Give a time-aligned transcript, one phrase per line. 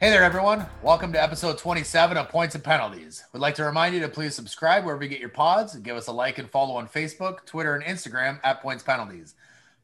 [0.00, 0.64] Hey there, everyone.
[0.80, 3.24] Welcome to episode 27 of Points and Penalties.
[3.32, 5.96] We'd like to remind you to please subscribe wherever you get your pods and give
[5.96, 9.34] us a like and follow on Facebook, Twitter, and Instagram at Points Penalties.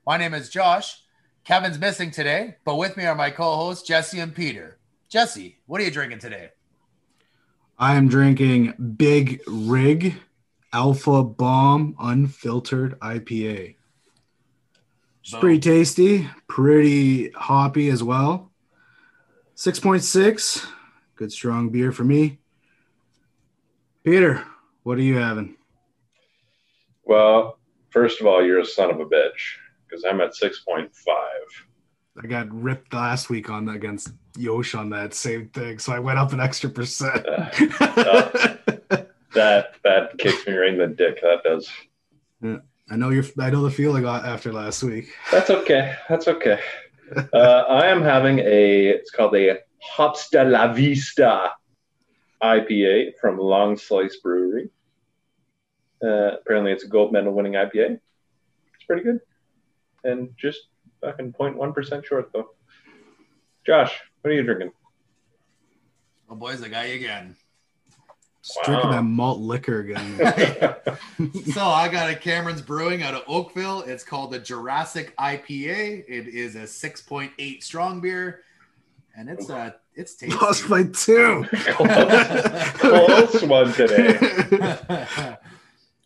[0.06, 1.02] My name is Josh.
[1.42, 4.78] Kevin's missing today, but with me are my co hosts, Jesse and Peter.
[5.08, 6.50] Jesse, what are you drinking today?
[7.76, 10.14] I am drinking Big Rig
[10.72, 13.74] Alpha Bomb Unfiltered IPA.
[15.24, 18.52] It's pretty tasty, pretty hoppy as well.
[19.56, 20.66] 6.6,
[21.14, 22.38] good strong beer for me.
[24.02, 24.44] Peter,
[24.82, 25.56] what are you having?
[27.04, 27.58] Well,
[27.90, 30.90] first of all, you're a son of a bitch because I'm at 6.5.
[32.22, 36.18] I got ripped last week on against Yosh on that same thing, so I went
[36.18, 37.24] up an extra percent.
[37.26, 37.50] Uh,
[39.34, 41.20] that that kicks me right in the dick.
[41.22, 41.68] That does.
[42.40, 42.58] Yeah,
[42.88, 43.24] I know you're.
[43.40, 45.12] I know the feeling after last week.
[45.32, 45.96] That's okay.
[46.08, 46.60] That's okay.
[47.32, 48.88] Uh, I am having a.
[48.88, 51.52] It's called a Hops de la Vista
[52.42, 54.70] IPA from Long Slice Brewery.
[56.02, 58.00] Uh, apparently, it's a gold medal winning IPA.
[58.74, 59.20] It's pretty good,
[60.04, 60.60] and just
[61.02, 62.50] fucking 0.1 percent short though.
[63.66, 64.72] Josh, what are you drinking?
[66.28, 67.36] Oh, boys, I got you again.
[68.44, 70.16] Just drinking that malt liquor again.
[71.52, 73.80] so I got a Cameron's Brewing out of Oakville.
[73.82, 76.04] It's called the Jurassic IPA.
[76.06, 78.42] It is a 6.8 strong beer,
[79.16, 80.36] and it's uh it's tasty.
[80.36, 81.46] Lost by two.
[81.50, 84.18] close, close one today.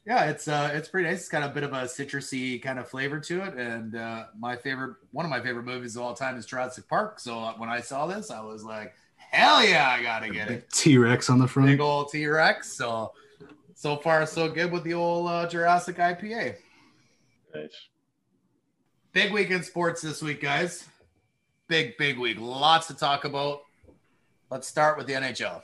[0.06, 1.18] yeah, it's uh it's pretty nice.
[1.18, 4.54] It's got a bit of a citrusy kind of flavor to it, and uh, my
[4.54, 7.18] favorite one of my favorite movies of all time is Jurassic Park.
[7.18, 8.94] So when I saw this, I was like,
[9.30, 10.70] hell yeah, I gotta get it.
[10.70, 11.68] T Rex on the front.
[11.68, 12.72] Big old T Rex.
[12.72, 13.12] So
[13.74, 16.56] so far so good with the old uh, Jurassic IPA.
[17.54, 17.88] Nice.
[19.12, 20.84] Big week in sports this week, guys.
[21.68, 22.38] Big, big week.
[22.40, 23.60] Lots to talk about.
[24.50, 25.62] Let's start with the NHL.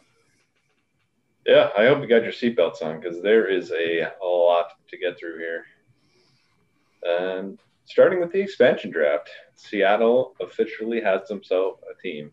[1.46, 4.96] Yeah, I hope you got your seatbelts on because there is a, a lot to
[4.96, 5.64] get through here.
[7.02, 12.32] And starting with the expansion draft, Seattle officially has themselves a team.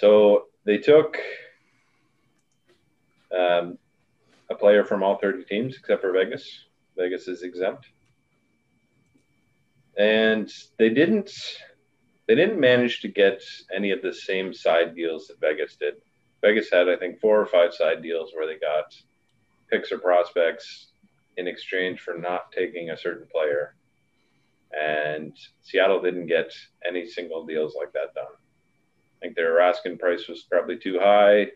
[0.00, 1.18] So they took
[3.38, 3.76] um,
[4.48, 6.64] a player from all 30 teams except for Vegas.
[6.96, 7.86] Vegas is exempt.
[9.98, 11.30] And they didn't
[12.26, 13.42] they didn't manage to get
[13.76, 15.94] any of the same side deals that Vegas did.
[16.40, 18.94] Vegas had, I think, four or five side deals where they got
[19.70, 20.92] picks or prospects
[21.36, 23.74] in exchange for not taking a certain player.
[24.72, 26.52] And Seattle didn't get
[26.86, 28.39] any single deals like that done.
[29.20, 31.48] I think their asking price was probably too high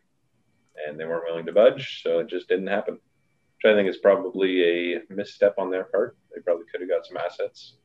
[0.86, 2.94] and they weren't willing to budge, so it just didn't happen.
[2.94, 6.16] Which I think is probably a misstep on their part.
[6.34, 7.76] They probably could have got some assets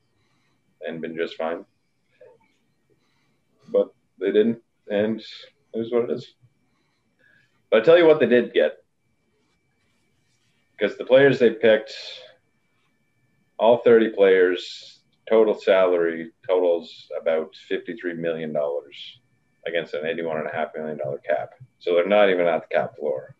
[0.85, 1.63] and been just fine.
[3.71, 5.21] But they didn't, and
[5.73, 6.33] it is what it is.
[7.69, 8.77] But I tell you what they did get.
[10.77, 11.93] Because the players they picked,
[13.59, 18.55] all 30 players, total salary totals about $53 million
[19.67, 21.51] against an $81.5 million cap.
[21.79, 23.35] So they're not even at the cap floor.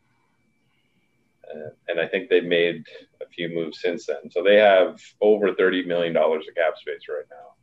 [1.49, 2.85] Uh, and I think they've made
[3.21, 4.29] a few moves since then.
[4.31, 7.53] So they have over $30 million of cap space right now.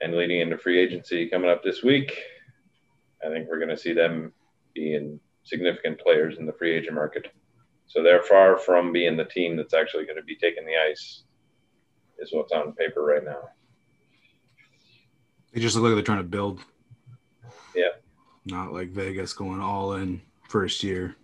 [0.00, 2.16] And leading into free agency coming up this week,
[3.24, 4.32] I think we're going to see them
[4.74, 7.28] being significant players in the free agent market.
[7.86, 11.22] So they're far from being the team that's actually going to be taking the ice,
[12.18, 13.48] is what's on paper right now.
[15.56, 16.60] They just look like they're trying to build.
[17.74, 17.88] Yeah.
[18.44, 21.16] Not like Vegas going all in first year.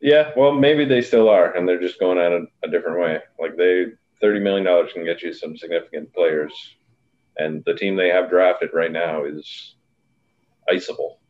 [0.00, 3.18] Yeah, well, maybe they still are, and they're just going at it a different way.
[3.38, 3.88] Like they,
[4.22, 6.54] thirty million dollars can get you some significant players,
[7.36, 9.74] and the team they have drafted right now is
[10.66, 11.20] iceable.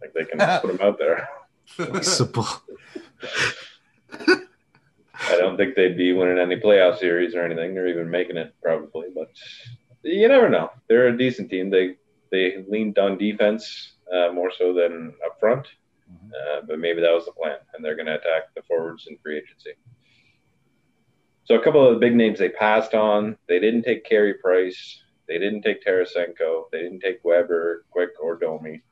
[0.00, 1.28] Like they can put them out there.
[2.02, 2.46] Simple.
[5.28, 8.54] I don't think they'd be winning any playoff series or anything, or even making it
[8.62, 9.08] probably.
[9.12, 9.30] But
[10.04, 10.70] you never know.
[10.88, 11.70] They're a decent team.
[11.70, 11.96] They
[12.30, 15.66] they leaned on defense uh, more so than up front,
[16.34, 19.16] uh, but maybe that was the plan, and they're going to attack the forwards in
[19.18, 19.72] free agency.
[21.44, 23.36] So a couple of the big names they passed on.
[23.48, 25.02] They didn't take Carey Price.
[25.28, 26.64] They didn't take Tarasenko.
[26.72, 28.82] They didn't take Weber, Quick, or Domi.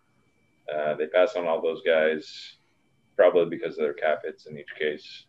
[0.73, 2.57] Uh, they passed on all those guys,
[3.17, 5.25] probably because of their cap hits in each case.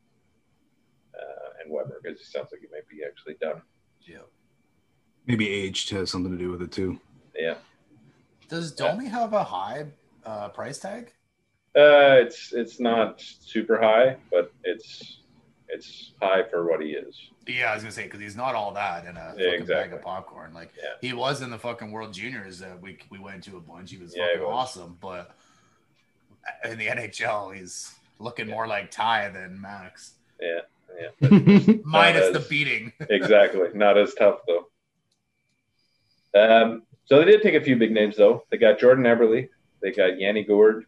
[1.13, 3.61] Uh, and Weber, because it sounds like he might be actually done.
[4.01, 4.19] Yeah.
[5.27, 6.99] Maybe age has something to do with it too.
[7.35, 7.55] Yeah.
[8.49, 9.85] Does Domi have a high
[10.25, 11.11] uh, price tag?
[11.75, 15.19] Uh, it's it's not super high, but it's
[15.69, 17.17] It's high for what he is.
[17.47, 19.93] Yeah, I was gonna say because he's not all that in a Yeah, fucking bag
[19.93, 20.53] of popcorn.
[20.53, 20.89] Like Yeah.
[21.01, 23.89] he was in the fucking World Juniors that we we went to a bunch.
[23.91, 24.53] He was Yeah, he fucking was.
[24.77, 25.35] awesome, but
[26.65, 30.59] in the NHL, he's looking more like Ty than Max, Yeah,
[30.99, 31.73] yeah.
[31.85, 32.91] minus the beating.
[33.09, 33.69] exactly.
[33.73, 34.67] Not as tough though.
[36.35, 38.43] Um, so they did take a few big names though.
[38.49, 39.49] They got Jordan Eberle.
[39.81, 40.85] They got Yanni Gourde.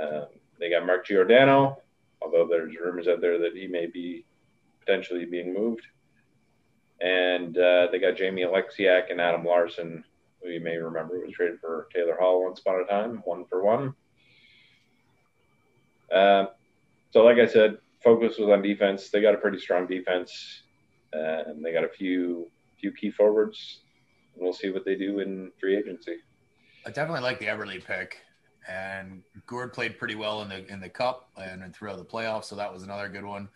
[0.00, 0.26] Um,
[0.58, 1.78] they got Mark Giordano,
[2.22, 4.24] although there's rumors out there that he may be
[4.80, 5.86] potentially being moved.
[7.00, 10.04] And uh, they got Jamie Oleksiak and Adam Larsson,
[10.42, 13.62] who you may remember was traded for Taylor Hall once upon a time, one for
[13.62, 13.94] one.
[16.12, 16.48] Um,
[17.10, 19.10] so, like I said, focus was on defense.
[19.10, 20.62] They got a pretty strong defense,
[21.14, 23.80] uh, and they got a few few key forwards.
[24.40, 26.16] We'll see what they do in free agency.
[26.86, 28.18] I definitely like the Eberle pick,
[28.66, 32.56] and Gourde played pretty well in the in the cup and throughout the playoffs, so
[32.56, 33.48] that was another good one.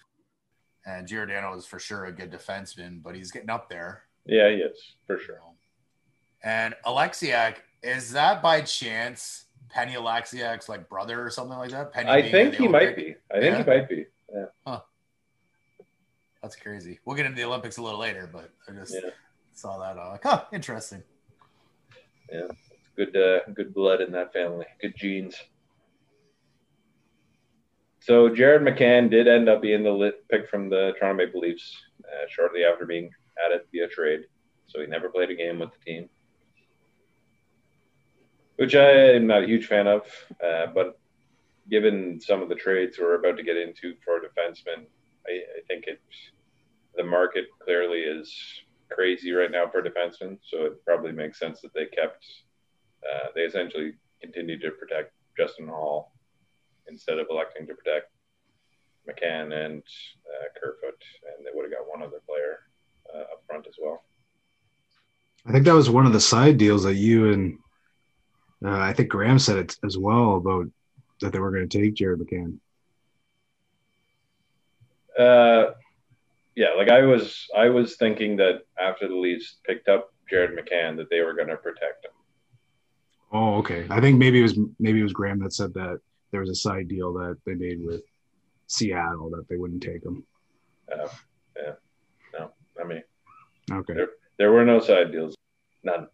[0.87, 4.03] And Giordano is for sure a good defenseman, but he's getting up there.
[4.27, 5.41] Yeah, he is for sure.
[6.43, 11.95] And Oleksiak, is that by chance Penny Oleksiak's like brother or something like that?
[11.95, 13.17] Penny I think he might be.
[13.35, 13.59] I think Yeah?
[13.59, 14.07] he might be.
[14.35, 14.79] Yeah.
[16.43, 17.01] That's crazy.
[17.07, 19.09] We'll get into the Olympics a little later, but I just Yeah.
[19.55, 19.99] Saw that.
[19.99, 21.03] Uh, like, huh, interesting.
[22.31, 22.49] Yeah,
[22.97, 25.37] good uh, good blood in that family, good genes.
[28.01, 31.75] So Jared McCann did end up being the lit pick from the Toronto Maple Leafs
[32.05, 33.11] uh, shortly after being
[33.43, 34.27] added via trade.
[34.67, 36.09] So he never played a game with the team,
[38.57, 40.03] which I am not a huge fan of.
[40.45, 40.99] Uh, but
[41.71, 44.85] given some of the trades we're about to get into for defensemen,
[45.27, 46.01] I, I think it
[46.97, 48.33] the market clearly is
[48.91, 50.39] crazy right now for defensemen.
[50.43, 52.25] So it probably makes sense that they kept
[53.05, 56.13] uh, they essentially continued to protect Justin Holl
[56.89, 58.11] instead of electing to protect
[59.09, 61.03] McCann and uh, Kerfoot,
[61.37, 62.61] and they would have got one other player
[63.15, 64.05] uh, up front as well.
[65.47, 67.59] I think that was one of the side deals that you and
[68.65, 70.67] uh, I think Graham said it as well about
[71.21, 72.59] that they were going to take Jared McCann.
[75.19, 75.73] Uh,
[76.57, 80.97] yeah, like I was, I was thinking that after the Leafs picked up Jared McCann,
[80.97, 82.13] that they were going to protect him.
[83.33, 83.87] Oh, okay.
[83.91, 85.99] I think maybe it was maybe it was Graham that said that
[86.31, 88.03] there was a side deal that they made with
[88.69, 90.25] Seattle that they wouldn't take him.
[90.93, 91.09] Uh,
[91.57, 91.73] yeah,
[92.39, 93.03] no, I mean,
[93.71, 93.95] Okay.
[94.39, 95.35] There were no side deals,
[95.83, 96.09] none.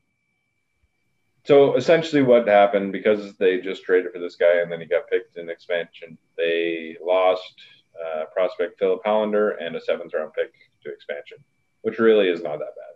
[1.44, 5.08] So essentially, what happened because they just traded for this guy and then he got
[5.08, 7.54] picked in expansion, they lost
[7.98, 10.52] uh, prospect Filip Hallander and a seventh round pick
[10.84, 11.38] to expansion,
[11.82, 12.90] which really is not that bad.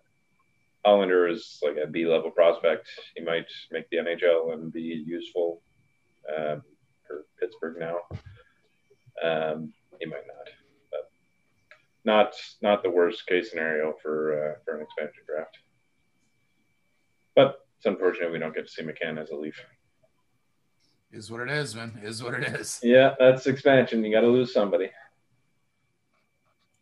[0.84, 2.88] Hollander is like a B level prospect.
[3.16, 5.62] He might make the NHL and be useful
[6.28, 6.62] um,
[7.06, 7.96] for Pittsburgh now.
[9.22, 10.48] Um, he might not
[10.90, 11.10] But
[12.04, 15.58] not not the worst case scenario for uh, for an expansion draft.
[17.34, 19.60] But it's unfortunate we don't get to see McCann as a Leaf.
[21.14, 22.00] Is what it is, man.
[22.02, 22.80] Is what it is.
[22.82, 24.04] Yeah, that's expansion.
[24.04, 24.90] You got to lose somebody.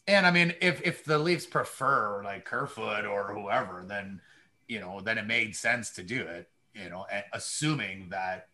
[0.09, 4.21] And I mean, if if the Leafs prefer like Kerfoot or whoever, then
[4.69, 6.49] you know, then it made sense to do it.
[6.75, 8.49] You know, and assuming that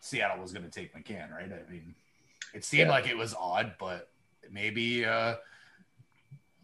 [0.00, 1.48] Seattle was going to take McCann, right?
[1.52, 1.94] I mean,
[2.52, 2.90] it seemed Yeah.
[2.90, 4.10] like it was odd, but
[4.50, 5.36] maybe, uh,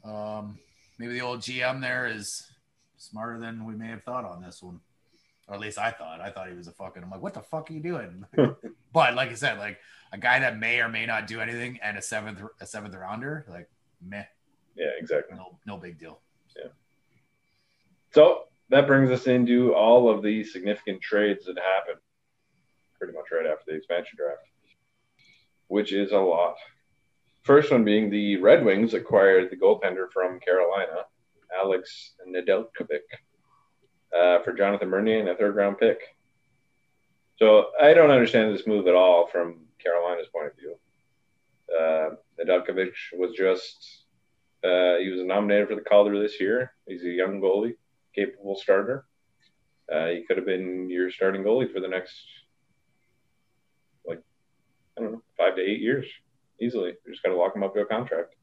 [0.05, 0.59] um,
[0.99, 2.51] maybe the old GM there is
[2.97, 4.81] smarter than we may have thought on this one,
[5.49, 6.21] or at least I thought.
[6.21, 7.03] I thought he was a fucking.
[7.03, 8.25] I'm like, what the fuck are you doing?
[8.93, 9.79] but like I said, like
[10.13, 13.45] a guy that may or may not do anything and a seventh a seventh rounder,
[13.49, 13.69] like
[14.05, 14.25] meh,
[14.77, 15.37] Yeah, exactly.
[15.37, 16.21] no no big deal.
[16.57, 16.71] Yeah.
[18.13, 22.01] So that brings us into all of the significant trades that happened
[22.99, 24.41] pretty much right after the expansion draft,
[25.69, 26.57] which is a lot.
[27.43, 31.05] First one being the Red Wings acquired the goaltender from Carolina,
[31.57, 33.03] Alex Nedeljkovic,
[34.17, 36.01] uh, for Jonathan Bernier and a third round pick.
[37.39, 40.77] So I don't understand this move at all from Carolina's point of view.
[41.69, 44.07] Uh, Nedeljkovic was just
[44.65, 46.73] uh, he was nominated for the Calder this year.
[46.87, 47.75] He's a young goalie,
[48.15, 49.05] capable starter.
[49.93, 52.17] Uh, he could have been your starting goalie for the next,
[54.07, 54.21] like,
[54.99, 56.07] I don't know, five to eight years
[56.61, 56.95] easily.
[57.05, 58.35] You just got to lock him up to a contract.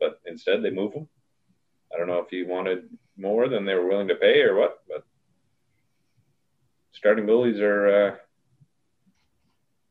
[0.00, 1.06] But instead, they move him.
[1.94, 4.82] I don't know if he wanted more than they were willing to pay or what,
[4.88, 5.04] but
[6.92, 8.16] starting goalies are uh,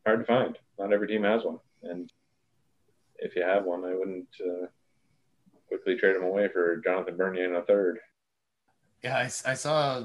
[0.06, 0.58] hard to find.
[0.78, 1.58] Not every team has one.
[1.82, 2.10] And
[3.18, 4.66] if you have one, I wouldn't uh,
[5.68, 7.98] quickly trade him away for Jonathan Bernier in a third.
[9.02, 10.04] Yeah, I, I saw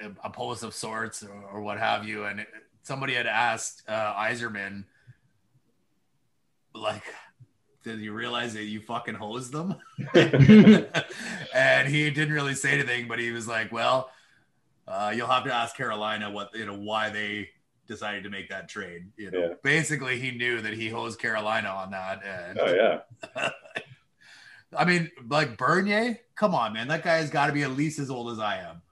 [0.00, 2.48] a, a post of sorts or, or what have you, and it,
[2.82, 4.84] somebody had asked uh, Yzerman,
[6.74, 7.02] like,
[7.84, 9.74] did you realize that you fucking hosed them?
[10.14, 14.10] and he didn't really say anything, but he was like, well,
[14.88, 17.48] uh, you'll have to ask Carolina what you know why they
[17.86, 19.06] decided to make that trade.
[19.16, 19.54] You know, Yeah.
[19.62, 22.22] basically he knew that he hosed Carolina on that.
[22.24, 23.50] And Oh yeah.
[24.76, 28.10] I mean, like Bernier, come on, man, that guy's got to be at least as
[28.10, 28.82] old as I am.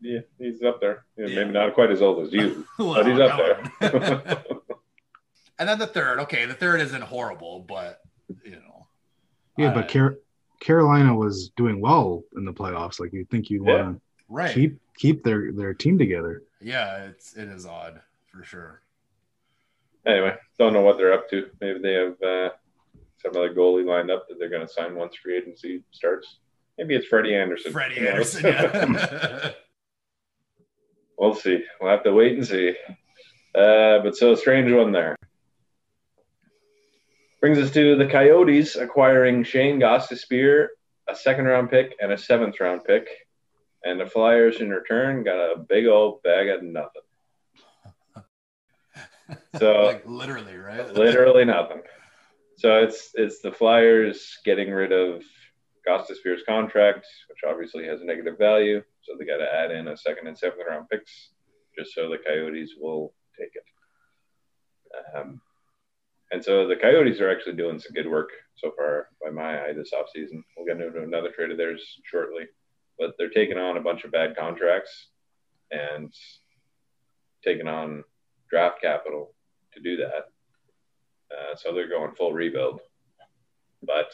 [0.00, 1.04] Yeah, he's up there.
[1.16, 1.36] Yeah, Yeah.
[1.36, 3.38] Maybe not quite as old as you, Well, but he's up
[3.80, 4.42] there.
[5.60, 8.00] and then the third, okay, the third isn't horrible, but
[8.44, 8.86] you know,
[9.56, 10.16] Yeah, I- but Car-
[10.60, 12.98] Carolina was doing well in the playoffs.
[12.98, 13.82] Like you'd think you'd Yeah.
[13.84, 14.52] want to right?
[14.54, 16.42] keep keep their their team together.
[16.60, 18.82] Yeah, it's it is odd for sure.
[20.06, 21.48] anyway, don't know what they're up to.
[21.60, 22.50] Maybe they have uh,
[23.18, 26.38] some other goalie lined up that they're going to sign once free agency starts.
[26.78, 27.72] Maybe it's Freddie Andersen.
[27.72, 28.34] Freddie Who knows?
[28.36, 29.50] Andersen, yeah.
[31.18, 31.62] we'll see.
[31.80, 32.74] We'll have to wait and see.
[33.54, 35.16] Uh, but so a strange one there.
[37.40, 40.68] Brings us to the Coyotes acquiring Shane Gostisbehere,
[41.08, 43.08] a second round pick, and a seventh round pick.
[43.84, 47.02] And the Flyers in return got a big old bag of nothing.
[49.58, 50.92] So like literally, right?
[50.92, 51.80] literally nothing.
[52.58, 55.22] So it's it's the Flyers getting rid of
[55.88, 58.82] Gostisbehere's contract, which obviously has a negative value.
[59.02, 61.30] So they got to add in a second and seventh round picks,
[61.78, 63.64] just so the Coyotes will take it.
[65.16, 65.40] Um,
[66.30, 69.72] and so the Coyotes are actually doing some good work so far by my eye
[69.72, 70.42] this offseason.
[70.56, 72.44] We'll get into another trade of theirs shortly,
[73.02, 75.08] but they're taking on a bunch of bad contracts
[75.72, 76.14] and
[77.44, 78.04] taking on
[78.48, 79.34] draft capital
[79.74, 80.28] to do that.
[81.32, 82.80] Uh, so they're going full rebuild.
[83.82, 84.12] But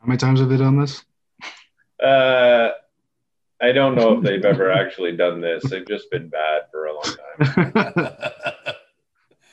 [0.00, 1.04] How many times have they done this?
[2.02, 2.70] uh,
[3.60, 5.64] I don't know if they've ever actually done this.
[5.68, 7.72] They've just been bad for a long time.
[7.74, 8.72] I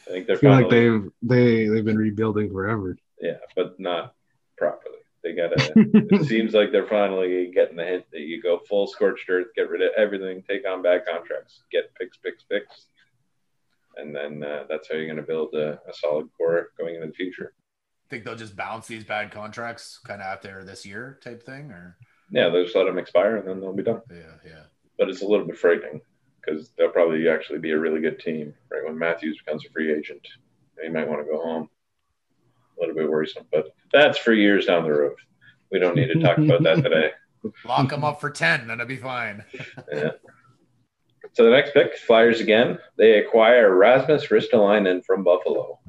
[0.07, 2.97] I think they're feel like they've they they've been rebuilding forever.
[3.19, 4.13] yeah, but not
[4.57, 4.99] properly.
[5.23, 5.71] They gotta.
[5.75, 9.69] it seems like they're finally getting the hint that you go full scorched earth, get
[9.69, 12.87] rid of everything, take on bad contracts, get picks, picks, picks,
[13.95, 17.07] and then uh, that's how you're going to build a, a solid core going into
[17.07, 17.53] the future.
[18.05, 21.43] I think they'll just bounce these bad contracts kind of out there this year type
[21.43, 21.97] thing, or
[22.29, 24.01] Yeah, they'll just let them expire and then they'll be done.
[24.11, 24.63] yeah, yeah.
[24.97, 26.01] but it's a little bit frightening
[26.45, 29.93] because they'll probably actually be a really good team right when Matthews becomes a free
[29.93, 30.27] agent.
[30.81, 31.69] He might want to go home.
[32.77, 35.15] A little bit worrisome, but that's for years down the road.
[35.71, 37.11] We don't need to talk about that today.
[37.65, 39.43] Lock them up for ten, then it'll be fine.
[39.91, 40.11] Yeah.
[41.33, 42.77] So the next pick, Flyers again.
[42.97, 45.79] They acquire Rasmus Ristolainen from Buffalo,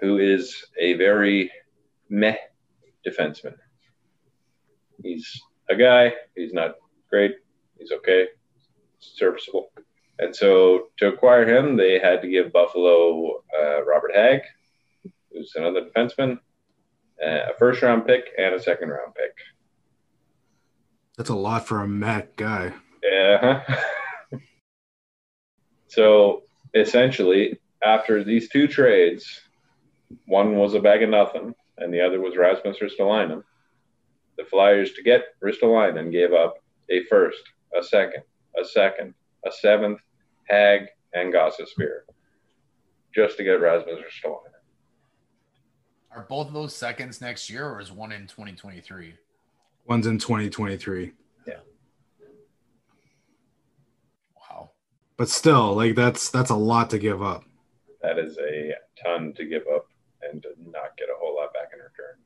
[0.00, 1.50] who is a very
[2.08, 2.36] meh
[3.06, 3.56] defenseman.
[5.02, 6.14] He's a guy.
[6.36, 6.76] He's not
[7.10, 7.34] great.
[7.78, 8.28] He's okay,
[9.00, 9.70] serviceable.
[10.18, 14.42] And so to acquire him, they had to give Buffalo uh, Robert Hagg,
[15.34, 16.38] who's another defenseman,
[17.24, 19.36] uh, a first round pick, and a second round pick.
[21.16, 22.72] That's a lot for a Mac guy.
[23.02, 23.62] Yeah.
[25.88, 26.42] so
[26.74, 29.42] essentially, after these two trades,
[30.26, 33.42] one was a bag of nothing, and the other was Rasmus Ristolainen.
[34.36, 36.56] The Flyers, to get Ristolainen, gave up
[36.90, 37.42] a first,
[37.78, 38.22] a second,
[38.60, 39.14] a second,
[39.46, 40.00] a seventh,
[40.48, 42.00] Hagg, and Gostisbehere,
[43.14, 44.53] just to get Rasmus Ristolainen.
[46.14, 49.14] Are both of those seconds next year, or is one in 2023?
[49.86, 51.12] One's in 2023.
[51.46, 51.54] Yeah.
[54.36, 54.70] Wow.
[55.16, 57.44] But still, like that's that's a lot to give up.
[58.00, 59.86] That is a ton to give up
[60.22, 62.16] and to not get a whole lot back in return.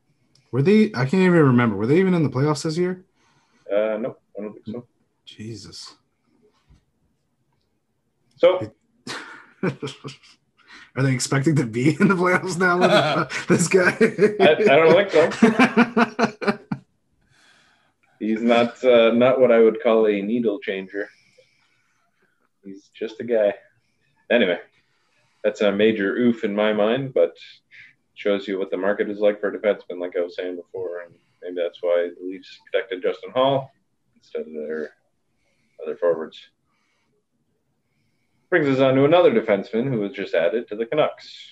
[0.53, 1.77] Were they I can't even remember.
[1.77, 3.07] Were they even in the playoffs this year?
[3.73, 4.87] Uh, no, I don't think so.
[5.25, 5.95] Jesus.
[8.37, 8.71] So
[10.99, 13.97] Are they expecting to be in the playoffs now with uh, this guy?
[14.41, 16.59] I, I don't think so.
[18.19, 21.09] He's not uh, not what I would call a needle changer.
[22.65, 23.55] He's just a guy.
[24.29, 24.59] Anyway,
[25.45, 27.37] that's a major oof in my mind, but
[28.15, 31.15] shows you what the market is like for defensemen, like I was saying before, and
[31.41, 33.71] maybe that's why the Leafs protected Justin Holl
[34.17, 34.91] instead of their
[35.81, 36.41] other forwards.
[38.51, 41.51] Brings us on to another defenseman who was just added to the Canucks,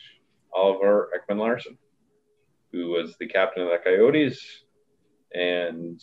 [0.55, 1.77] Oliver Ekman Larsson,
[2.73, 4.63] who was the captain of the Coyotes,
[5.35, 6.01] and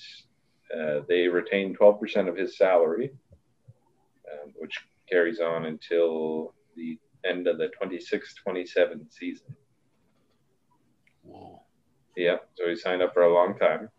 [0.71, 3.11] uh, they retained 12% of his salary,
[4.31, 4.77] um, which
[5.09, 9.47] carries on until the end of the 26 27 season.
[11.23, 11.63] Whoa.
[12.15, 13.89] Yeah, so he signed up for a long time,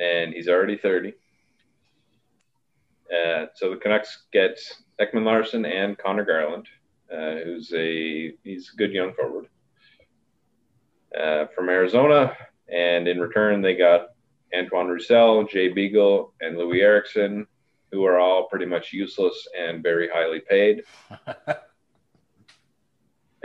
[0.00, 1.14] and he's already 30.
[3.10, 4.58] Uh, so the Canucks get
[5.00, 6.66] Ekman Larsson and Connor Garland,
[7.12, 9.46] uh, who's a he's a good young forward.
[11.18, 12.36] uh, from Arizona,
[12.68, 14.08] and in return they got
[14.56, 17.46] Antoine Roussel, Jay Beagle, and Loui Eriksson,
[17.92, 20.82] who are all pretty much useless and very highly paid.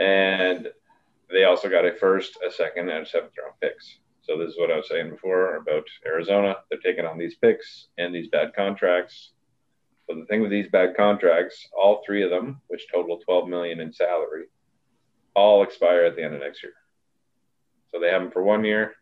[0.00, 0.68] and
[1.30, 3.98] they also got a first, a second, and a seventh round picks.
[4.22, 6.56] So this is what I was saying before about Arizona.
[6.70, 9.32] They're taking on these picks and these bad contracts.
[10.08, 13.80] But the thing with these bad contracts, all three of them, which total 12 million
[13.80, 14.44] in salary,
[15.34, 16.72] all expire at the end of next year.
[17.92, 18.94] So they have them for one year.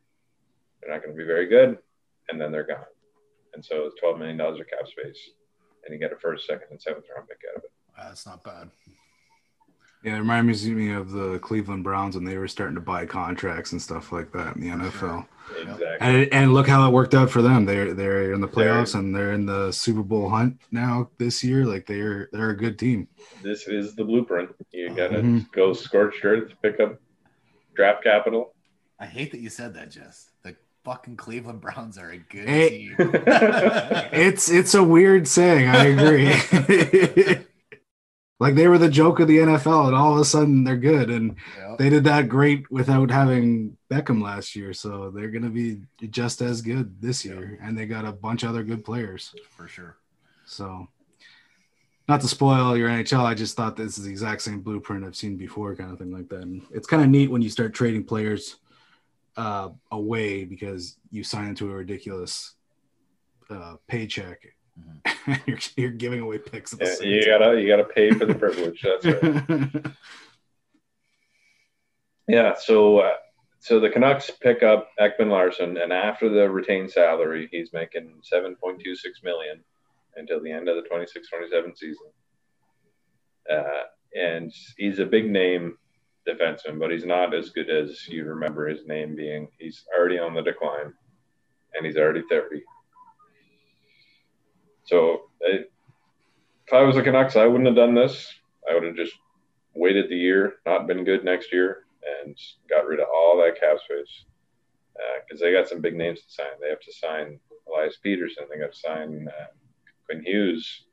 [0.81, 1.79] They're not going to be very good,
[2.29, 2.85] and then they're gone.
[3.55, 5.31] And so it's 12 million dollars of cap space,
[5.85, 7.71] and you get a first, second, and seventh round pick out of it.
[7.97, 8.71] That's not bad.
[10.05, 13.73] Yeah, it reminds me of the Cleveland Browns when they were starting to buy contracts
[13.73, 15.27] and stuff like that in the NFL.
[15.59, 15.87] Exactly.
[16.01, 17.65] And, and look how it worked out for them.
[17.65, 21.65] They're they're in the playoffs and they're in the Super Bowl hunt now this year.
[21.65, 23.09] Like they're they're a good team.
[23.43, 24.51] This is the blueprint.
[24.73, 25.51] You got to Mhm.
[25.53, 26.99] go scorched earth to pick up
[27.75, 28.55] draft capital.
[28.99, 30.31] I hate that you said that, Jess.
[30.43, 32.89] The fucking Cleveland Browns are a good Hey.
[32.89, 32.97] team.
[34.13, 35.69] It's it's a weird saying.
[35.69, 37.37] I agree.
[38.41, 41.09] like they were the joke of the NFL, and all of a sudden they're good.
[41.11, 41.79] And Yep.
[41.79, 46.61] they did that great without having Beckham last year, so they're gonna be just as
[46.63, 47.59] good this year.
[47.63, 49.35] And they got a bunch of other good players.
[49.51, 49.97] for sure.
[50.47, 50.89] So,
[52.09, 55.17] not to spoil your NHL, I just thought this is the exact same blueprint I've
[55.17, 56.43] seen before, kind of thing like that.
[56.43, 58.57] And it's kind of neat when you start trading players
[59.37, 62.55] uh, away because you sign into a ridiculous
[63.49, 64.54] uh, paycheck.
[65.47, 66.75] you're, you're giving away picks.
[66.79, 68.83] Yeah, same you gotta you gotta pay for the privilege.
[68.83, 69.95] That's right.
[72.27, 73.15] Yeah, so uh,
[73.59, 78.57] so the Canucks pick up Ekman Larsson, and after the retained salary, he's making seven
[78.57, 79.63] point two six million
[80.17, 82.07] until the end of the 26-27 season.
[83.51, 83.83] Uh,
[84.17, 85.77] and he's a big name
[86.29, 89.49] defenseman, but he's not as good as you remember his name being.
[89.59, 90.93] He's already on the decline,
[91.75, 92.63] and he's already thirty.
[94.85, 95.73] So it,
[96.67, 98.33] if I was the Canucks, I wouldn't have done this.
[98.69, 99.15] I would have just
[99.75, 101.85] waited the year, not been good next year,
[102.23, 102.37] and
[102.69, 104.25] got rid of all that cap space
[105.25, 106.47] because they got some big names to sign.
[106.61, 108.49] They have to sign Elias Pettersson.
[108.51, 109.47] They got to sign uh,
[110.07, 110.85] Quinn Hughes.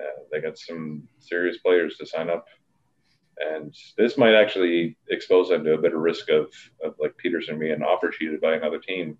[0.00, 2.46] Uh, they got some serious players to sign up,
[3.38, 6.46] and this might actually expose them to a bit of risk of,
[6.82, 9.18] of like Pettersson being offer sheeted by another team,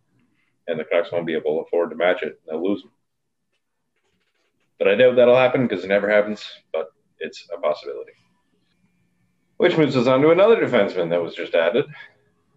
[0.69, 2.41] and the Canucks won't be able to afford to match it.
[2.47, 2.91] And They'll lose him.
[4.83, 6.45] But I doubt that'll happen because it never happens.
[6.73, 6.89] But
[7.21, 8.15] it's a possibility.
[9.59, 11.85] Which moves us on to another defenseman that was just added,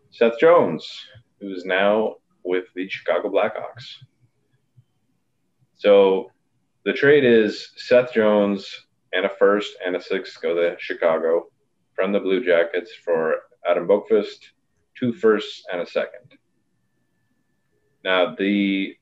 [0.09, 1.05] Seth Jones,
[1.39, 3.85] who is now with the Chicago Blackhawks.
[5.75, 6.31] So
[6.83, 11.49] the trade is Seth Jones and a first and a sixth go to Chicago
[11.93, 13.35] from the Blue Jackets for
[13.69, 14.49] Adam Boqvist,
[14.97, 16.39] two firsts and a second.
[18.03, 18.95] Now the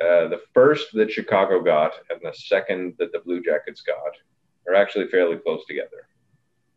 [0.00, 4.16] uh, the first that Chicago got and the second that the Blue Jackets got
[4.68, 6.08] are actually fairly close together.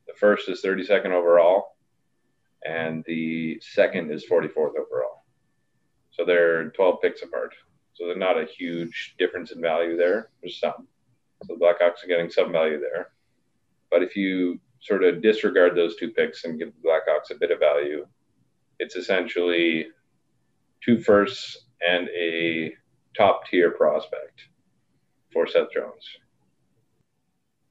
[0.08, 1.78] The first is 32nd overall,
[2.66, 5.24] and the second is 44th overall.
[6.12, 7.54] So they're 12 picks apart.
[7.94, 10.30] So they're not a huge difference in value there.
[10.42, 10.88] There's some.
[11.44, 13.12] So the Blackhawks are getting some value there.
[13.90, 17.52] But if you sort of disregard those two picks and give the Blackhawks a bit
[17.52, 18.08] of value,
[18.80, 19.88] it's essentially
[20.84, 22.74] two firsts and a
[23.16, 24.42] top tier prospect
[25.34, 26.06] for Seth Jones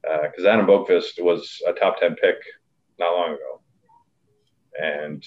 [0.01, 2.37] because uh, Adam Boqvist was a top 10 pick
[2.99, 3.61] not long ago.
[4.79, 5.23] And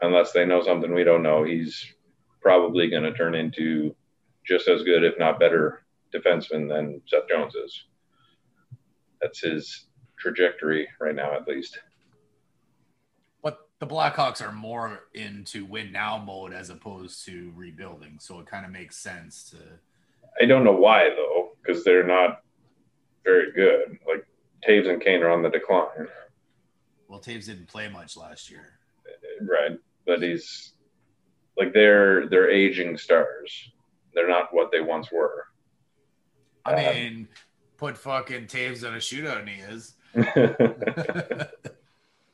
[0.00, 1.84] unless they know something we don't know, he's
[2.40, 3.94] probably going to turn into
[4.46, 5.82] just as good, if not better,
[6.14, 7.84] defenseman than Seth Jones is.
[9.20, 9.86] That's his
[10.18, 11.78] trajectory right now, at least.
[13.80, 18.18] The Blackhawks are more into win now mode as opposed to rebuilding.
[18.20, 19.56] So it kind of makes sense to.
[20.40, 22.42] I don't know why, though, because they're not
[23.24, 23.98] very good.
[24.06, 24.26] Like
[24.68, 26.08] Toews and Kane are on the decline.
[27.08, 28.78] Well, Toews didn't play much last year.
[29.40, 29.78] Right.
[30.06, 30.74] But he's
[31.56, 33.70] like they're they're aging stars.
[34.14, 35.46] They're not what they once were.
[36.66, 37.28] I Um, mean,
[37.78, 39.94] put fucking Toews on a shootout, and he is.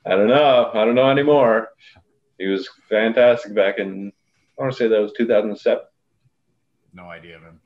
[0.07, 0.71] I don't know.
[0.73, 1.71] I don't know anymore.
[2.39, 4.13] He was fantastic back in
[4.59, 5.83] I want to say that was 2007.
[6.95, 7.61] no idea of him.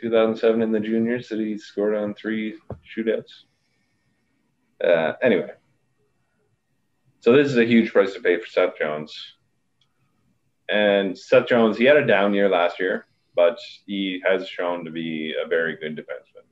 [0.00, 2.56] 2007 in the juniors that he scored on three
[2.96, 3.44] shootouts.
[4.82, 5.50] Uh, anyway,
[7.20, 9.34] so this is a huge price to pay for Seth Jones.
[10.68, 14.90] And Seth Jones, he had a down year last year, but he has shown to
[14.90, 16.44] be a very good defenseman.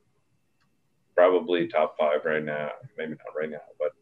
[1.15, 2.71] Probably top five right now.
[2.99, 3.93] Maybe not right now, but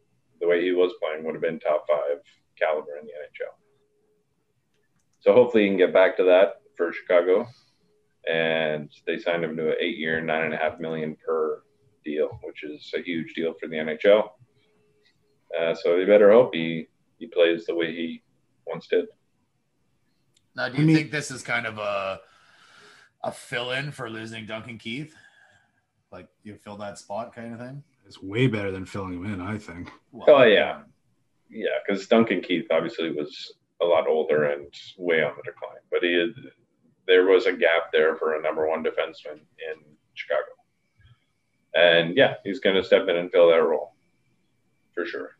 [0.41, 2.17] the way he was playing would have been top five
[2.59, 3.53] caliber in the NHL.
[5.21, 7.47] So hopefully he can get back to that for Chicago.
[8.29, 11.63] And they signed him to an eight-year, nine and a half million per
[12.05, 14.29] deal, which is a huge deal for the NHL.
[15.59, 18.23] Uh, so they better hope he he plays the way he
[18.65, 19.05] once did.
[20.55, 22.19] Now, do you I mean- think this is kind of a
[23.23, 25.13] a fill-in for losing Duncan Keith?
[26.11, 27.83] Like you fill that spot, kind of thing.
[28.11, 29.89] It's way better than filling him in, I think.
[30.27, 30.81] Oh, yeah.
[31.49, 36.03] Yeah, because Duncan Keith obviously was a lot older and way on the decline, but
[36.03, 36.51] he had,
[37.07, 39.81] there was a gap there for a number one defenseman in
[40.13, 40.51] Chicago,
[41.73, 43.95] and yeah, he's going to step in and fill that role
[44.93, 45.37] for sure.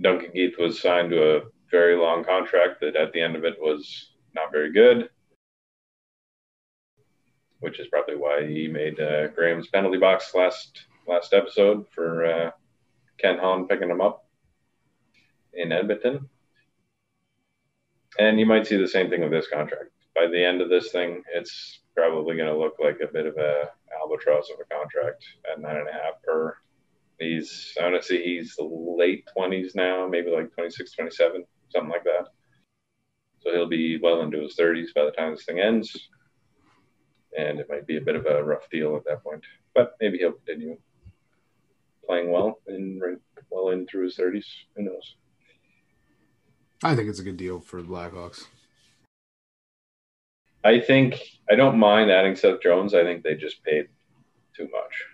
[0.00, 3.60] Duncan Keith was signed to a very long contract that at the end of it
[3.60, 5.10] was not very good,
[7.60, 12.50] which is probably why he made uh, Graham's penalty box last last episode for uh,
[13.18, 14.26] Ken Hahn picking him up
[15.52, 16.28] in Edmonton.
[18.18, 19.90] And you might see the same thing with this contract.
[20.14, 23.36] By the end of this thing, it's probably going to look like a bit of
[23.36, 26.56] a albatross of a contract at nine and a half per.
[27.18, 32.04] He's, I want to say he's late 20s now, maybe like 26, 27, something like
[32.04, 32.28] that.
[33.40, 36.08] So he'll be well into his 30s by the time this thing ends.
[37.38, 39.44] And it might be a bit of a rough deal at that point.
[39.74, 40.78] But maybe he'll continue
[42.06, 43.00] playing well in
[43.50, 44.44] well in through his 30s.
[44.76, 45.16] Who knows?
[46.82, 48.44] I think it's a good deal for the Blackhawks.
[50.64, 52.92] I think I don't mind adding Seth Jones.
[52.92, 53.88] I think they just paid
[54.54, 55.04] too much.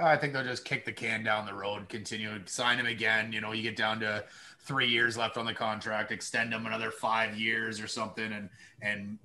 [0.00, 3.30] I think they'll just kick the can down the road, continue, sign him again.
[3.30, 4.24] You know, you get down to
[4.60, 8.48] three years left on the contract, extend him another five years or something, and
[8.80, 9.18] and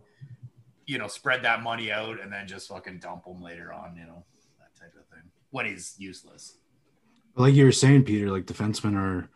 [0.86, 3.96] you know, spread that money out, and then just fucking dump him later on.
[3.96, 4.26] You know,
[4.60, 6.58] that type of thing when he's useless.
[7.38, 9.30] Like you were saying, Peter, like defensemen are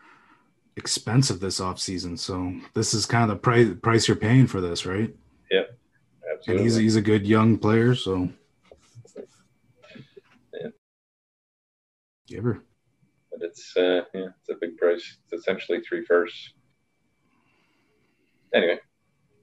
[0.76, 2.18] expensive this offseason.
[2.18, 5.14] So this is kind of the price price you're paying for this, right?
[5.52, 5.66] And
[6.34, 6.56] Absolutely.
[6.56, 8.30] And he's he's a good young player, so
[10.54, 10.70] Yeah.
[12.28, 12.64] Giver.
[13.32, 15.18] but it's uh, yeah, it's a big price.
[15.26, 16.54] It's essentially three firsts.
[18.54, 18.80] Anyway,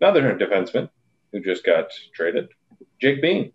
[0.01, 0.90] another defenseman
[1.33, 2.49] who just got traded,
[3.01, 3.53] Jake Bean,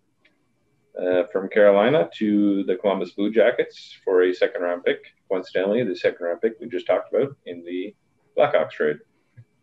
[1.00, 5.14] uh, from Carolina to the Columbus Blue Jackets for a second round pick.
[5.28, 7.94] Coincidentally, the second round pick we just talked about in the
[8.36, 8.98] Blackhawks trade.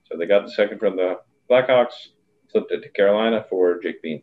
[0.05, 2.09] So they got the second from the Blackhawks,
[2.51, 4.21] flipped it to Carolina for Jake Bean,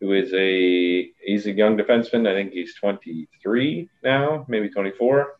[0.00, 2.26] who is a he's a young defenseman.
[2.26, 5.36] I think he's 23 now, maybe 24.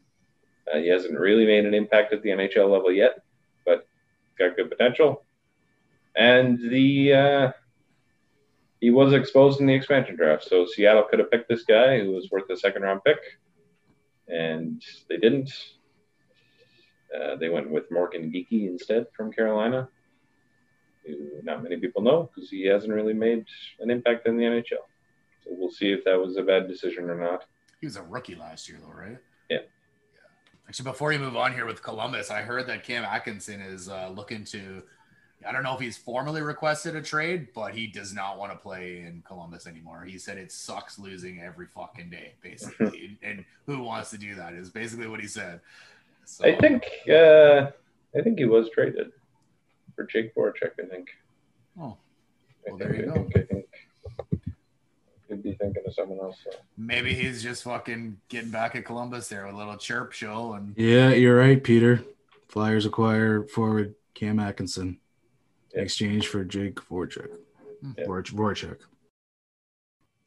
[0.73, 3.21] Uh, he hasn't really made an impact at the NHL level yet,
[3.65, 3.87] but
[4.39, 5.25] got good potential.
[6.17, 7.53] And the uh,
[8.81, 12.13] he was exposed in the expansion draft, so Seattle could have picked this guy who
[12.13, 13.19] was worth a second round pick,
[14.29, 15.53] and they didn't.
[17.15, 19.89] Uh, they went with Morgan Geekie instead from Carolina,
[21.05, 23.45] who not many people know because he hasn't really made
[23.81, 24.85] an impact in the NHL.
[25.45, 27.45] So we'll see if that was a bad decision or not.
[27.81, 29.19] He was a rookie last year, though, right?
[29.51, 29.59] Yeah.
[29.59, 29.61] yeah.
[30.69, 34.11] Actually, before you move on here with Columbus, I heard that Cam Atkinson is uh,
[34.15, 34.83] looking to.
[35.47, 38.59] I don't know if he's formally requested a trade, but he does not want to
[38.59, 40.05] play in Columbus anymore.
[40.05, 43.19] He said it sucks losing every fucking day, basically.
[43.23, 44.53] and who wants to do that?
[44.53, 45.61] Is basically what he said.
[46.27, 47.71] So, I think uh,
[48.17, 49.13] I think he was traded
[49.97, 50.73] for Jake Voracek.
[50.83, 51.09] I think.
[51.81, 51.97] Oh,
[52.67, 53.15] I Well, think, there you I go.
[53.15, 53.67] think, I think
[55.29, 56.37] could be thinking of someone else.
[56.45, 56.51] So.
[56.77, 60.75] maybe he's just fucking getting back at Columbus there with a little chirp show and
[60.77, 62.03] Yeah, you're right, Peter.
[62.49, 64.99] Flyers acquire forward Cam Atkinson
[65.73, 65.85] in Yeah.
[65.85, 67.29] exchange for Jake Voracek.
[67.83, 67.93] Hmm.
[67.97, 68.05] Yeah.
[68.07, 68.79] Voracek.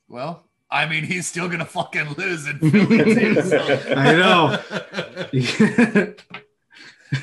[0.07, 3.41] well, I mean, he's still gonna fucking lose in Philly too.
[3.41, 3.59] So.
[3.95, 4.59] I know.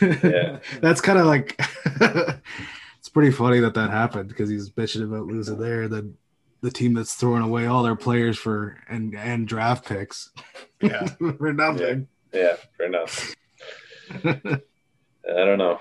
[0.00, 0.60] Yeah.
[0.80, 1.58] That's kind of like
[2.98, 5.88] it's pretty funny that that happened because he's bitching about losing there.
[5.88, 6.14] Then
[6.60, 10.30] the team that's throwing away all their players for and and draft picks
[10.80, 11.06] yeah.
[11.38, 12.06] for nothing.
[12.32, 13.34] Yeah, for nothing.
[14.24, 14.60] I
[15.44, 15.80] don't know.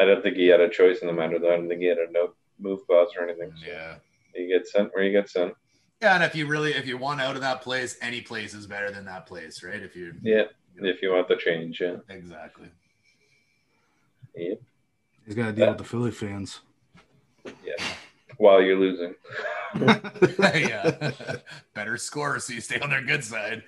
[0.00, 1.38] I don't think he had a choice in the matter.
[1.38, 1.52] Though.
[1.52, 3.52] I don't think he had a no move clause or anything.
[3.56, 3.94] So Yeah.
[4.34, 5.54] he gets sent where he gets sent.
[6.00, 8.66] Yeah, and if you really if you want out of that place, any place is
[8.66, 9.82] better than that place, right?
[9.82, 10.44] If you Yeah,
[10.76, 11.80] if you want the change.
[11.80, 11.96] Yeah.
[12.08, 12.68] exactly.
[14.34, 14.54] yeah.
[15.26, 16.60] He's got to deal with the Philly fans.
[17.44, 17.74] Yeah,
[18.38, 19.14] while you're losing.
[20.40, 21.10] yeah.
[21.74, 23.62] better score so you stay on their good side.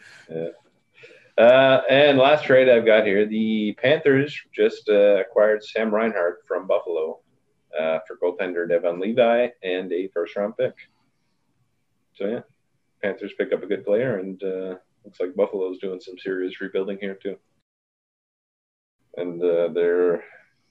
[1.38, 6.66] Uh, and last trade I've got here, the Panthers just uh, acquired Sam Reinhart from
[6.66, 7.20] Buffalo
[7.78, 10.74] uh, for goaltender Devon Levi and a first round pick.
[12.14, 12.40] So yeah,
[13.02, 16.98] Panthers pick up a good player, and uh, looks like Buffalo's doing some serious rebuilding
[17.00, 17.36] here too.
[19.16, 20.24] and uh, there are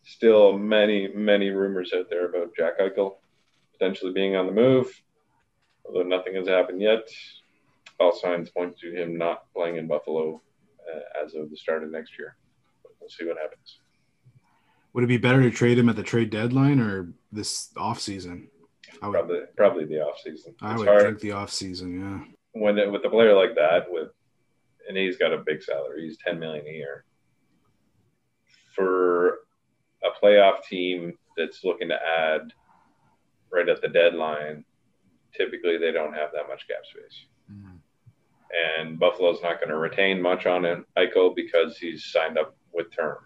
[0.04, 3.16] still many, many rumors out there about Jack Eichel
[3.74, 4.88] potentially being on the move,
[5.86, 7.08] although nothing has happened yet.
[8.00, 10.42] All signs point to him not playing in Buffalo
[10.92, 12.36] uh, as of the start of next year.
[12.82, 13.80] But we'll see what happens.
[14.94, 18.50] Would it be better to trade him at the trade deadline or this off season?
[19.02, 20.54] I would, Probably, probably the off season.
[20.62, 22.00] I It's would hard think the off season.
[22.00, 22.60] Yeah.
[22.62, 24.10] when it, with a player like that, with
[24.88, 26.04] and he's got a big salary.
[26.06, 27.06] He's ten million a year
[28.76, 29.40] for
[30.04, 32.54] a playoff team that's looking to add
[33.52, 34.64] right at the deadline.
[35.36, 37.26] Typically, they don't have that much cap space.
[38.54, 42.92] And Buffalo's not going to retain much on him, Eichel because he's signed up with
[42.96, 43.18] term.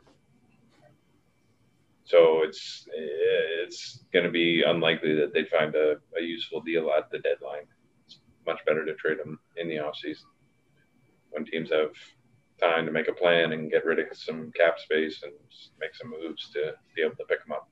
[2.05, 7.11] So it's it's going to be unlikely that they'd find a, a useful deal at
[7.11, 7.65] the deadline.
[8.05, 10.23] It's much better to trade him in the offseason
[11.31, 11.91] when teams have
[12.61, 15.33] time to make a plan and get rid of some cap space and
[15.79, 17.69] make some moves to be able to pick him up.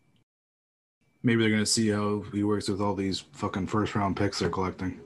[1.23, 4.49] Maybe they're gonna see how he works with all these fucking first round picks they're
[4.49, 4.99] collecting.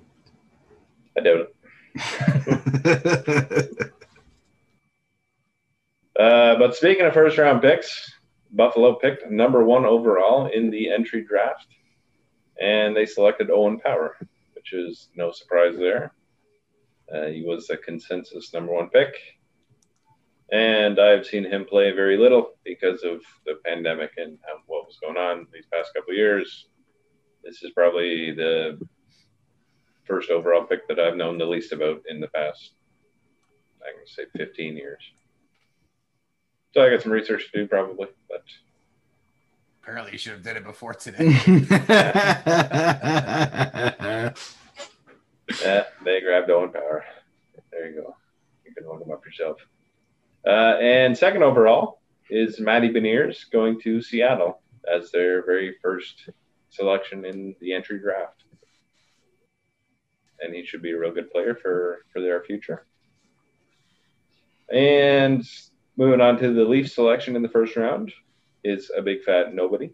[1.17, 1.55] I doubt it.
[6.19, 8.11] Uh, but speaking of first round picks,
[8.51, 11.67] Buffalo picked number one overall in the entry draft,
[12.61, 14.17] and they selected Owen Power,
[14.53, 16.13] which is no surprise there.
[17.13, 19.15] Uh, he was a consensus number one pick,
[20.51, 24.97] and I've seen him play very little because of the pandemic and um, what was
[25.01, 26.67] going on these past couple years.
[27.45, 28.77] This is probably the
[30.09, 32.73] first overall pick that I've known the least about in the past,
[33.79, 35.01] going to say 15 years.
[36.73, 38.43] So I got some research to do probably, but
[39.81, 41.25] Apparently, you should have did it before today.
[45.63, 47.03] yeah, they grabbed Owen Power.
[47.71, 48.15] There you go.
[48.65, 49.57] You can look him up yourself.
[50.45, 56.29] Uh, and second overall is Matty Beniers going to Seattle as their very first
[56.69, 58.43] selection in the entry draft.
[60.41, 62.85] And he should be a real good player for, for their future.
[64.71, 65.45] And
[65.97, 68.13] moving on to the Leafs selection in the first round
[68.63, 69.91] is a big fat nobody.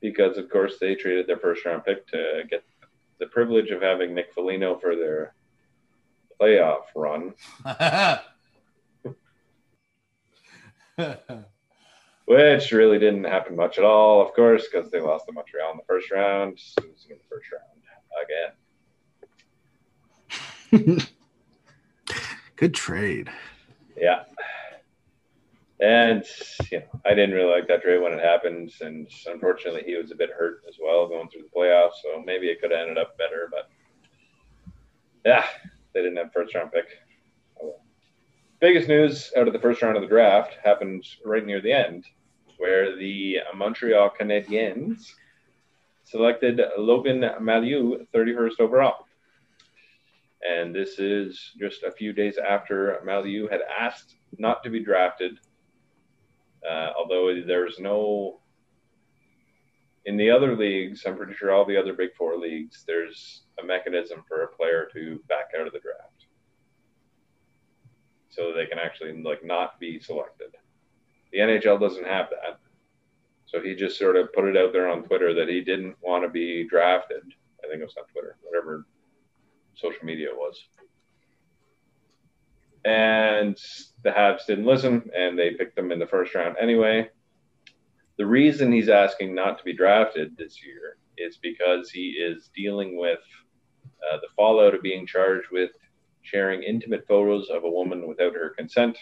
[0.00, 2.62] Because, of course, they traded their first round pick to get
[3.18, 5.34] the privilege of having Nick Foligno for their
[6.40, 7.32] playoff run,
[12.26, 15.78] which really didn't happen much at all, of course, because they lost to Montreal in
[15.78, 17.64] the first round, losing in the first round
[18.22, 18.52] again.
[22.56, 23.30] Good trade.
[23.96, 24.24] Yeah.
[25.78, 26.24] And
[26.70, 30.10] you know, I didn't really like that trade when it happened, and unfortunately, he was
[30.10, 32.00] a bit hurt as well going through the playoffs.
[32.02, 33.68] So maybe it could have ended up better, but
[35.24, 35.44] yeah,
[35.92, 36.86] they didn't have first round pick.
[37.62, 37.74] Oh.
[38.58, 42.06] Biggest news out of the first round of the draft happened right near the end,
[42.56, 45.12] where the Montreal Canadiens
[46.04, 49.05] selected Logan Mailloux 31st overall.
[50.42, 55.38] And this is just a few days after Mailloux had asked not to be drafted.
[56.68, 58.40] Uh, although there's no,
[60.04, 63.64] in the other leagues, I'm pretty sure all the other Big Four leagues, there's a
[63.64, 66.26] mechanism for a player to back out of the draft,
[68.28, 70.54] so they can actually like not be selected.
[71.32, 72.58] The NHL doesn't have that,
[73.46, 76.24] so he just sort of put it out there on Twitter that he didn't want
[76.24, 77.22] to be drafted.
[77.64, 78.86] I think it was on Twitter, whatever
[79.76, 80.68] social media was.
[82.84, 83.56] And
[84.02, 87.08] the Habs didn't listen, and they picked him in the first round anyway.
[88.16, 92.96] The reason he's asking not to be drafted this year is because he is dealing
[92.96, 93.18] with
[94.10, 95.70] uh, the fallout of being charged with
[96.22, 98.96] sharing intimate photos of a woman without her consent.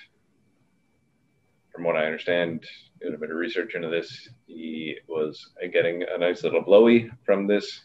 [1.73, 2.65] From what I understand,
[3.07, 7.83] a bit of research into this, he was getting a nice little blowy from this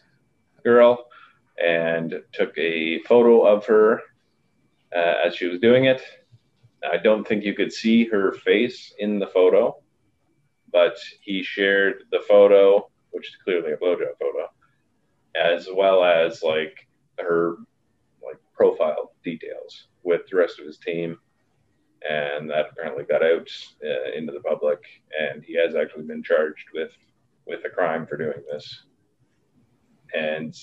[0.64, 1.09] girl
[1.60, 4.00] and took a photo of her
[4.94, 6.02] uh, as she was doing it.
[6.90, 9.76] I don't think you could see her face in the photo,
[10.72, 14.48] but he shared the photo, which is clearly a blowjob photo,
[15.36, 17.56] as well as like her
[18.24, 21.18] like profile details with the rest of his team.
[22.08, 23.48] And that apparently got out
[23.84, 24.78] uh, into the public,
[25.18, 26.92] and he has actually been charged with
[27.46, 28.84] with a crime for doing this.
[30.14, 30.54] And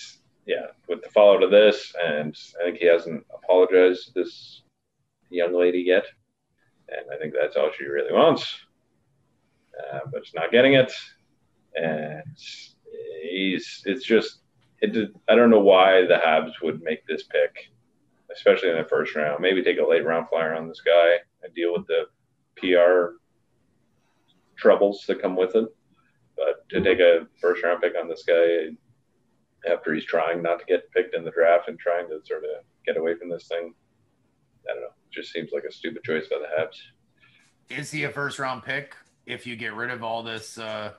[0.47, 4.61] yeah, with the fallout of this, and I think he hasn't apologized to this
[5.29, 6.05] young lady yet,
[6.87, 8.57] and I think that's all she really wants,
[9.77, 10.91] uh, but she's not getting it,
[11.75, 12.23] and
[13.21, 14.39] he's it's just
[14.79, 15.11] it.
[15.27, 17.69] I don't know why the Habs would make this pick,
[18.33, 19.41] especially in the first round.
[19.41, 22.05] Maybe take a late round flyer on this guy and deal with the
[22.55, 23.17] PR
[24.55, 25.67] troubles that come with it.
[26.37, 28.69] But to take a first round pick on this guy
[29.67, 32.49] after he's trying not to get picked in the draft and trying to sort of
[32.85, 33.73] get away from this thing,
[34.69, 34.87] I don't know.
[34.87, 36.77] It just seems like a stupid choice by the Habs.
[37.69, 40.93] Is he a first round pick if you get rid of all this uh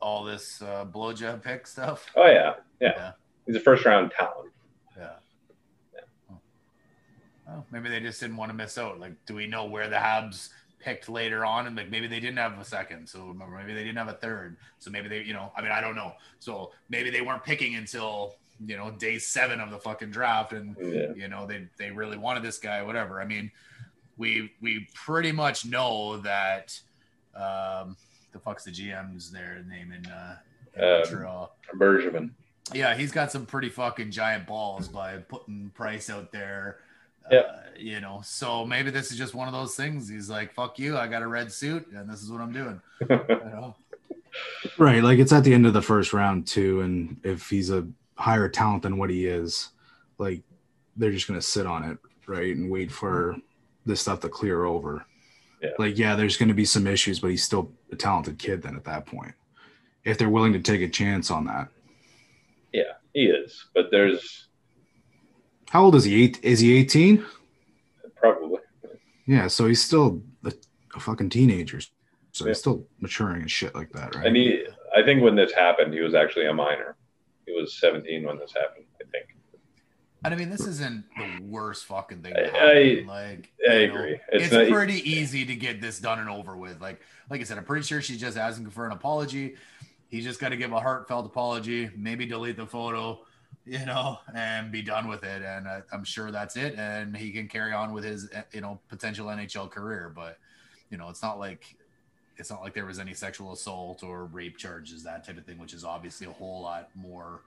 [0.00, 2.06] all this uh blowjob pick stuff?
[2.16, 2.92] Oh yeah, yeah.
[2.96, 3.12] Yeah.
[3.46, 4.52] He's a first round talent.
[4.96, 5.14] Yeah.
[7.48, 9.00] Oh, maybe they just didn't want to miss out.
[9.00, 10.50] Like, do we know where the Habs
[10.82, 11.66] picked later on?
[11.66, 14.56] And like, maybe they didn't have a second, so maybe they didn't have a third.
[14.78, 16.12] So maybe they, you know, I mean, I don't know.
[16.38, 20.76] So maybe they weren't picking until you know day seven of the fucking draft, and
[20.80, 21.12] Yeah.
[21.16, 23.20] you know they they really wanted this guy, whatever.
[23.20, 23.50] I mean,
[24.16, 26.78] we we pretty much know that.
[27.34, 27.96] Um,
[28.32, 30.36] the fuck's the GM's their name in uh,
[30.76, 31.56] in Um, Montreal?
[31.76, 32.30] Bergevin.
[32.72, 36.78] Yeah, he's got some pretty fucking giant balls by putting Price out there.
[37.30, 37.38] Yeah.
[37.38, 40.08] Uh, you know, so maybe this is just one of those things.
[40.08, 40.96] He's like, "Fuck you!
[40.96, 42.80] I got a red suit, and this is what I'm doing."
[43.10, 43.74] You know?
[44.78, 47.86] Right, like it's at the end of the first round too, and if he's a
[48.14, 49.70] higher talent than what he is,
[50.18, 50.42] like
[50.96, 53.36] they're just gonna sit on it, right, and wait for
[53.84, 55.04] this stuff to clear over.
[55.60, 55.70] Yeah.
[55.78, 58.84] Like, yeah, there's gonna be some issues, but he's still a talented kid then at
[58.84, 59.34] that point.
[60.04, 61.68] If they're willing to take a chance on that.
[62.72, 63.66] yeah, he is.
[63.74, 64.41] But there's
[65.72, 66.22] How old is he?
[66.24, 67.24] Eight is he 18?
[68.16, 68.60] probably
[69.26, 70.52] Yeah, so he's still a,
[70.94, 71.80] a fucking teenager.
[72.32, 72.50] So Yeah.
[72.50, 74.26] he's still maturing and shit like that, right?
[74.26, 76.96] and he I think when this happened, he was actually a minor.
[77.46, 79.34] He was 17 when this happened, I think.
[80.22, 82.34] And I mean, this isn't the worst fucking thing.
[82.36, 83.06] I- To happen.
[83.06, 84.20] like, I you know, agree.
[84.30, 86.82] It's, It's not- pretty easy to get this done and over with.
[86.82, 89.54] Like, like I said, I'm pretty sure she's just asking for an apology.
[90.10, 93.24] He's just got to give a heartfelt apology, maybe delete the photo,
[93.64, 95.42] you know, and be done with it.
[95.42, 96.74] And I, I'm sure that's it.
[96.76, 100.12] And he can carry on with his, you know, potential NHL career.
[100.14, 100.38] But,
[100.90, 101.76] you know, it's not like
[102.36, 105.58] it's not like there was any sexual assault or rape charges, that type of thing,
[105.58, 107.40] which is obviously a whole lot more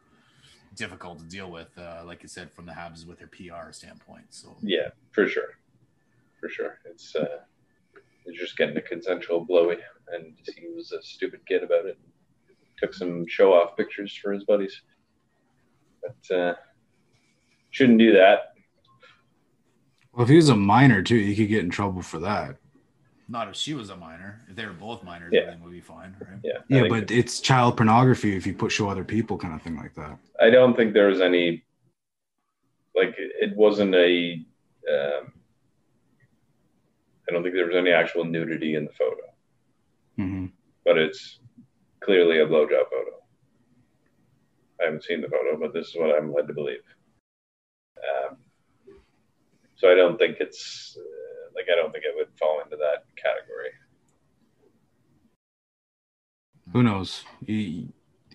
[0.75, 4.25] difficult to deal with, uh, like you said, from the Habs with their PR standpoint.
[4.30, 5.58] So Yeah, for sure,
[6.39, 6.80] for sure.
[6.86, 7.39] It's uh,
[8.25, 9.78] he's just getting a consensual blowy,
[10.12, 11.97] and he was a stupid kid about it.
[12.78, 14.82] Took some show off pictures for his buddies,
[16.06, 16.54] but uh,
[17.72, 18.54] shouldn't do that.
[20.13, 22.58] well, if he was a minor too, he could get in trouble for that.
[23.28, 24.41] not if she was a minor.
[24.50, 25.41] If they were both minors, Yeah.
[25.41, 26.39] everything would be fine, right?
[26.44, 29.62] Yeah, I Yeah, but it's child pornography if you put show other people kind of
[29.63, 30.18] thing like that.
[30.39, 31.63] I don't think there was any
[32.96, 34.39] like it wasn't a.
[34.94, 35.34] Um,
[37.28, 39.24] I don't think there was any actual nudity in the photo,
[40.18, 40.46] hmm
[40.86, 41.39] but it's
[42.00, 43.13] clearly a blowjob photo.
[44.80, 46.84] I haven't seen the photo, but this is what I'm led to believe.
[47.98, 48.38] Um,
[49.76, 53.06] so I don't think it's uh, like I don't think it would fall into that
[53.16, 53.72] category.
[56.74, 57.24] Who knows?
[57.46, 57.94] He,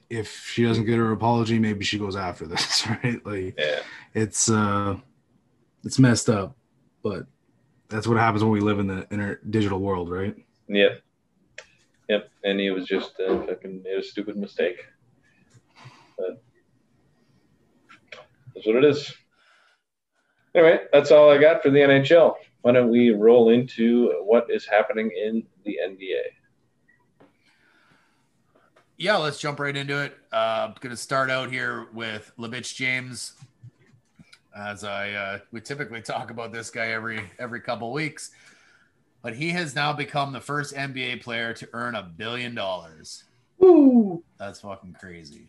[0.08, 3.24] if she doesn't get her apology, maybe she goes after this, right?
[3.24, 3.80] Like Yeah,
[4.14, 4.96] it's uh,
[5.84, 6.56] it's messed up,
[7.02, 7.26] but
[7.88, 10.34] that's what happens when we live in the inner digital world, right?
[10.68, 11.02] Yep.
[12.08, 12.30] Yep.
[12.44, 14.84] And he was just uh, fucking made a stupid mistake.
[16.20, 16.42] But
[18.54, 19.12] that's what it is.
[20.54, 22.34] Anyway, that's all I got for the NHL.
[22.62, 26.20] Why don't we roll into what is happening in the NBA?
[28.98, 30.18] Yeah, let's jump right into it.
[30.30, 33.32] Uh, I'm going to start out here with Lebitch James.
[34.54, 38.32] As I uh, we typically talk about this guy every every couple weeks,
[39.22, 43.24] but he has now become the first NBA player to earn a billion dollars.
[43.58, 44.24] Woo!
[44.38, 45.48] That's fucking crazy.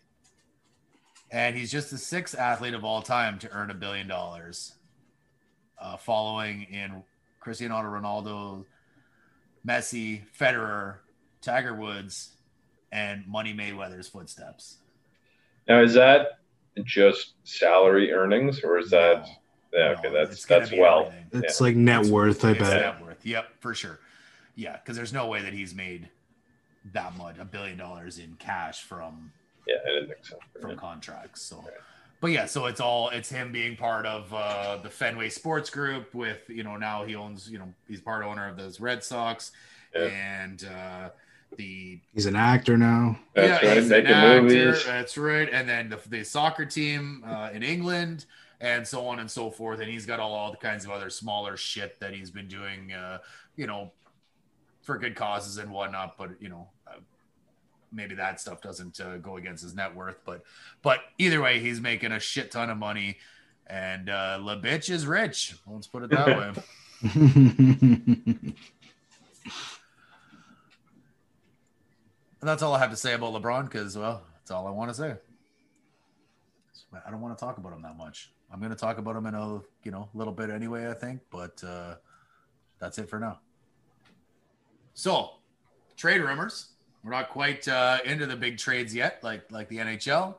[1.31, 4.73] And he's just the sixth athlete of all time to earn a billion dollars,
[5.79, 7.03] uh, following in
[7.39, 8.65] Cristiano Ronaldo,
[9.65, 10.95] Messi, Federer,
[11.41, 12.31] Tiger Woods,
[12.91, 14.77] and Money Mayweather's footsteps.
[15.67, 16.39] Now, is that
[16.83, 19.25] just salary earnings, or is that?
[19.73, 21.07] No, Yeah, okay, no, that's that's be well.
[21.07, 21.43] everything.
[21.43, 22.81] It's like net worth, I It's bet.
[22.81, 23.25] net worth.
[23.25, 23.99] Yep, for sure.
[24.55, 26.09] Yeah, because there's no way that he's made
[26.93, 29.31] that much, a billion dollars in cash from
[29.67, 30.39] Yeah, I didn't think so.
[30.59, 31.41] from contracts.
[31.41, 31.67] So, Right.
[32.19, 36.13] but yeah, so it's all it's him being part of uh, the Fenway Sports Group.
[36.13, 39.51] With you know now he owns you know he's part owner of those Red Sox
[39.95, 40.01] Yeah.
[40.05, 41.09] and uh,
[41.57, 43.19] the He's an actor now.
[43.35, 43.77] That's yeah, right.
[43.77, 44.85] he's an actor, movies.
[44.85, 48.25] That's right, and then the, the soccer team uh, in England.
[48.63, 51.09] And so on and so forth, and he's got all, all the kinds of other
[51.09, 53.17] smaller shit that he's been doing, uh,
[53.55, 53.91] you know,
[54.83, 56.15] for good causes and whatnot.
[56.15, 56.69] But you know,
[57.91, 60.19] maybe that stuff doesn't uh, go against his net worth.
[60.25, 60.43] But
[60.81, 63.17] but either way, he's making a shit ton of money,
[63.67, 65.55] and uh, La bitch is rich.
[65.67, 66.27] Let's put it that
[67.03, 68.55] way.
[72.41, 74.89] And that's all I have to say about LeBron because, well, that's all I want
[74.89, 75.15] to say.
[77.05, 78.31] I don't want to talk about him that much.
[78.51, 81.21] I'm going to talk about him in a you know little bit anyway, I think,
[81.29, 81.95] but uh,
[82.79, 83.39] that's it for now.
[84.93, 85.35] So,
[85.95, 86.70] trade rumors.
[87.03, 90.35] We're not quite uh, into the big trades yet, like like the NHL,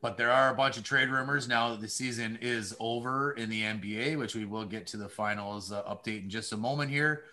[0.00, 3.50] but there are a bunch of trade rumors now that the season is over in
[3.50, 6.90] the NBA, which we will get to the finals uh, update in just a moment
[6.90, 7.24] here.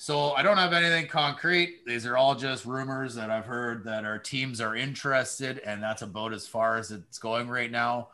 [0.00, 1.84] So I don't have anything concrete.
[1.84, 6.02] These are all just rumors that I've heard that our teams are interested, and that's
[6.02, 8.10] about as far as it's going right now.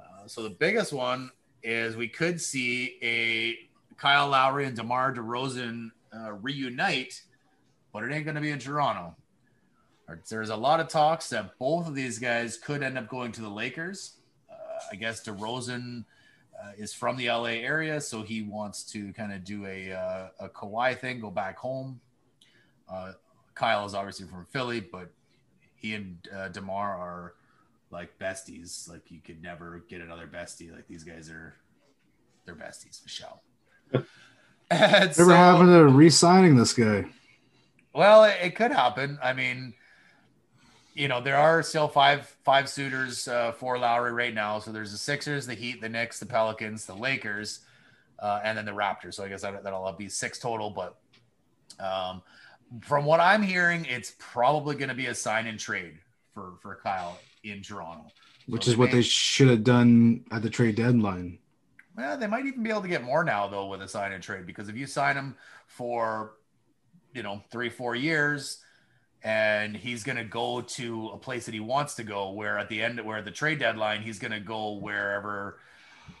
[0.00, 1.30] Uh, so the biggest one
[1.62, 7.20] is we could see a Kyle Lowry and DeMar DeRozan uh, reunite,
[7.92, 9.16] but it ain't going to be in Toronto.
[10.28, 13.42] There's a lot of talks that both of these guys could end up going to
[13.42, 14.16] the Lakers.
[14.50, 14.54] Uh,
[14.92, 16.04] I guess DeRozan–
[16.60, 20.28] uh, is from the LA area, so he wants to kind of do a uh,
[20.40, 22.00] a Kawhi thing, go back home.
[22.88, 23.12] Uh,
[23.54, 25.10] Kyle is obviously from Philly, but
[25.76, 27.34] he and uh, Demar are
[27.90, 28.88] like besties.
[28.88, 30.72] Like you could never get another bestie.
[30.72, 31.54] Like these guys are,
[32.44, 33.42] they're besties, Michelle.
[34.72, 37.04] Never so, happened to re-signing this guy.
[37.92, 39.18] Well, it, it could happen.
[39.22, 39.74] I mean,
[40.94, 44.58] you know, there are still five five suitors uh, for Lowry right now.
[44.58, 47.60] So there's the Sixers, the Heat, the Knicks, the Pelicans, the Lakers,
[48.18, 49.14] uh, and then the Raptors.
[49.14, 50.70] So I guess that, that'll be six total.
[50.70, 50.96] But
[51.84, 52.22] um,
[52.80, 55.98] from what I'm hearing, it's probably going to be a sign and trade
[56.34, 58.06] for for Kyle in Toronto,
[58.46, 61.38] which so is what may, they should have done at the trade deadline.
[61.96, 64.22] Well, they might even be able to get more now though with a sign and
[64.22, 65.36] trade because if you sign him
[65.66, 66.34] for
[67.14, 68.58] you know three four years
[69.22, 72.68] and he's going to go to a place that he wants to go where at
[72.68, 75.58] the end where the trade deadline he's going to go wherever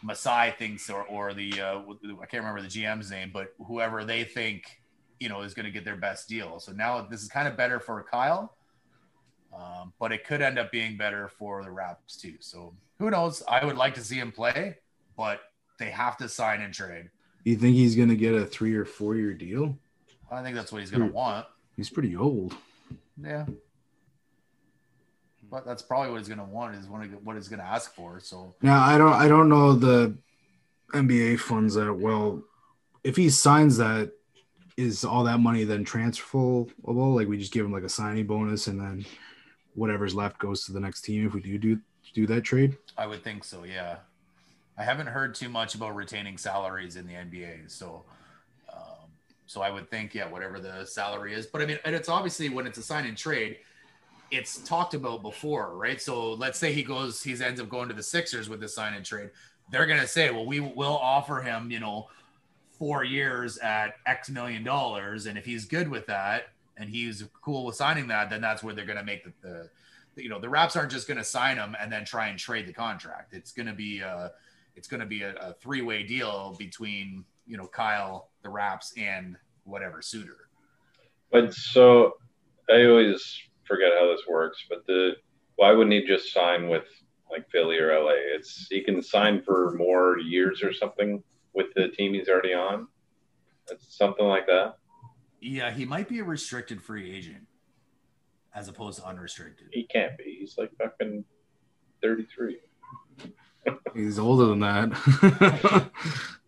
[0.02, 1.80] Masai thinks or or the uh,
[2.22, 4.80] I can't remember the GM's name but whoever they think
[5.18, 6.60] you know is going to get their best deal.
[6.60, 8.56] So now this is kind of better for Kyle
[9.52, 12.34] um, but it could end up being better for the Raps too.
[12.38, 13.42] So who knows?
[13.48, 14.76] I would like to see him play
[15.16, 15.40] but
[15.78, 17.10] they have to sign and trade.
[17.44, 19.78] You think he's going to get a three or four year deal
[20.30, 22.54] I think that's what he's going to want he's pretty old
[23.22, 23.46] yeah.
[25.50, 28.20] But that's probably what he's going to want is what he's going to ask for.
[28.20, 30.16] So now I don't I don't know the
[30.92, 32.42] NBA funds that well.
[33.02, 34.12] If he signs that,
[34.76, 36.70] is all that money then transferable?
[36.84, 39.04] Like we just give him like a signing bonus and then
[39.74, 41.80] whatever's left goes to the next team if we do do
[42.14, 42.76] do that trade.
[42.96, 43.64] I would think so.
[43.64, 43.96] Yeah.
[44.78, 48.04] I haven't heard too much about retaining salaries in the NBA, so
[49.50, 51.44] so I would think, yeah, whatever the salary is.
[51.44, 53.56] But I mean, and it's obviously when it's a sign and trade,
[54.30, 56.00] it's talked about before, right?
[56.00, 58.94] So let's say he goes, he ends up going to the Sixers with the sign
[58.94, 59.30] and trade.
[59.72, 62.06] They're gonna say, well, we will offer him, you know,
[62.78, 67.64] four years at X million dollars, and if he's good with that and he's cool
[67.64, 69.32] with signing that, then that's where they're gonna make the,
[70.14, 72.68] the you know, the Raps aren't just gonna sign him and then try and trade
[72.68, 73.34] the contract.
[73.34, 74.30] It's gonna be a,
[74.76, 79.36] it's gonna be a, a three way deal between you know Kyle, the Raps, and
[79.64, 80.48] whatever suitor.
[81.30, 82.14] But so
[82.68, 84.64] I always forget how this works.
[84.68, 85.12] But the
[85.56, 86.84] why wouldn't he just sign with
[87.30, 88.14] like Philly or LA?
[88.34, 91.22] It's he can sign for more years or something
[91.54, 92.88] with the team he's already on.
[93.70, 94.74] It's something like that.
[95.40, 97.46] Yeah, he might be a restricted free agent
[98.54, 99.68] as opposed to unrestricted.
[99.72, 100.36] He can't be.
[100.40, 101.24] He's like fucking
[102.02, 102.58] 33.
[103.94, 105.90] He's older than that.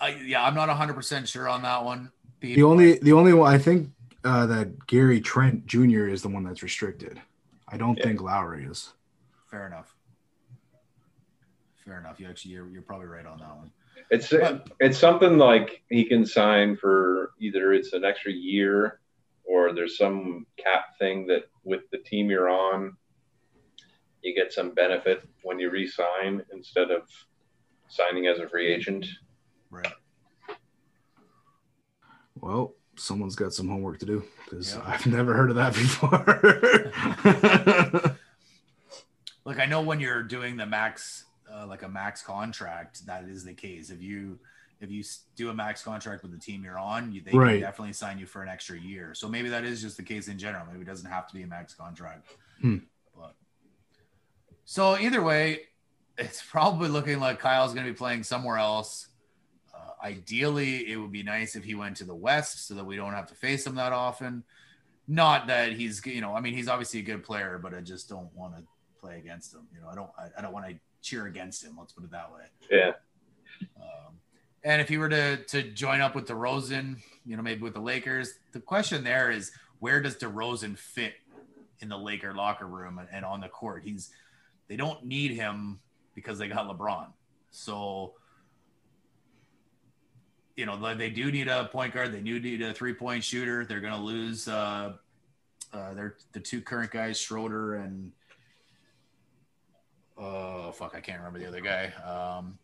[0.00, 2.10] Uh, yeah, I'm not 100 percent sure on that one.
[2.40, 3.90] the only the only one I think
[4.24, 6.08] uh, that Gary Trent Jr.
[6.08, 7.20] is the one that's restricted.
[7.68, 8.04] I don't yeah.
[8.04, 8.92] think Lowry is.
[9.50, 9.94] Fair enough.
[11.84, 12.20] Fair enough.
[12.20, 13.70] You actually you're, you're probably right on that one.
[14.10, 19.00] It's but, it's something like he can sign for either it's an extra year
[19.44, 22.96] or there's some cap thing that with the team you're on
[24.22, 27.02] you get some benefit when you re-sign instead of
[27.88, 29.06] signing as a free agent.
[29.70, 29.92] Right.
[32.40, 34.84] Well, someone's got some homework to do because yep.
[34.86, 35.74] I've never heard of that
[38.04, 38.16] before.
[39.44, 43.44] Look, I know when you're doing the max, uh, like a max contract, that is
[43.44, 43.90] the case.
[43.90, 44.38] If you
[44.80, 45.04] if you
[45.36, 47.52] do a max contract with the team you're on, you, they right.
[47.52, 49.12] can definitely sign you for an extra year.
[49.14, 50.64] So maybe that is just the case in general.
[50.66, 52.26] Maybe it doesn't have to be a max contract.
[52.62, 52.78] Hmm.
[53.14, 53.34] But
[54.64, 55.60] so either way,
[56.16, 59.08] it's probably looking like Kyle's going to be playing somewhere else
[60.02, 63.12] ideally, it would be nice if he went to the West so that we don't
[63.12, 64.44] have to face him that often.
[65.08, 68.08] Not that he's, you know, I mean, he's obviously a good player, but I just
[68.08, 68.62] don't want to
[69.00, 69.66] play against him.
[69.74, 71.76] You know, I don't, I, I don't want to cheer against him.
[71.78, 72.42] Let's put it that way.
[72.70, 72.92] Yeah.
[73.76, 74.14] Um,
[74.62, 77.80] And if he were to to join up with DeRozan, you know, maybe with the
[77.80, 81.14] Lakers, the question there is where does DeRozan fit
[81.80, 83.82] in the Laker locker room and, and on the court?
[83.84, 84.10] He's
[84.68, 85.80] they don't need him
[86.14, 87.06] because they got LeBron.
[87.50, 88.14] So
[90.60, 92.12] you know they do need a point guard.
[92.12, 93.64] They do need a three point shooter.
[93.64, 94.46] They're going to lose.
[94.46, 94.92] Uh,
[95.72, 95.94] uh,
[96.32, 98.12] the two current guys, Schroeder and
[100.18, 101.86] oh fuck, I can't remember the other guy.
[102.04, 102.58] Um,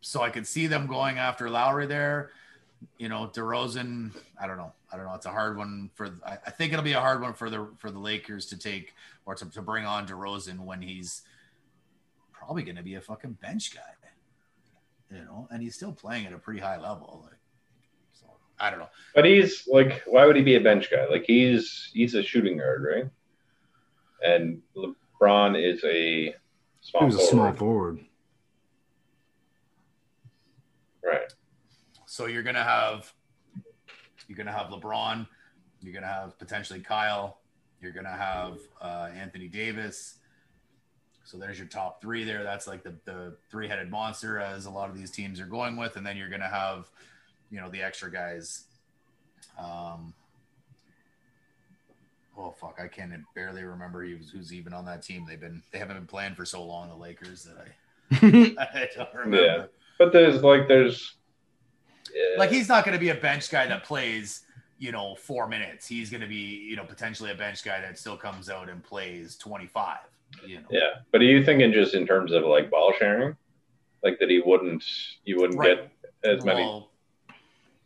[0.00, 2.30] so I could see them going after Lowry there.
[2.96, 4.16] You know, DeRozan.
[4.40, 4.72] I don't know.
[4.90, 5.14] I don't know.
[5.14, 6.08] It's a hard one for.
[6.24, 8.94] I, I think it'll be a hard one for the for the Lakers to take
[9.26, 11.20] or to, to bring on DeRozan when he's
[12.32, 13.97] probably going to be a fucking bench guy.
[15.10, 17.22] You know, and he's still playing at a pretty high level.
[17.24, 17.38] Like,
[18.12, 18.26] so
[18.60, 18.90] I don't know.
[19.14, 21.06] But he's like, why would he be a bench guy?
[21.06, 23.10] Like he's he's a shooting guard, right?
[24.22, 26.34] And LeBron is a
[26.80, 27.02] small.
[27.02, 27.30] He was a forward.
[27.30, 28.00] small forward.
[31.02, 31.32] Right.
[32.06, 33.12] So you're gonna have
[34.28, 35.26] you're gonna have LeBron,
[35.80, 37.38] you're gonna have potentially Kyle,
[37.80, 40.18] you're gonna have uh, Anthony Davis.
[41.28, 42.42] So there's your top three there.
[42.42, 45.76] That's like the, the three headed monster, as a lot of these teams are going
[45.76, 46.88] with, and then you're gonna have,
[47.50, 48.64] you know, the extra guys.
[49.58, 50.14] Um,
[52.38, 55.26] oh fuck, I can barely remember who's, who's even on that team.
[55.28, 56.88] They've been they haven't been playing for so long.
[56.88, 59.44] The Lakers that I I don't remember.
[59.44, 59.64] Yeah.
[59.98, 61.16] But there's like there's
[62.14, 64.46] yeah, like he's not going to be a bench guy that plays
[64.78, 67.98] you know four minutes he's going to be you know potentially a bench guy that
[67.98, 69.98] still comes out and plays 25
[70.46, 70.90] you know yeah.
[71.12, 73.36] But are you thinking just in terms of like ball sharing,
[74.02, 74.84] like that he wouldn't
[75.24, 75.90] you wouldn't Right.
[76.22, 76.62] get as many?
[76.62, 76.90] well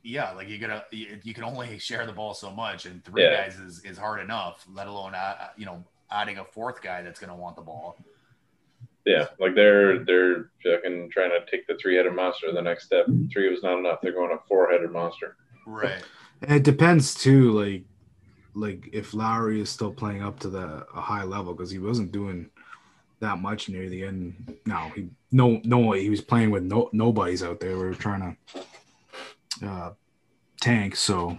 [0.05, 3.23] yeah like you gotta you, you can only share the ball so much and three
[3.23, 3.45] Yeah.
[3.45, 7.21] guys is, is hard enough let alone uh, you know adding a fourth guy that's
[7.21, 8.05] going to want the ball
[9.07, 13.07] Yeah, like they're they're fucking trying to take the three headed monster the next step.
[13.33, 14.01] Three was not enough.
[14.03, 15.37] They're going a four headed monster.
[15.67, 16.03] right
[16.43, 17.85] It depends too, like
[18.55, 22.13] like if Lowry is still playing up to the a high level because he wasn't
[22.13, 22.51] doing
[23.21, 24.59] that much near the end.
[24.67, 27.77] No, he no no he was playing with no nobodies out there.
[27.77, 28.37] We were trying
[29.63, 29.93] to uh,
[30.61, 31.39] tank, so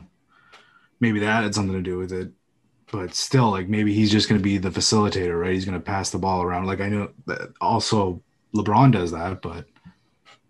[0.99, 2.31] maybe that had something to do with it.
[2.91, 5.53] But still, like maybe he's just going to be the facilitator, right?
[5.53, 6.65] He's going to pass the ball around.
[6.65, 8.21] Like I know that also
[8.55, 9.65] LeBron does that, but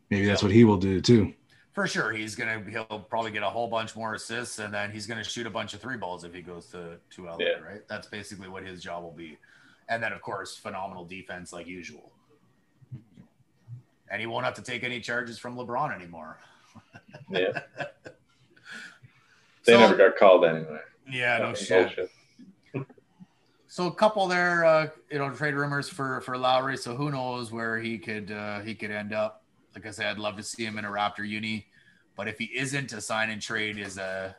[0.10, 1.34] maybe that's what he will do too.
[1.74, 5.06] For sure he's gonna he'll probably get a whole bunch more assists and then he's
[5.08, 7.60] gonna shoot a bunch of three balls if he goes to to LA, Yeah.
[7.60, 7.88] right?
[7.88, 9.38] That's basically what his job will be.
[9.90, 12.12] And then of course phenomenal defense like usual.
[14.10, 16.38] And he won't have to take any charges from LeBron anymore.
[17.30, 17.62] Yeah,
[19.66, 20.80] they So- never got called anyway.
[21.12, 21.96] Yeah, no shit.
[21.96, 22.88] bullshit.
[23.68, 26.78] So a couple there, uh, you know, trade rumors for for Lowry.
[26.78, 29.43] So who knows where he could uh, he could end up?
[29.76, 31.68] Like I said, I'd love to see him in a Raptor uni,
[32.16, 34.36] but if he isn't, a sign and trade is a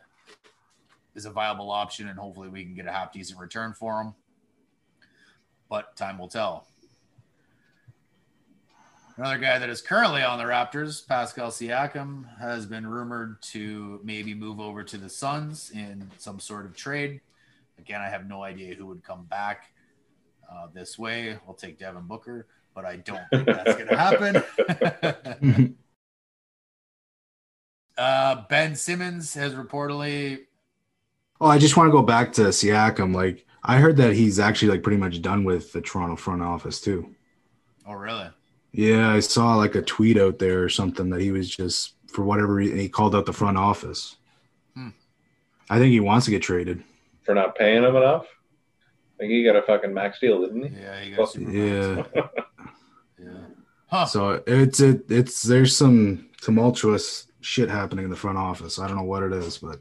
[1.14, 4.14] is a viable option, and hopefully we can get a half decent return for him.
[5.68, 6.66] But time will tell.
[9.16, 14.34] Another guy that is currently on the Raptors, Pascal Siakam, has been rumored to maybe
[14.34, 17.20] move over to the Suns in some sort of trade.
[17.78, 19.70] Again, I have no idea who would come back
[20.50, 21.38] uh, this way.
[21.46, 25.76] I'll take Devin Booker, but I don't think that's going to happen.
[27.98, 30.40] uh, ben Simmons has reportedly.
[31.40, 33.14] Oh, I just want to go back to Siakam.
[33.14, 36.80] Like I heard that he's actually like pretty much done with the Toronto front office
[36.80, 37.14] too.
[37.86, 38.28] Oh, really?
[38.72, 42.24] Yeah, I saw like a tweet out there or something that he was just for
[42.24, 44.16] whatever reason he called out the front office.
[44.74, 44.88] Hmm.
[45.70, 46.82] I think he wants to get traded.
[47.22, 48.26] For not paying him enough.
[49.20, 50.80] Like he got a fucking max deal, didn't he?
[50.80, 52.02] Yeah, you Well, got super Yeah.
[53.18, 53.30] Yeah.
[53.86, 54.06] Huh.
[54.06, 58.78] So it's it it's there's some tumultuous shit happening in the front office.
[58.78, 59.80] I don't know what it is, but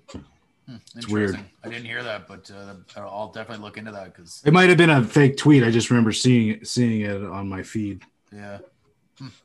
[0.65, 1.37] Hmm, It's weird.
[1.65, 4.77] I didn't hear that, but uh, I'll definitely look into that because it might have
[4.77, 5.61] been a fake tweet.
[5.61, 8.01] I just remember seeing seeing it on my feed.
[8.31, 8.59] yeah,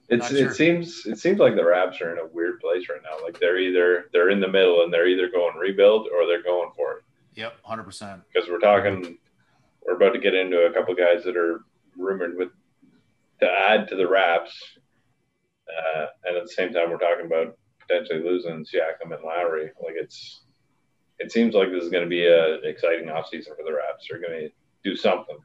[0.09, 0.51] It's sure.
[0.51, 3.16] it seems it seems like the Raps are in a weird place right now.
[3.24, 6.70] Like they're either they're in the middle and they're either going rebuild or they're going
[6.76, 7.05] for it.
[7.34, 8.22] yep, hundred percent.
[8.32, 9.18] Because we're talking,
[9.89, 11.61] we're about to get into a couple guys that are
[11.97, 12.51] rumored with
[13.41, 14.53] to add to the Raps,
[15.68, 19.70] uh, and at the same time we're talking about potentially losing Siakam and Lowry.
[19.82, 20.43] Like it's,
[21.18, 24.07] it seems like this is going to be a exciting offseason for the Raps.
[24.11, 24.51] They're going to
[24.84, 25.39] do something.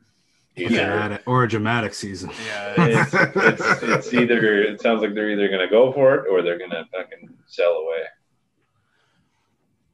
[0.55, 2.29] Either, Dramatic- or a dramatic season.
[2.45, 6.29] Yeah, it's, it's, it's either it sounds like they're either going to go for it
[6.29, 8.03] or they're going to fucking sell away.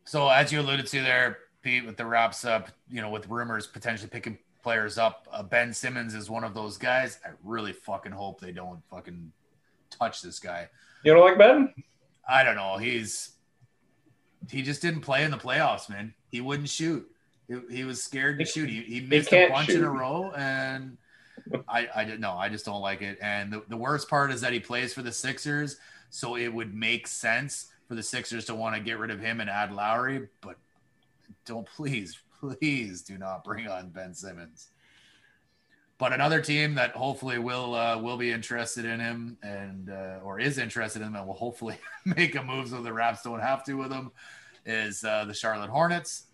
[0.06, 3.68] So as you alluded to there, Pete, with the Raps up, you know, with rumors
[3.68, 7.20] potentially picking players up, uh, Ben Simmons is one of those guys.
[7.26, 9.32] I really fucking hope they don't fucking
[9.90, 10.70] touch this guy.
[11.04, 11.74] You don't like Ben?
[12.28, 12.78] I don't know.
[12.78, 13.32] He's
[14.50, 16.14] he just didn't play in the playoffs, man.
[16.30, 17.10] He wouldn't shoot.
[17.48, 18.70] He, he was scared to shoot.
[18.70, 20.98] He, he missed a bunch in a row, and
[21.68, 22.34] I I didn't know.
[22.34, 23.18] I just don't like it.
[23.22, 25.78] And the, the worst part is that he plays for the Sixers,
[26.10, 29.42] so it would make sense for the Sixers to want to get rid of him
[29.42, 30.58] and add Lowry, but
[31.46, 34.70] don't please, please do not bring on Ben Simmons.
[35.98, 40.40] But another team that hopefully will uh, will be interested in him and uh, or
[40.40, 41.76] is interested in him and will hopefully
[42.06, 44.12] make a move so the Raps don't have to with him
[44.66, 46.28] is uh, the Charlotte Hornets,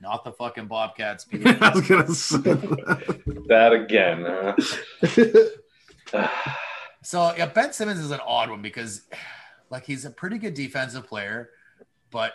[0.00, 1.26] not the fucking Bobcats.
[1.32, 3.44] I was gonna say that.
[3.48, 4.24] That again.
[6.10, 6.28] huh?
[7.02, 9.02] So yeah, Ben Simmons is an odd one because
[9.70, 11.50] like he's a pretty good defensive player,
[12.10, 12.32] but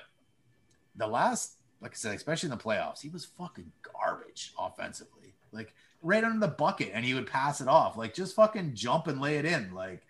[0.95, 5.33] the last, like I said, especially in the playoffs, he was fucking garbage offensively.
[5.51, 7.97] Like right under the bucket, and he would pass it off.
[7.97, 9.73] Like just fucking jump and lay it in.
[9.73, 10.01] Like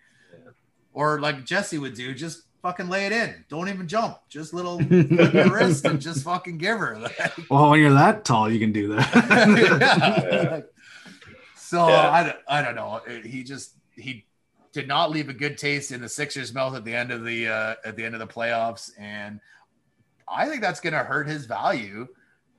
[0.92, 3.44] or like Jesse would do, just fucking lay it in.
[3.48, 4.18] Don't even jump.
[4.28, 6.98] Just little your wrist and just fucking give her.
[7.00, 9.10] Like, well, when you're that tall, you can do that.
[10.44, 10.50] yeah.
[10.56, 10.72] Like,
[11.56, 12.10] so Yeah.
[12.10, 13.00] I, don't- I don't know.
[13.24, 14.26] He just he
[14.72, 17.48] did not leave a good taste in the Sixers' mouth at the end of the
[17.48, 19.40] uh, at the end of the playoffs, and
[20.32, 22.08] I think that's going to hurt his value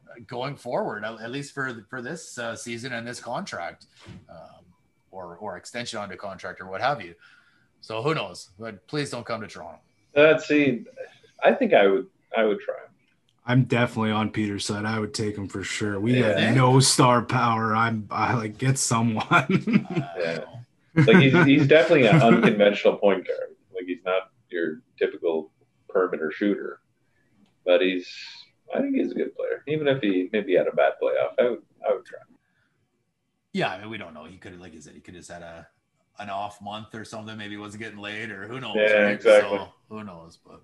[0.10, 3.88] uh, going forward, at at least for for this uh, season and this contract,
[4.30, 4.64] um,
[5.12, 7.16] or or extension onto contract or what have you.
[7.82, 8.52] So who knows?
[8.60, 9.80] But please don't come to Toronto.
[10.16, 10.86] Let's see.
[11.44, 12.08] I think I would.
[12.36, 12.76] I would try.
[13.46, 14.86] I'm definitely on Peter's side.
[14.86, 16.00] I would take him for sure.
[16.00, 16.40] We Yeah.
[16.40, 17.76] have no star power.
[17.76, 19.26] I'm I like get someone.
[19.28, 20.40] Uh, Yeah.
[21.06, 23.56] Like he's he's definitely an unconventional point guard.
[23.74, 25.52] Like he's not your typical
[25.90, 26.80] perimeter shooter,
[27.66, 28.08] but he's.
[28.76, 29.64] I think he's a good player.
[29.68, 31.62] Even if he maybe had a bad playoff, I would.
[31.88, 32.20] I would try.
[33.52, 34.26] Yeah, I mean, we don't know.
[34.26, 35.68] He could have, like you said, he could have just had a
[36.20, 37.38] an off month or something.
[37.38, 38.76] Maybe he wasn't getting laid, or who knows?
[38.78, 39.14] Yeah, right?
[39.14, 39.58] exactly.
[39.58, 40.40] So, who knows?
[40.46, 40.62] But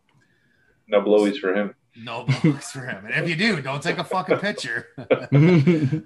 [0.87, 1.75] No blowies for him.
[1.95, 3.05] no blocks for him.
[3.05, 4.87] And if you do, don't take a fucking picture,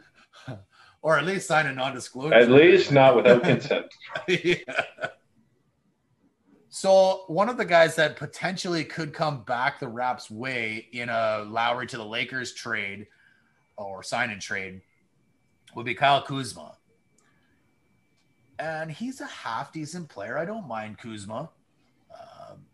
[1.01, 2.33] or at least sign a non-disclosure.
[2.33, 3.85] At least not without consent.
[4.27, 4.55] yeah.
[6.75, 11.45] So one of the guys that potentially could come back the Raps' way in a
[11.47, 13.05] Lowry to the Lakers trade
[13.77, 14.81] or sign and trade
[15.75, 16.75] would be Kyle Kuzma.
[18.57, 20.35] And he's a half decent player.
[20.35, 21.51] I don't mind Kuzma.
[22.11, 22.65] Um,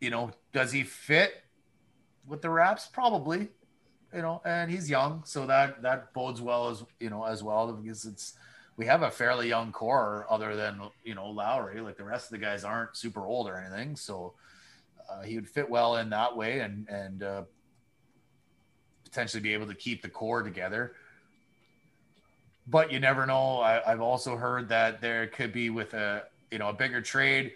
[0.00, 1.42] you know, does he fit
[2.28, 2.86] with the Raps?
[2.86, 3.48] Probably.
[4.14, 7.72] You know, and he's young, so that that bodes well as you know as well
[7.72, 8.34] because it's
[8.80, 11.82] we have a fairly young core other than you know Lowry.
[11.82, 14.32] Like the rest of the guys aren't super old or anything, so
[15.10, 17.42] uh, he would fit well in that way and and uh,
[19.04, 20.94] potentially be able to keep the core together.
[22.66, 23.60] But you never know.
[23.60, 27.52] I, I've also heard that there could be with a you know a bigger trade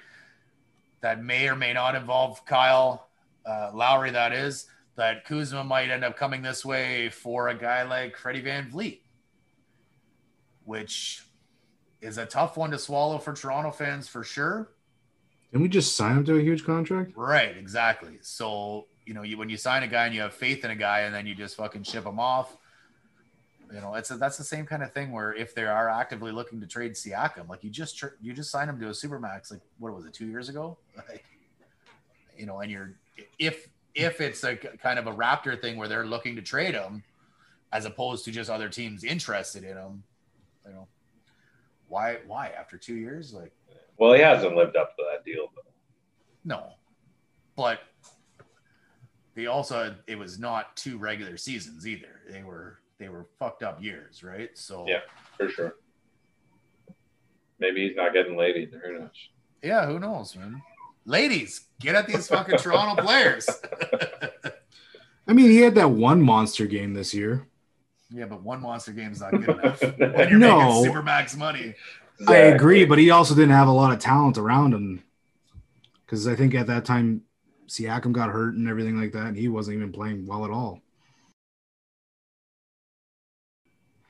[1.01, 3.09] that may or may not involve Kyle
[3.47, 4.11] uh, Lowry.
[4.11, 4.67] That is
[4.97, 8.99] that Kuzma might end up coming this way for a guy like Freddie VanVleet
[10.65, 11.25] which
[12.01, 14.71] is a tough one to swallow for Toronto fans for sure.
[15.51, 17.13] Didn't we just sign him to a huge contract?
[17.17, 18.19] Right, exactly.
[18.21, 20.77] So, you know, you when you sign a guy and you have faith in a
[20.77, 22.57] guy and then you just fucking ship him off,
[23.73, 26.33] you know, it's a, that's the same kind of thing where if they are actively
[26.33, 29.51] looking to trade Siakam, like you just tr- you just signed him to a supermax
[29.51, 30.77] like what was it 2 years ago?
[30.97, 31.25] Like
[32.37, 32.95] you know, and you're
[33.39, 37.05] if if it's a kind of a Raptor thing where they're looking to trade him
[37.73, 40.03] as opposed to just other teams interested in him,
[40.67, 40.89] you know,
[41.89, 43.53] why why after 2 years like
[43.99, 45.71] Well, he hasn't lived up to that deal though.
[46.45, 46.73] no,
[47.57, 47.81] but
[49.35, 52.21] they also it was not two regular seasons either.
[52.31, 54.51] They were they were fucked up years, right?
[54.55, 55.01] So Yeah.
[55.37, 55.77] For sure.
[57.59, 58.83] Maybe he's not getting laid either.
[58.85, 59.29] Who knows?
[59.63, 60.61] yeah, who knows, man?
[61.07, 63.49] Ladies, get at these fucking Toronto players.
[65.29, 67.47] I mean, he had that one monster game this year.
[68.11, 70.59] Yeah, but one monster game is not good enough when you're No.
[70.69, 71.75] making super max money.
[72.29, 75.03] I agree, but he also didn't have a lot of talent around him.
[76.05, 77.23] Because I think at that time,
[77.67, 80.81] Siakam got hurt and everything like that, and he wasn't even playing well at all.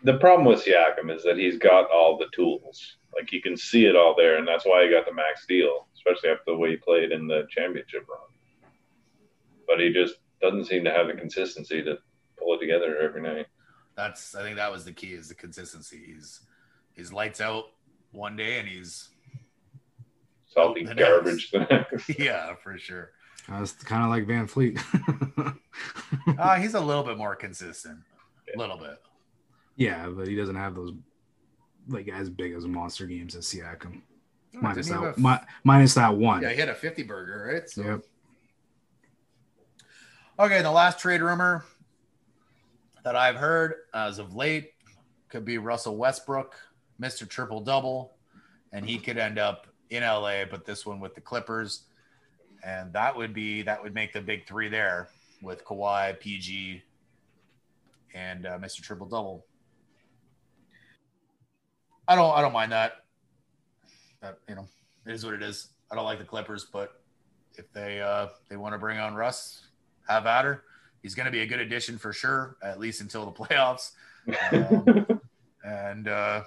[0.04, 2.98] the problem with Siakam is that he's got all the tools.
[3.14, 5.86] Like you can see it all there, and that's why he got the max deal,
[5.94, 8.18] especially after the way he played in the championship run.
[9.66, 11.96] But he just doesn't seem to have the consistency to
[12.38, 13.46] pull it together every night.
[13.96, 16.02] That's I think that was the key is the consistency.
[16.06, 16.40] He's
[16.92, 17.66] he's lights out
[18.12, 19.08] one day and he's
[20.52, 21.52] Salty garbage.
[22.18, 23.10] yeah, for sure.
[23.48, 25.56] It's kind of like VanVleet.
[26.38, 27.98] Uh, he's a little bit more consistent.
[28.54, 29.00] A little bit.
[29.76, 30.92] yeah, but he doesn't have those
[31.88, 34.00] like as big as monster games as Siakam.
[34.52, 36.40] minus that have a- mi- minus that one.
[36.42, 37.68] Yeah, he had a 50 burger, right?
[37.68, 38.04] So Yep.
[40.38, 41.64] Okay, the last trade rumor
[43.04, 44.72] that I've heard as of late
[45.28, 46.56] could be Russell Westbrook,
[47.00, 47.28] Mr.
[47.28, 48.14] Triple Double,
[48.72, 51.84] and he could end up in LA, but this one with the Clippers.
[52.64, 55.08] And that would be that would make the big three there
[55.42, 56.82] with Kawhi, PG,
[58.14, 58.80] and uh, Mr.
[58.80, 59.44] Triple Double.
[62.08, 63.04] I don't I don't mind that.
[64.22, 64.66] That you know,
[65.06, 65.68] it is what it is.
[65.90, 67.02] I don't like the Clippers, but
[67.56, 69.66] if they uh they want to bring on Russ,
[70.08, 70.64] have at her.
[71.04, 73.92] He's going to be a good addition for sure, at least until the playoffs.
[74.52, 75.20] Um,
[75.62, 76.44] and uh,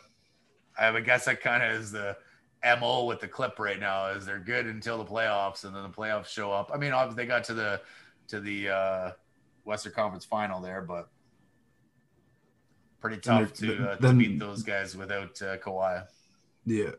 [0.78, 2.18] I would guess that kind of is the
[2.64, 5.89] mo with the clip right now is they're good until the playoffs, and then the
[5.89, 6.72] playoffs show up.
[6.74, 7.82] I mean, obviously they got to the
[8.30, 9.12] to the uh,
[9.64, 11.10] Western Conference Final there, but
[12.99, 16.03] pretty tough to, uh, to Then- beat those guys without uh, Kawhi.
[16.66, 16.91] Yeah.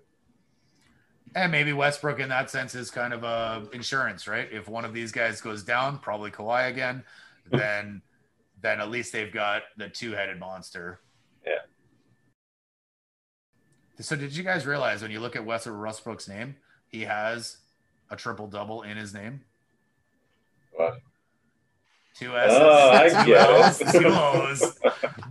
[1.34, 4.48] And maybe Westbrook in that sense is kind of a insurance, right?
[4.50, 7.04] If one of these guys goes down, probably Kawhi again,
[7.58, 8.02] then
[8.60, 11.00] then at least they've got the two-headed monster.
[11.46, 11.52] Yeah.
[14.00, 16.56] So did you guys realize when you look at Westbrook Westbrook's name,
[16.88, 17.58] he has
[18.10, 19.40] a triple double in his name?
[20.72, 21.00] What?
[22.16, 23.92] Two S's, Oh, I two get L's, it.
[23.92, 24.78] two O's.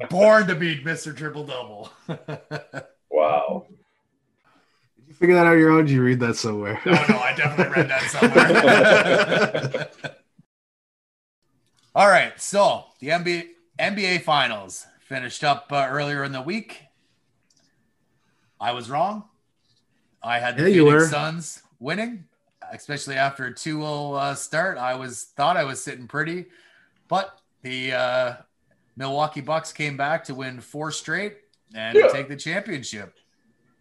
[0.10, 1.16] Born to be Mr.
[1.16, 1.92] Triple Double.
[3.10, 3.66] Wow.
[5.00, 5.86] Did you figure that out on your own?
[5.86, 6.80] Did you read that somewhere?
[6.86, 9.90] No, no, I definitely read that somewhere.
[11.98, 13.48] All right, so the NBA
[13.80, 16.84] NBA Finals finished up uh, earlier in the week.
[18.62, 19.24] I was wrong.
[20.22, 21.10] I had the Yeah, you Phoenix were.
[21.10, 22.26] Suns winning,
[22.72, 24.78] especially after a 2-0 uh, start.
[24.78, 26.46] I was thought I was sitting pretty,
[27.08, 28.34] but the uh,
[28.96, 31.38] Milwaukee Bucks came back to win four straight
[31.74, 32.10] and Yeah.
[32.10, 33.16] take the championship.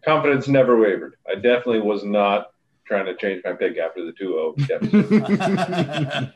[0.03, 1.17] Confidence never wavered.
[1.29, 2.47] I definitely was not
[2.87, 6.33] trying to change my pick after the 2 0 deficit.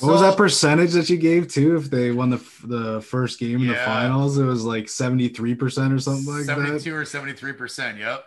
[0.00, 1.76] What was that percentage that you gave too?
[1.76, 5.54] If they won the the first game in the finals, it was like seventy three
[5.54, 8.24] percent or something like 72 or 73 percent yep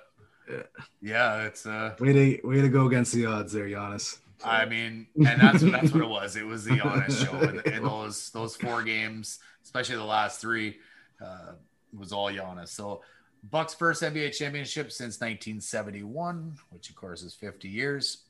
[0.49, 0.63] Yeah.
[1.01, 2.01] yeah it's uh that.
[2.01, 4.17] Way to way to go against the odds there, Giannis.
[4.43, 7.59] i mean and that's what that's what it was it was the Giannis show in,
[7.73, 10.77] in those those four games especially the last three
[11.23, 11.51] uh
[11.97, 12.69] was all Giannis.
[12.69, 13.01] so
[13.51, 18.23] bucks first nba championship since 1971 which of course is 50 years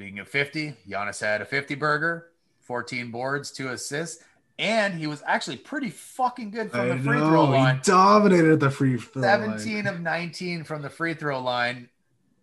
[0.00, 2.28] speaking of 50 Giannis had a 50 burger
[2.60, 4.24] 14 boards two assists
[4.58, 7.76] and he was actually pretty fucking good from I the free know, throw line.
[7.76, 9.20] he dominated at the free throw.
[9.20, 9.58] line.
[9.58, 11.88] 17 of 19 from the free throw line.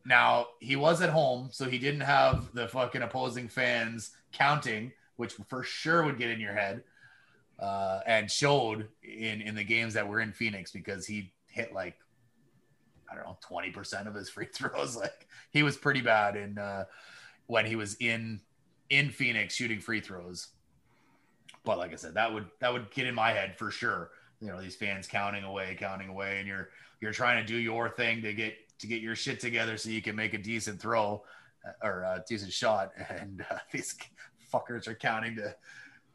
[0.06, 5.34] Now, he was at home, so he didn't have the fucking opposing fans counting, which
[5.48, 6.84] for sure would get in your head.
[7.60, 11.98] Uh, and showed in in the games that were in Phoenix because he hit like
[13.12, 14.96] I don't know 20% of his free throws.
[14.96, 16.86] Like he was pretty bad in uh,
[17.48, 18.42] when he was in
[18.90, 20.48] in Phoenix shooting free throws.
[21.66, 24.12] But like I said, that would that would get in my head for sure.
[24.40, 26.70] You know, these fans counting away, counting away, and you're
[27.02, 30.02] you're trying to do your thing to get to get your shit together so you
[30.02, 31.24] can make a decent throw
[31.68, 33.98] uh, or a decent shot, and uh, these
[34.54, 35.56] fuckers are counting to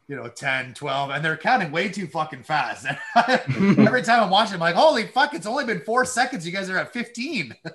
[0.07, 4.55] you know 10 12 and they're counting way too fucking fast every time i'm watching
[4.55, 7.55] i'm like holy fuck it's only been four seconds you guys are at 15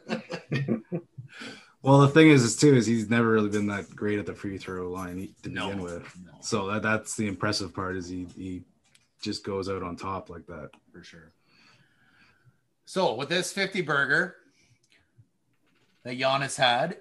[1.83, 4.35] Well, the thing is, is too, is he's never really been that great at the
[4.35, 5.69] free throw line to No.
[5.69, 6.17] begin with.
[6.25, 8.63] no So that that's the impressive part is he he
[9.21, 10.71] just goes out on top like that.
[10.93, 11.33] for sure.
[12.85, 14.37] So with this 50 burger
[16.05, 16.99] that Giannis had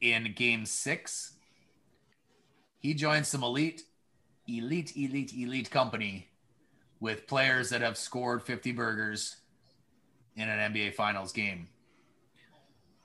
[0.00, 1.32] in game six,
[2.78, 3.82] he joins some elite,
[4.46, 6.28] elite, elite, elite company
[7.00, 9.36] with players that have scored 50 burgers
[10.36, 11.68] in an NBA Finals game.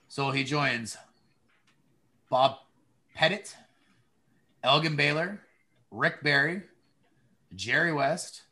[0.08, 0.96] So he joins
[2.30, 2.58] Bob
[3.14, 3.56] Pettit,
[4.62, 5.40] Elgin Baylor,
[5.90, 6.62] Rick Barry,
[7.54, 8.42] Jerry West,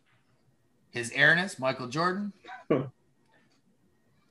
[0.91, 2.33] his airness, Michael Jordan,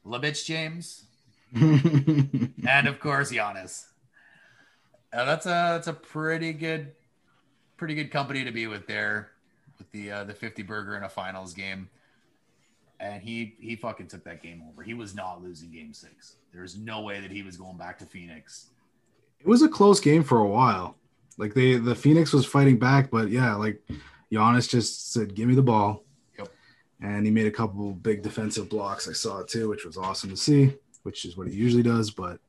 [0.06, 1.06] LeBitch James,
[1.56, 3.86] and of course Giannis.
[5.14, 6.92] Uh, that's a that's a pretty good,
[7.78, 9.32] pretty good company to be with there,
[9.78, 11.90] with the uh, the fifty burger in a finals game.
[13.00, 14.84] And he he fucking took that game over.
[14.84, 16.36] He was not losing game six.
[16.52, 18.72] There's no way that he was going back to Phoenix.
[19.40, 20.96] It was a close game for a while.
[21.38, 23.82] Like they the Phoenix was fighting back, but yeah, like
[24.32, 26.04] Giannis just said, "Give me the ball,"
[26.38, 26.50] Yep.
[27.02, 29.08] and he made a couple big defensive blocks.
[29.08, 30.74] I saw it too, which was awesome to see.
[31.04, 32.40] Which is what he usually does, but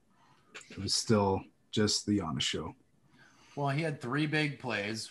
[0.70, 2.74] it was still just the Giannis show.
[3.54, 5.10] Well, he had three big plays,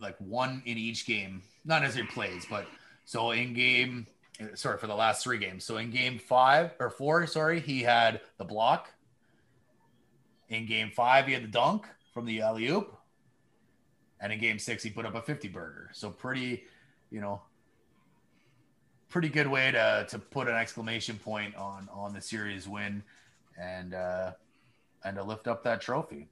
[0.00, 1.42] like one in each game.
[1.64, 2.66] Not as necessarily plays, but
[3.04, 4.06] so in game
[4.38, 5.64] eh, sorry, for the last three games.
[5.64, 8.88] So in game five or four, sorry, he had the block.
[10.50, 12.96] In game five, he had the dunk from the alley oop.
[14.20, 15.90] And in game six, he put up a 50 burger.
[15.94, 16.64] So pretty,
[17.10, 17.40] you know,
[19.08, 23.02] pretty good way to to put an exclamation point on on the series win
[23.60, 24.32] and uh
[25.04, 26.28] and to lift up that trophy.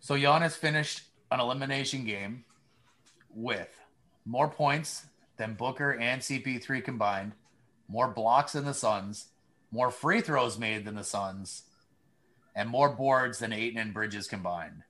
[0.00, 2.44] So Giannis finished an elimination game
[3.34, 3.68] with
[4.24, 5.06] more points
[5.36, 7.32] than Booker and CP3 combined,
[7.88, 9.26] more blocks than the Suns,
[9.72, 11.62] more free throws made than the Suns,
[12.54, 14.82] and more boards than Ayton and Bridges combined.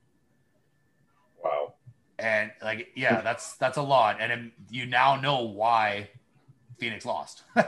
[1.42, 1.74] Wow.
[2.18, 4.18] And like, yeah, that's that's a lot.
[4.20, 6.10] And it, you now know why
[6.78, 7.42] Phoenix lost.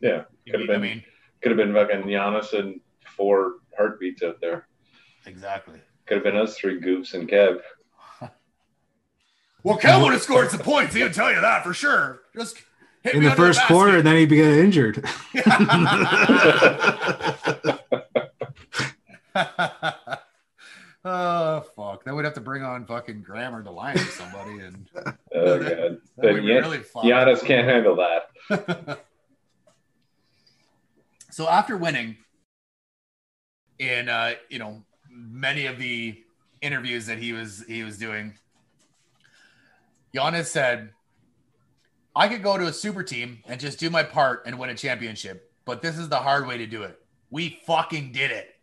[0.00, 0.24] Yeah.
[0.50, 0.76] Could have been.
[0.76, 1.02] I mean,
[1.40, 2.80] could have been fucking Giannis and
[3.16, 4.66] four heartbeats out there.
[5.24, 5.80] exactly.
[6.04, 7.60] Could have been us three goofs and Kev.
[9.62, 10.94] Well, Kev would have scored some points.
[10.94, 12.20] He would tell you that for sure.
[12.36, 12.60] Just
[13.04, 13.72] hit in the first basket.
[13.74, 15.04] quarter, and then he got injured.
[21.04, 22.04] oh fuck!
[22.04, 24.88] Then we'd have to bring on fucking Grammar to line with somebody, and
[25.34, 25.78] Oh That- god.
[25.78, 26.78] that But would be yeah, really.
[26.78, 28.30] Giannis can't handle that.
[31.30, 32.16] so after winning
[33.78, 36.22] in uh, you know many of the
[36.60, 38.34] interviews that he was he was doing,
[40.14, 40.90] Giannis said,
[42.16, 44.74] "I could go to a super team and just do my part and win a
[44.74, 46.98] championship, but this is the hard way to do it.
[47.30, 48.54] We fucking did it."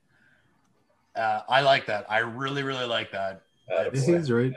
[1.16, 2.06] Uh, I like that.
[2.10, 3.42] I really, really like that.
[3.70, 4.18] Attaboy.
[4.18, 4.54] He's right.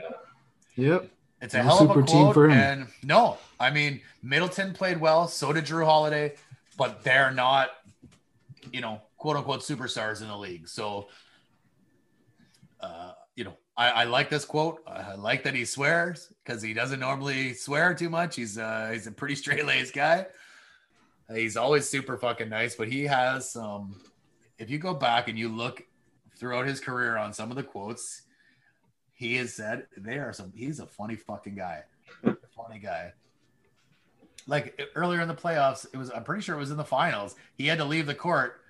[0.76, 1.08] Yep.
[1.42, 2.08] It's a No hell of a super quote.
[2.08, 2.58] team for him.
[2.58, 5.28] And no, I mean Middleton played well.
[5.28, 6.34] So did Jrue Holiday,
[6.78, 7.70] but they're not,
[8.72, 10.68] you know, quote unquote superstars in the league.
[10.68, 11.08] So,
[12.80, 13.23] uh, you know,
[13.76, 14.82] I, I like this quote.
[14.86, 18.36] I like that he swears because he doesn't normally swear too much.
[18.36, 20.26] He's uh, he's a pretty straight laced guy.
[21.32, 24.00] He's always super fucking nice, but he has some.
[24.58, 25.82] if you go back and you look
[26.36, 28.22] throughout his career on some of the quotes,
[29.14, 30.52] he has said they are some.
[30.54, 31.84] He's a funny fucking guy.
[32.56, 33.12] funny guy.
[34.46, 36.10] Like earlier in the playoffs, it was.
[36.10, 37.34] I'm pretty sure it was in the finals.
[37.56, 38.60] He had to leave the court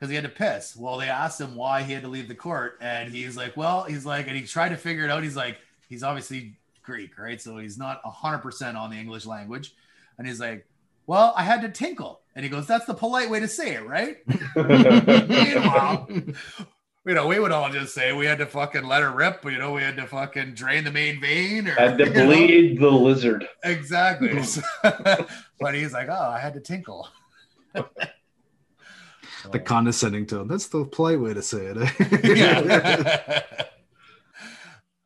[0.00, 0.74] because he had to piss.
[0.74, 3.84] Well, they asked him why he had to leave the court, and he's like, "Well,
[3.84, 5.22] he's like," and he tried to figure it out.
[5.22, 7.40] He's like, he's obviously Greek, right?
[7.40, 9.74] So he's not hundred percent on the English language,
[10.16, 10.66] and he's like,
[11.06, 13.86] "Well, I had to tinkle," and he goes, "That's the polite way to say it,
[13.86, 14.16] right?"
[14.56, 19.44] Meanwhile, you know, we would all just say we had to fucking let her rip.
[19.44, 22.26] You know, we had to fucking drain the main vein, or Had to you know?
[22.26, 23.46] bleed the lizard.
[23.64, 24.30] Exactly.
[24.82, 27.08] but he's like, oh, I had to tinkle.
[29.50, 30.48] The condescending tone.
[30.48, 31.76] That's the polite way to say it.
[32.70, 33.40] eh?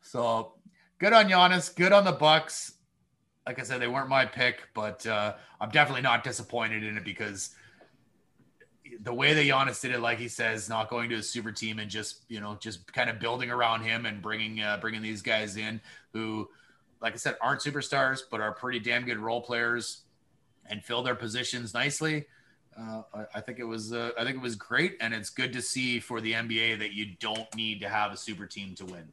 [0.03, 0.55] so
[0.99, 1.74] good on Giannis.
[1.74, 2.72] Good on the Bucks.
[3.47, 7.05] Like I said, they weren't my pick, but uh, I'm definitely not disappointed in it
[7.05, 7.55] because
[9.03, 11.78] the way that Giannis did it, like he says, not going to a super team
[11.78, 15.22] and just you know just kind of building around him and bringing uh, bringing these
[15.22, 15.80] guys in
[16.12, 16.49] who,
[17.01, 20.03] like I said, aren't superstars but are pretty damn good role players
[20.66, 22.26] and fill their positions nicely.
[22.79, 25.53] Uh, I, I think it was uh, I think it was great, and it's good
[25.53, 28.85] to see for the NBA that you don't need to have a super team to
[28.85, 29.12] win.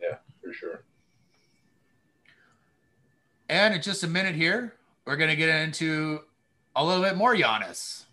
[0.00, 0.82] Yeah, for sure.
[3.48, 4.74] And in just a minute here,
[5.04, 6.20] we're gonna get into
[6.76, 8.04] a little bit more Giannis.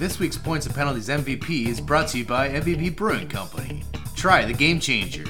[0.00, 3.82] This week's Points and Penalties MVP is brought to you by MVP Brewing Company.
[4.16, 5.26] Try the game changer.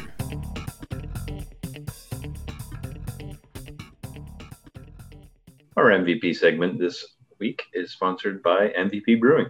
[5.81, 7.07] Our MVP segment this
[7.39, 9.47] week is sponsored by MVP Brewing.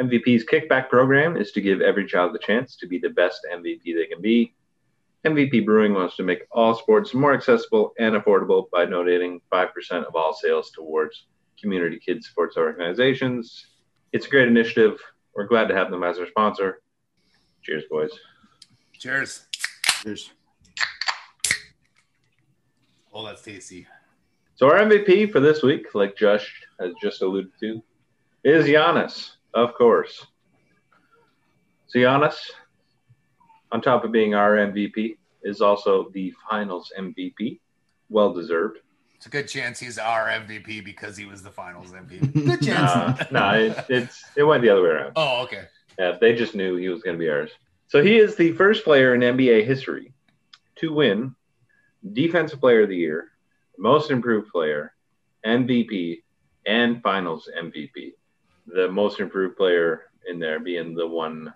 [0.00, 3.82] MVP's kickback program is to give every child the chance to be the best MVP
[3.82, 4.54] they can be.
[5.26, 9.70] MVP Brewing wants to make all sports more accessible and affordable by donating 5%
[10.04, 11.26] of all sales towards
[11.60, 13.66] community kids sports organizations.
[14.12, 15.00] It's a great initiative.
[15.34, 16.80] We're glad to have them as our sponsor.
[17.64, 18.12] Cheers, boys.
[18.92, 19.46] Cheers.
[20.04, 20.30] Cheers.
[23.12, 23.88] Oh, that's tasty.
[24.56, 27.82] So our MVP for this week, like Josh has just alluded to,
[28.44, 30.26] is Giannis, of course.
[31.88, 32.36] So Giannis,
[33.72, 37.60] on top of being our MVP, is also the Finals MVP.
[38.08, 38.78] Well deserved.
[39.16, 42.32] It's a good chance he's our MVP because he was the Finals MVP.
[42.46, 42.90] Good chance.
[42.90, 45.12] Uh, no, it, it's it went the other way around.
[45.16, 45.62] oh, okay.
[45.98, 47.50] Yeah, they just knew he was going to be ours.
[47.86, 50.12] So he is the first player in NBA history
[50.76, 51.34] to win
[52.12, 53.30] Defensive Player of the Year,
[53.78, 54.94] Most Improved Player,
[55.46, 56.22] MVP,
[56.66, 58.12] and Finals MVP.
[58.66, 61.52] The most improved player in there being the one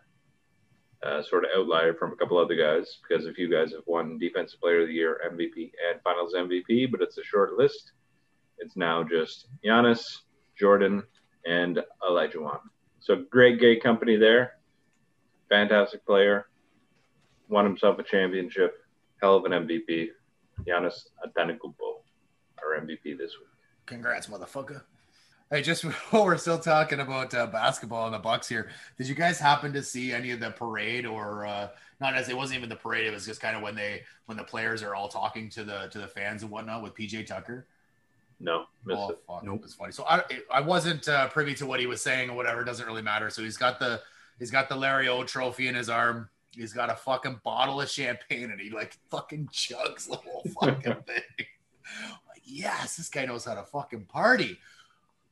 [1.03, 4.19] uh, sort of outlier from a couple other guys because a few guys have won
[4.19, 7.93] Defensive Player of the Year, MVP, and Finals MVP, but it's a short list.
[8.59, 10.03] It's now just Giannis,
[10.59, 11.03] Jordan,
[11.47, 12.59] and Olajuwon.
[13.01, 14.55] So great gay company there.
[15.49, 16.49] Fantastic player.
[17.49, 18.75] Won himself a championship.
[19.23, 20.09] Hell of an MVP.
[20.67, 21.98] Giannis Antetokounmpo,
[22.75, 23.49] our MVP this week.
[23.87, 24.83] Congrats, motherfucker.
[25.51, 29.15] Hey, just while we're still talking about uh, basketball and the Bucks here, did you
[29.15, 31.69] guys happen to see any of the parade or uh,
[32.01, 32.15] not?
[32.15, 34.45] As it wasn't even the parade; it was just kind of when they when the
[34.45, 37.67] players are all talking to the to the fans and whatnot with PJ Tucker.
[38.41, 39.19] No, missed Oh it.
[39.27, 39.57] fuck, Nope.
[39.57, 39.93] it was funny.
[39.93, 42.61] So I I wasn't uh, privy to what he was saying or whatever.
[42.61, 43.31] It doesn't really matter.
[43.31, 44.01] So he's got the
[44.39, 46.29] he's got the Larry O trophy in his arm.
[46.53, 50.83] He's got a fucking bottle of champagne and he like fucking chugs the whole fucking
[51.07, 51.47] thing.
[52.51, 54.59] Yes, this guy knows how to fucking party.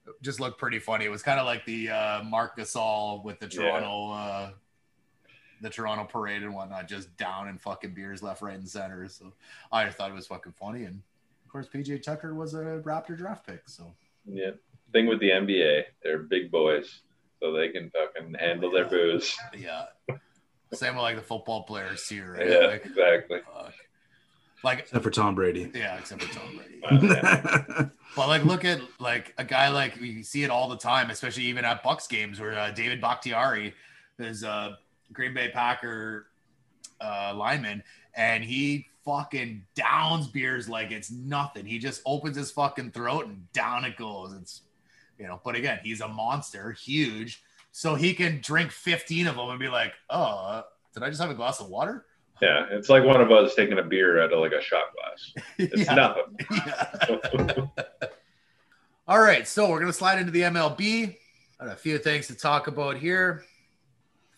[0.07, 1.05] It just looked pretty funny.
[1.05, 3.71] It was kind of like the uh, Marc Gasol with the Yeah.
[3.71, 4.51] Toronto uh,
[5.63, 9.09] the Toronto parade and whatnot, just down in fucking beers left, right, and center.
[9.09, 9.33] So
[9.73, 10.85] I thought it was fucking funny.
[10.85, 11.01] And
[11.47, 13.63] of course, PJ Tucker was a Raptor draft pick.
[13.69, 13.95] So
[14.27, 14.51] Yeah.
[14.93, 17.01] Thing with the NBA, they're big boys,
[17.41, 19.37] so they can fucking handle their booze.
[19.59, 19.87] yeah,
[20.73, 22.49] same with like the football players here, right?
[22.49, 23.41] Yeah, Like, exactly.
[23.53, 23.75] fuck.
[24.65, 25.71] Like Except for Tom Brady.
[25.75, 27.07] yeah, except for Tom Brady.
[27.07, 27.87] Yeah.
[28.17, 31.43] But like, look at like a guy like you see it all the time, especially
[31.45, 33.75] even at Bucks games where uh, David Bakhtiari
[34.19, 34.79] is a
[35.13, 36.29] Green Bay Packer
[36.99, 37.83] uh, lineman,
[38.15, 41.67] and he fucking downs beers like it's nothing.
[41.67, 44.33] He just opens his fucking throat and down it goes.
[44.33, 44.63] It's
[45.19, 49.51] you know, but again, he's a monster, huge, so he can drink fifteen of them
[49.51, 50.63] and be like, oh,
[50.95, 52.07] did I just have a glass of water?
[52.43, 55.47] Yeah, it's like one of us taking a beer out of like a shot glass.
[55.59, 55.95] It's Yeah.
[55.95, 56.37] nothing.
[56.51, 57.67] Yeah.
[59.09, 61.17] All right, so we're gonna slide into the MLB.
[61.61, 63.45] Got a few things to talk about here.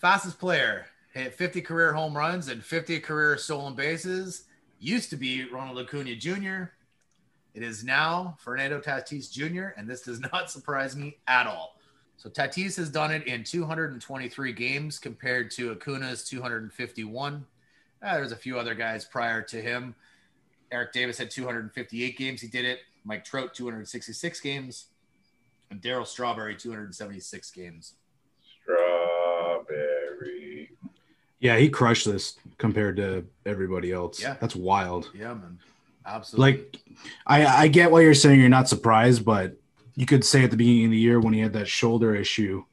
[0.01, 4.44] Fastest player hit 50 career home runs and 50 career stolen bases.
[4.78, 6.64] Used to be Ronald Acuna Jr.
[7.55, 9.68] It is now Fernando Tatis Jr.
[9.76, 11.74] and this does not surprise me at all.
[12.18, 17.46] So Tatis has done it in 223 games compared to Acuna's 251.
[18.03, 19.94] Uh, there's a few other guys prior to him.
[20.70, 22.40] Eric Davis had 258 games.
[22.40, 22.80] He did it.
[23.05, 24.86] Mike Trout 266 games,
[25.70, 27.94] and Darryl Strawberry 276 games.
[28.62, 30.70] Strawberry.
[31.40, 34.20] Yeah, he crushed this compared to everybody else.
[34.20, 34.36] Yeah.
[34.40, 35.11] That's wild.
[35.14, 35.59] Yeah, man,
[36.05, 36.59] absolutely.
[36.59, 36.76] Like,
[37.26, 39.57] I I get why you're saying you're not surprised, but
[39.94, 42.64] you could say at the beginning of the year when he had that shoulder issue,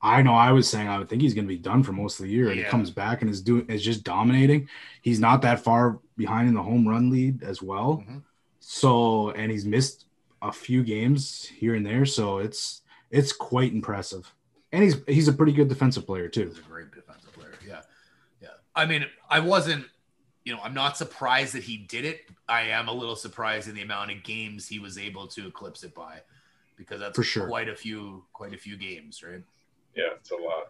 [0.00, 2.20] I know I was saying I would think he's going to be done for most
[2.20, 2.64] of the year, and Yeah.
[2.66, 4.68] he comes back and is doing is just dominating.
[5.02, 8.04] He's not that far behind in the home run lead as well.
[8.08, 8.22] Mhm.
[8.60, 10.06] So, and he's missed
[10.42, 14.32] a few games here and there, so it's it's quite impressive.
[14.72, 16.48] And he's he's a pretty good defensive player too.
[16.48, 17.54] He's a great defensive player.
[17.66, 17.80] Yeah,
[18.40, 18.48] yeah.
[18.76, 19.86] I mean, I wasn't.
[20.44, 22.30] You know, I'm not surprised that he did it.
[22.48, 25.82] I am a little surprised in the amount of games he was able to eclipse
[25.84, 26.22] it by,
[26.76, 27.46] because that's For sure.
[27.48, 29.42] quite a few, quite a few games, right?
[29.98, 30.68] Yeah, it's a lot.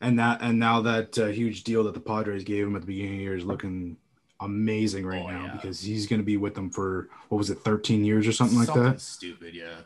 [0.00, 2.86] And that and now that uh, huge deal that the Padres gave him at the
[2.86, 3.96] beginning of the year is looking
[4.40, 5.52] amazing right Oh, now yeah.
[5.52, 8.56] because he's going to be with them for what was it 13 years or something
[8.56, 9.00] like that.
[9.00, 9.78] Stupid, yeah.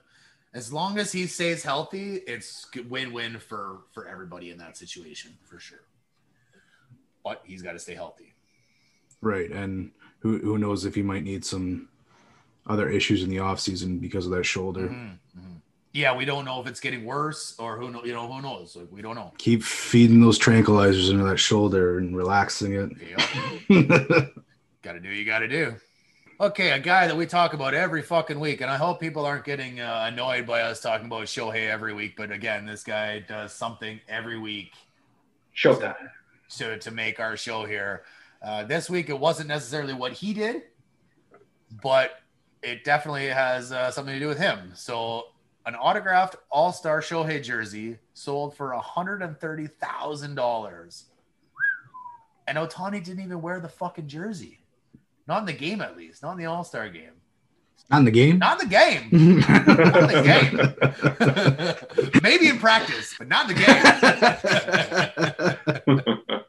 [0.53, 5.59] As long as he stays healthy, it's win-win for for everybody in that situation for
[5.59, 5.81] sure.
[7.25, 8.35] But he's got to stay healthy.
[9.23, 9.51] Right.
[9.51, 11.89] And who who knows if he might need some
[12.67, 14.89] other issues in the offseason because of that shoulder.
[14.89, 15.62] Mhm, mhm.
[15.93, 18.05] Yeah, we don't know if it's getting worse or who know.
[18.05, 18.77] You know, who knows?
[18.77, 19.33] Like, we don't know.
[19.39, 22.91] Keep feeding those tranquilizers into that shoulder and relaxing it.
[22.99, 23.17] Yeah.
[24.83, 25.75] got to do what you got to do.
[26.41, 29.45] Okay, a guy that we talk about every fucking week, and I hope people aren't
[29.45, 32.17] getting uh, annoyed by us talking about Shohei every week.
[32.17, 34.73] But again, this guy does something every week
[35.57, 35.95] Showtime.
[36.57, 38.03] to to make our show here.
[38.43, 40.63] Uh, this week, it wasn't necessarily what he did,
[41.83, 42.23] but
[42.63, 44.73] it definitely has uh, something to do with him.
[44.75, 45.27] So,
[45.67, 51.07] an autographed All Star Shohei jersey sold for hundred and thirty thousand dollars,
[52.47, 54.61] and Ohtani didn't even wear the fucking jersey.
[55.27, 56.23] Not in the game, at least.
[56.23, 57.13] Not in the All Star game.
[57.91, 58.39] Not in the game.
[58.39, 59.11] Not in the game.
[62.23, 63.63] Maybe in practice, but not in the
[65.87, 66.39] game.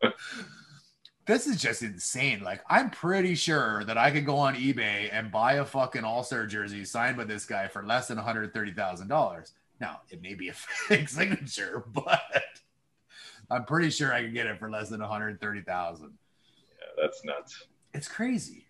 [1.26, 2.42] this is just insane.
[2.44, 6.24] Like, I'm pretty sure that I could go on eBay and buy a fucking All
[6.24, 9.52] Star jersey signed by this guy for less than $130,000.
[9.80, 10.54] Now, it may be a
[10.88, 12.22] fake signature, but
[13.50, 16.06] I'm pretty sure I could get it for less than 130,000.
[16.06, 17.66] Yeah, that's nuts.
[17.94, 18.66] It's crazy,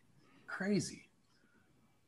[0.48, 1.04] crazy.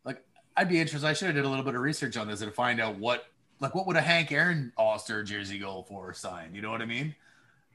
[0.04, 0.24] Like
[0.58, 1.08] I'd be interested.
[1.08, 3.26] I should have did a little bit of research on this and find out what,
[3.62, 6.56] like, what would a Hank Aaron All Star jersey go for signed?
[6.56, 7.16] You know what I mean?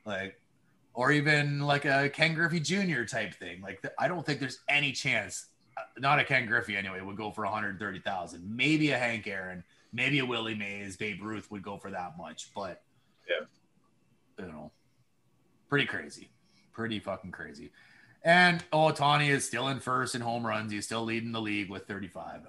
[0.05, 0.40] Like,
[0.95, 3.05] or even like a Ken Griffey Jr.
[3.05, 3.61] type thing.
[3.61, 5.47] Like I don't think there's any chance.
[5.77, 8.57] uh, Not a Ken Griffey anyway would go for 130,000.
[8.57, 9.63] Maybe a Hank Aaron,
[9.93, 12.83] maybe a Willie Mays, Babe Ruth would go for that much, but
[13.29, 13.47] Yeah.
[14.45, 14.71] you know,
[15.69, 16.31] pretty crazy,
[16.73, 17.71] pretty fucking crazy.
[18.23, 20.73] And Ohtani is still in first in home runs.
[20.73, 22.43] He's still leading the league with 35.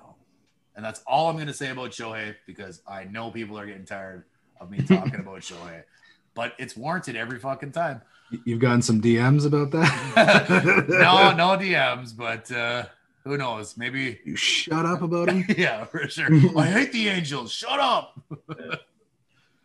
[0.76, 3.86] And that's all I'm going to say about Shohei because I know people are getting
[3.86, 4.24] tired
[4.60, 5.84] of me talking about Shohei,
[6.34, 8.02] but it's warranted every fucking time.
[8.46, 10.86] You've gotten some DMs about that?
[10.90, 12.86] no, no DMs, but uh,
[13.24, 13.78] who knows?
[13.78, 15.46] Maybe, You shut up about him?
[15.58, 16.28] yeah, for sure.
[16.58, 17.52] I hate the Angels.
[17.52, 18.20] Shut up.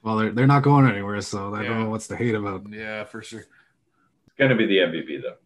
[0.02, 1.68] Well, they're, they're not going anywhere, so I Yeah.
[1.70, 2.64] don't know what's to hate about.
[2.70, 3.40] Yeah, for sure.
[3.40, 5.36] It's going to be the MVP though.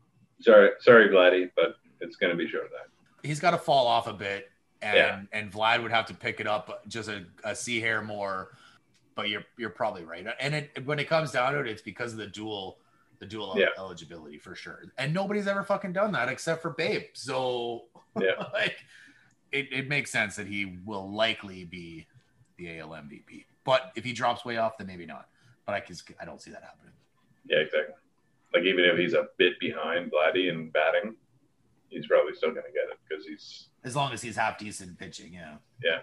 [0.41, 2.89] Sorry, sorry, Vladdy, but it's going to be sure that.
[3.27, 4.51] He's got to fall off a bit,
[4.83, 5.21] and Yeah.
[5.33, 8.57] and Vlad would have to pick it up just a, a sea hair more.
[9.15, 10.27] But you're you're probably right.
[10.41, 12.79] And it when it comes down to it, it's because of the dual
[13.21, 13.67] the dual Yeah.
[13.79, 14.83] eligibility for sure.
[14.99, 17.05] And nobody's ever fucking done that except for Babe.
[17.13, 17.85] So
[18.21, 18.47] Yeah.
[18.53, 18.77] like
[19.53, 22.07] it, it makes sense that he will likely be
[22.57, 23.45] the AL MVP.
[23.65, 25.29] But if he drops way off, then maybe not.
[25.67, 26.95] But I can I don't see that happening.
[27.47, 27.95] Yeah, exactly.
[28.55, 31.15] Like even if he's a bit behind Vladdy in batting,
[31.89, 34.99] he's probably still going to get it because he's As long as he's half decent
[34.99, 35.57] pitching, yeah.
[35.85, 35.99] Yeah.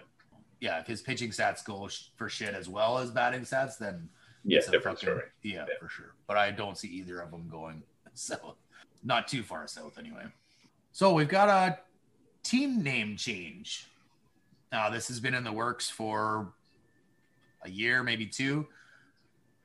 [0.60, 4.08] Yeah, if his pitching stats go sh- for shit as well as batting stats, then
[4.48, 5.26] yeah, it's a different fucking- story.
[5.42, 5.74] Yeah, Yeah.
[5.78, 6.14] for sure.
[6.26, 7.82] But I don't see either of them going
[8.14, 8.56] south.
[9.04, 10.24] Not too far south, anyway.
[10.92, 11.78] So we've got a
[12.42, 13.86] team name change.
[14.72, 16.52] Now, this has been in the works for
[17.62, 18.66] a year, maybe two.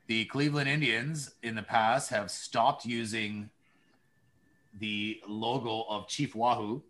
[0.06, 3.50] The Cleveland Indians in the past have stopped using
[4.78, 6.82] the logo of Chief Wahoo,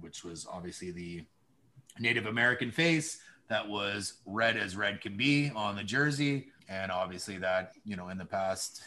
[0.00, 1.24] which was obviously the
[1.98, 7.36] Native American face that was red as red can be on the jersey and obviously
[7.36, 8.82] that you know in the past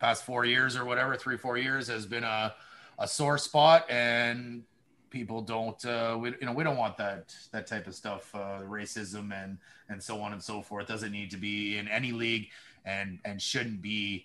[0.00, 2.52] past four years or whatever three four years has been a,
[2.98, 4.64] a sore spot and
[5.10, 8.60] people don't uh we, you know we don't want that that type of stuff uh
[8.62, 9.58] racism and
[9.88, 12.48] and so on and so forth doesn't need to be in any league
[12.84, 14.24] and and shouldn't be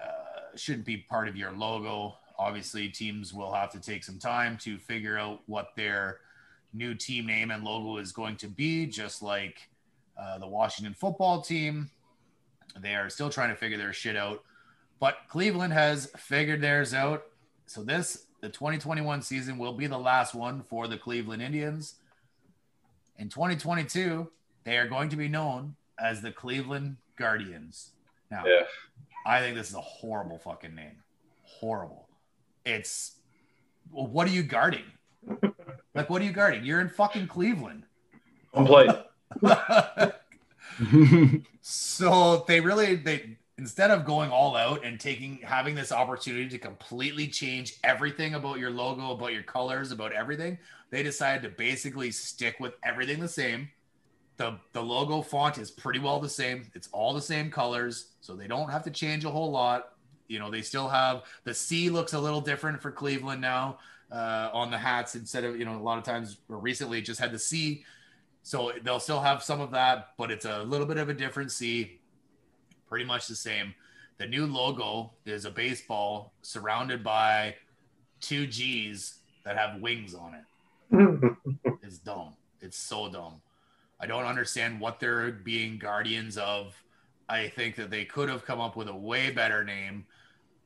[0.00, 4.56] uh shouldn't be part of your logo obviously teams will have to take some time
[4.58, 6.18] to figure out what their
[6.72, 9.68] new team name and logo is going to be, just like
[10.20, 11.90] uh, the Washington football team.
[12.80, 14.42] They are still trying to figure their shit out,
[14.98, 17.24] but Cleveland has figured theirs out.
[17.66, 21.96] So this, the 2021 season, will be the last one for the Cleveland Indians.
[23.18, 24.30] In 2022,
[24.64, 27.90] they are going to be known as the Cleveland Guardians.
[28.30, 28.62] Now, Yeah.
[29.24, 30.96] I think this is a horrible fucking name.
[31.44, 32.08] Horrible.
[32.64, 33.12] It's
[33.92, 34.84] well, what are you guarding?
[35.94, 36.64] like, what are you guarding?
[36.64, 37.84] You're in fucking Cleveland.
[38.52, 38.90] Home plate.
[41.60, 46.58] so they really they instead of going all out and taking having this opportunity to
[46.58, 50.58] completely change everything about your logo, about your colors, about everything,
[50.90, 53.70] they decided to basically stick with everything the same.
[54.36, 56.70] The the logo font is pretty well the same.
[56.74, 59.92] It's all the same colors, so they don't have to change a whole lot.
[60.28, 63.78] You know, they still have the C looks a little different for Cleveland now
[64.10, 67.20] uh, on the hats instead of you know a lot of times or recently just
[67.20, 67.84] had the C.
[68.42, 71.52] So they'll still have some of that, but it's a little bit of a different
[71.52, 72.00] C.
[72.88, 73.74] Pretty much the same.
[74.18, 77.56] The new logo is a baseball surrounded by
[78.20, 80.42] two G's that have wings on it.
[81.82, 82.34] It's dumb.
[82.60, 83.42] It's so dumb.
[84.00, 86.74] I don't understand what they're being guardians of.
[87.28, 90.06] I think that they could have come up with a way better name.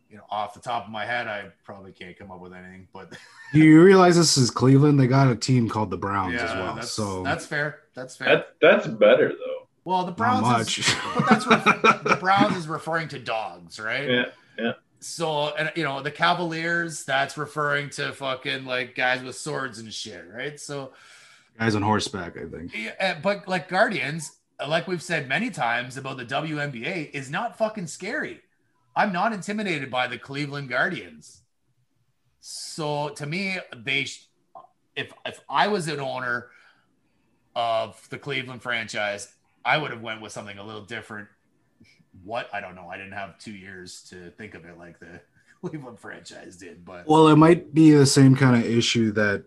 [0.09, 2.87] You know, off the top of my head, I probably can't come up with anything,
[2.93, 3.11] but
[3.53, 5.01] Do you realize this is Cleveland?
[5.01, 6.75] They got a team called the Browns as well.
[6.77, 7.81] that's, So that's fair.
[7.95, 8.45] That's fair.
[8.61, 9.69] That's that's better though.
[9.85, 10.79] well, the not Browns, much.
[10.79, 11.65] is, but that's ref-
[12.05, 14.09] the Browns is referring to dogs, right?
[14.09, 14.25] Yeah.
[14.59, 14.73] Yeah.
[15.01, 19.93] So, and you know, the Cavaliers, that's referring to fucking like guys with swords and
[19.93, 20.59] shit, right?
[20.59, 20.93] So,
[21.59, 22.73] Guys on horseback, I think.
[22.77, 27.31] yeah, uh, but like Guardians, uh, like we've said many times about the WNBA, is
[27.31, 28.41] not fucking scary.
[28.97, 31.43] I'm not intimidated by the Cleveland Guardians.
[32.41, 34.27] So to me, they, sh-
[34.97, 36.49] if if I was an owner
[37.55, 41.29] of the Cleveland franchise, I would have went with something a little different.
[42.25, 42.89] What I don't know.
[42.89, 45.21] I didn't have two years to think of it like the
[45.61, 49.45] Cleveland franchise did, but Well, it might be the same kind of issue that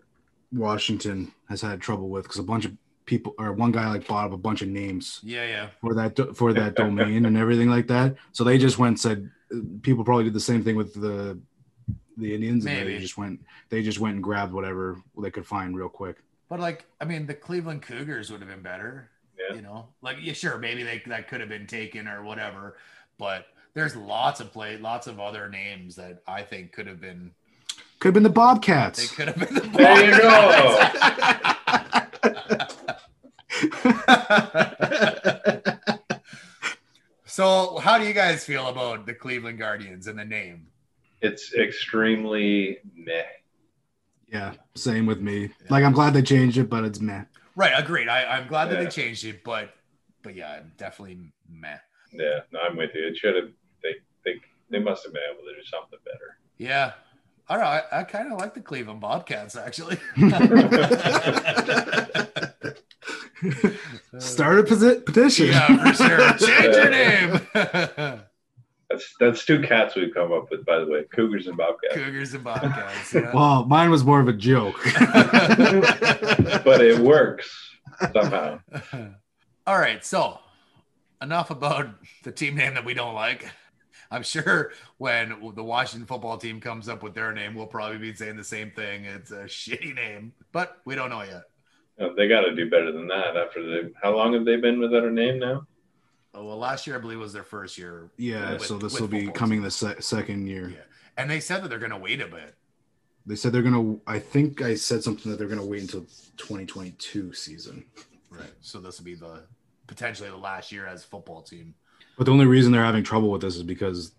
[0.52, 2.72] Washington has had trouble with because a bunch of
[3.06, 5.68] people or one guy like bought up a bunch of names yeah, yeah.
[5.80, 8.14] for that for that domain and everything like that.
[8.30, 9.30] So they just went and said
[9.82, 11.38] people probably did the same thing with the
[12.16, 12.64] the Indians.
[12.66, 12.94] And Maybe.
[12.94, 16.18] they just went they just went and grabbed whatever they could find real quick.
[16.48, 19.10] But like, I mean, the Cleveland Cougars would have been better.
[19.38, 19.56] Yeah.
[19.56, 22.76] You know, like yeah, sure, maybe they that could have been taken or whatever.
[23.18, 27.32] But there's lots of play, lots of other names that I think could have been.
[28.00, 29.08] Could have been the Bobcats.
[29.08, 29.60] They could have been the.
[29.60, 30.04] There
[35.24, 35.26] you
[37.30, 40.66] so, how do you guys feel about the Cleveland Guardians and the name?
[41.22, 43.22] It's extremely meh.
[44.32, 45.50] yeah, same with me.
[45.68, 47.24] Like I'm glad they changed it, but it's meh.
[47.56, 48.08] Right, agreed.
[48.08, 49.74] I, I'm glad that they changed it, but
[50.22, 51.78] but yeah, I'm definitely meh.
[52.12, 53.06] Yeah, no, I'm with you.
[53.06, 53.50] It should have.
[53.82, 53.94] They
[54.24, 54.40] they
[54.70, 56.38] they must have been able to do something better.
[56.58, 56.92] Yeah.
[57.48, 57.70] I don't know.
[57.70, 59.98] I, I kind of like the Cleveland Bobcats actually.
[64.18, 65.46] Start a posi- petition.
[65.48, 66.32] yeah, for sure.
[66.48, 67.40] Change your name.
[68.90, 71.04] That's that's two cats we've come up with, by the way.
[71.14, 71.94] Cougars and Bobcats.
[71.94, 73.14] Cougars and Bobcats.
[73.14, 73.30] Yeah.
[73.32, 74.80] Well, mine was more of a joke.
[76.64, 77.76] but it works
[78.12, 78.58] somehow.
[79.64, 80.40] All right, so
[81.22, 81.88] enough about
[82.24, 83.48] the team name that we don't like.
[84.10, 88.12] I'm sure when the Washington football team comes up with their name, we'll probably be
[88.12, 89.04] saying the same thing.
[89.04, 91.42] It's a shitty name, but we don't know yet.
[92.00, 93.36] Uh, They got to do better than that.
[93.36, 95.66] After the how long have they been without a name now?
[96.32, 98.10] Oh, well, last year I believe was their first year.
[98.16, 100.68] Yeah, with- so this will be football coming the se- second year.
[100.70, 100.82] Yeah,
[101.16, 102.54] and they said that they're going to wait a bit.
[103.26, 103.96] They said they're gonna.
[104.06, 106.06] I think I said something that they're gonna wait until
[106.38, 107.84] 2022 season.
[108.30, 108.50] Right.
[108.60, 109.42] So this will be the
[109.86, 111.74] potentially the last year as football team.
[112.16, 114.12] But the only reason they're having trouble with this is because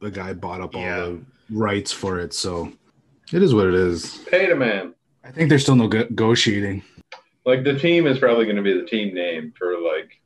[0.00, 0.96] the guy bought up all Yeah.
[1.00, 1.20] the
[1.50, 2.34] rights for it.
[2.34, 2.72] So
[3.32, 4.18] it is what it is.
[4.28, 4.94] Pay the man.
[5.24, 6.82] I think they're still nego- negotiating.
[7.44, 10.20] Like the team is probably going to be the team name for like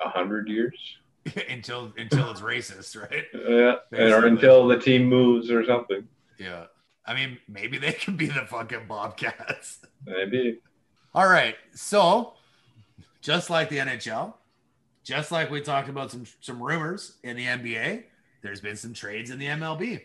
[0.00, 0.76] a hundred years.
[1.48, 3.24] until until it's racist, right?
[3.34, 6.06] Yeah, or until the team moves or something.
[6.38, 6.64] Yeah.
[7.04, 9.78] I mean, maybe they could be the fucking Bobcats.
[10.06, 10.60] Maybe.
[11.14, 11.56] All right.
[11.74, 12.34] So,
[13.22, 14.34] just like the NHL,
[15.04, 18.04] just like we talked about some some rumors in the NBA,
[18.42, 20.02] there's been some trades in the MLB.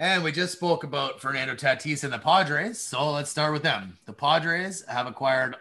[0.00, 2.78] And we just spoke about Fernando Tatis and the Padres.
[2.78, 3.98] So let's start with them.
[4.06, 5.56] The Padres have acquired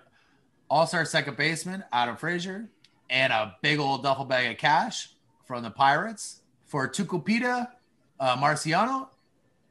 [0.69, 2.69] all-star second baseman Adam Frazier
[3.09, 5.09] and a big old duffel bag of cash
[5.45, 7.69] from the Pirates for Tucupita
[8.19, 9.07] uh, Marciano,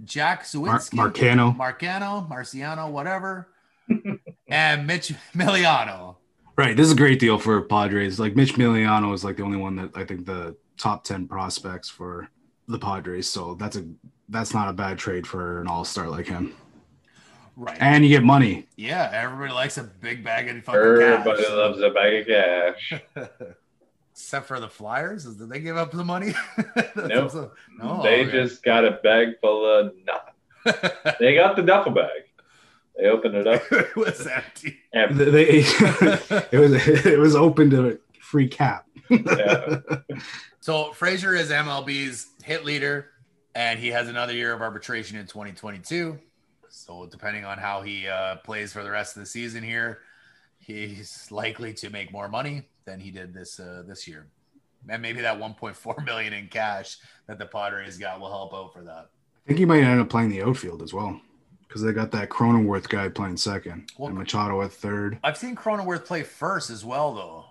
[0.04, 1.56] Jack Mar- Suwinski, Marcano.
[1.56, 3.48] Marcano, Marciano, whatever,
[4.48, 6.16] and Mitch Miliano.
[6.56, 6.76] Right.
[6.76, 8.18] This is a great deal for Padres.
[8.18, 11.88] Like Mitch Miliano is like the only one that I think the top 10 prospects
[11.88, 12.30] for
[12.66, 13.28] the Padres.
[13.28, 13.84] So that's a
[14.28, 16.54] that's not a bad trade for an all-star like him.
[17.58, 17.76] Right.
[17.80, 18.66] And you get money.
[18.76, 21.50] yeah, everybody likes a big bag of fucking Everybody cash.
[21.52, 22.92] loves a bag of cash.
[24.12, 26.32] Except for the Flyers, did they give up the money?
[26.96, 27.52] Nope.
[27.78, 28.30] No, they okay.
[28.32, 30.90] just got a bag full of nothing.
[31.20, 32.08] They got the duffel bag.
[32.98, 33.62] They opened it up.
[33.70, 34.78] it was empty.
[34.92, 36.72] And They, it was
[37.06, 38.86] it was open to free cap.
[39.10, 39.80] Yeah.
[40.60, 43.10] So Frazier is MLB's hit leader,
[43.54, 46.18] and he has another year of arbitration in 2022.
[46.86, 50.02] So depending on how he uh, plays for the rest of the season here,
[50.60, 54.28] he's likely to make more money than he did this uh, this year.
[54.88, 58.84] And maybe that 1.4 million in cash that the Padres got will help out for
[58.84, 59.08] that.
[59.08, 61.20] I think he might end up playing the outfield as well.
[61.66, 65.18] Because they got that Cronenworth guy playing second Well- and Machado at third.
[65.24, 67.44] I've seen Cronenworth play first as well, though.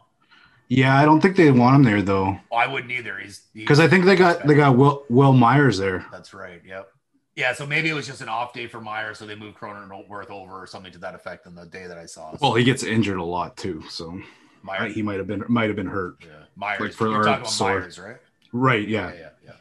[0.69, 2.39] Yeah, I don't think they want him there though.
[2.51, 3.19] Oh, I wouldn't either.
[3.19, 6.05] He's Because I think they got they got Will Wil Myers there.
[6.11, 6.59] That's right.
[6.65, 6.91] Yep.
[7.35, 7.53] Yeah.
[7.53, 10.61] So maybe it was just an off day for Meyer, so they moved Cronenworth over
[10.61, 12.35] or something to that effect on the day that I saw.
[12.41, 14.19] Well, he gets injured a lot too, so
[14.63, 14.87] Meyer.
[14.87, 16.17] he might have been might have been hurt.
[16.21, 16.45] yeah.
[16.55, 16.79] Myers.
[16.79, 18.17] like for You're our Myers, right?
[18.51, 19.13] Right, yeah.
[19.13, 19.29] Yeah.
[19.43, 19.51] Yeah.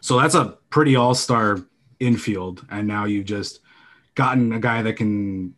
[0.00, 1.60] So that's a pretty all star
[2.00, 3.60] infield, and now you've just
[4.14, 5.54] gotten a guy that can.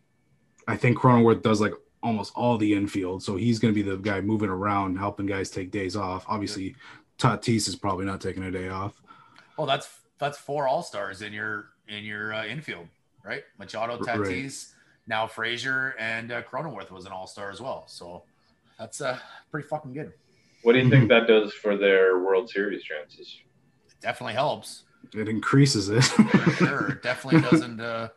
[0.67, 3.97] I think Cronenworth does like almost all the infield, so he's going to be the
[3.97, 6.25] guy moving around, helping guys take days off.
[6.27, 6.75] Obviously,
[7.17, 9.01] Tatis is probably not taking a day off.
[9.57, 9.89] Oh, that's
[10.23, 12.87] that's four All Stars in your in your uh, infield,
[13.23, 13.43] right?
[13.59, 14.19] Machado, Right.
[14.19, 14.71] Tatis,
[15.07, 17.83] now Frazier, and uh, Cronenworth was an All Star as well.
[17.87, 18.23] So
[18.79, 19.19] that's uh,
[19.51, 20.13] pretty fucking good.
[20.63, 23.39] what do you think that does for their World Series chances?
[23.87, 24.83] It definitely helps.
[25.13, 26.01] It increases it.
[26.57, 28.07] sure it definitely doesn't uh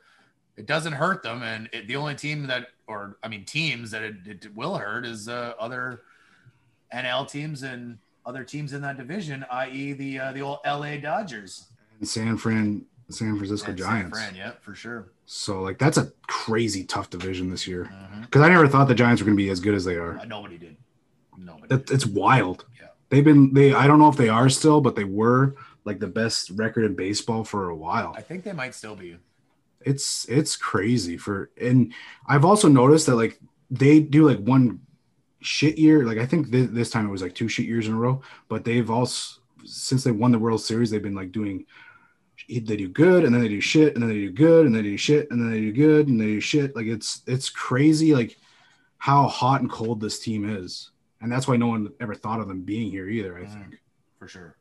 [0.57, 4.03] it doesn't hurt them and it, the only team that or i mean teams that
[4.03, 6.03] it, it will hurt is uh other
[6.95, 11.66] nl teams and other teams in that division i.e the uh, the old la dodgers
[11.98, 14.18] And San Fran, San Francisco and San Giants.
[14.18, 17.90] Fran, yeah for sure So like that's a crazy tough division this year
[18.23, 20.18] because I never thought the Giants were going to be as good as they are.
[20.18, 20.77] Uh, nobody did
[21.39, 21.94] nobody That, did.
[21.94, 22.64] it's wild.
[22.81, 22.89] Yeah.
[23.09, 25.55] They've been they I don't know if they are still, but they were
[25.85, 28.12] like the best record in baseball for a while.
[28.16, 29.16] i think they might still be
[29.81, 31.93] It's it's crazy for and
[32.27, 33.39] I've also noticed that like
[33.70, 34.81] they do like one
[35.40, 36.05] shit year.
[36.05, 38.20] Like I think th- this time it was like two shit years in a row,
[38.48, 41.66] but they've also since they won the World Series, they've been like doing
[42.49, 44.83] they do good and then they do shit and then they do good and then
[44.83, 46.75] they do shit and then they do good and they do shit.
[46.77, 48.37] Like it's it's crazy like
[48.99, 50.91] how hot and cold this team is.
[51.21, 53.53] And that's why no one ever thought of them being here either, I Mm.
[53.53, 53.81] think.
[54.19, 54.57] For sure.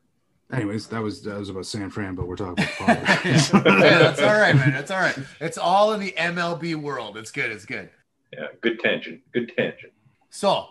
[0.52, 3.52] Anyways, that was that was about San Fran, but we're talking about politics.
[3.52, 4.70] yeah, that's all right, man.
[4.72, 5.18] That's all right.
[5.40, 7.16] It's all in the MLB world.
[7.16, 7.50] It's good.
[7.50, 7.90] It's good.
[8.32, 9.22] Yeah, good tangent.
[9.32, 9.92] Good tangent.
[10.30, 10.66] So,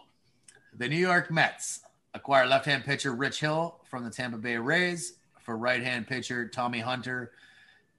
[0.78, 1.82] the New York Mets
[2.14, 5.14] acquire left-hand pitcher Rich Hill from the Tampa Bay Rays
[5.46, 7.32] for right-hand pitcher Tommy Hunter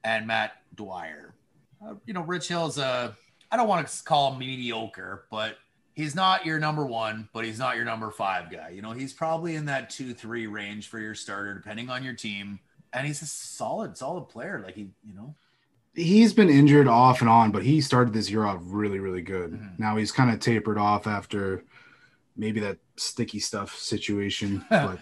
[0.04, 1.34] and Matt Dyer.
[1.84, 3.16] Uh, you know, Rich Hill's a
[3.50, 5.56] I don't want to call him mediocre, but
[5.94, 8.70] he's not your number one, but he's not your number five guy.
[8.70, 12.14] You know, he's probably in that two three range for your starter, depending on your
[12.14, 12.58] team.
[12.92, 14.62] And he's a solid, solid player.
[14.64, 15.34] Like he, you know,
[15.94, 19.52] he's been injured off and on, but he started this year off really, really good.
[19.52, 19.78] Mhm.
[19.78, 21.64] Now he's kind of tapered off after
[22.36, 24.98] maybe that sticky stuff situation, but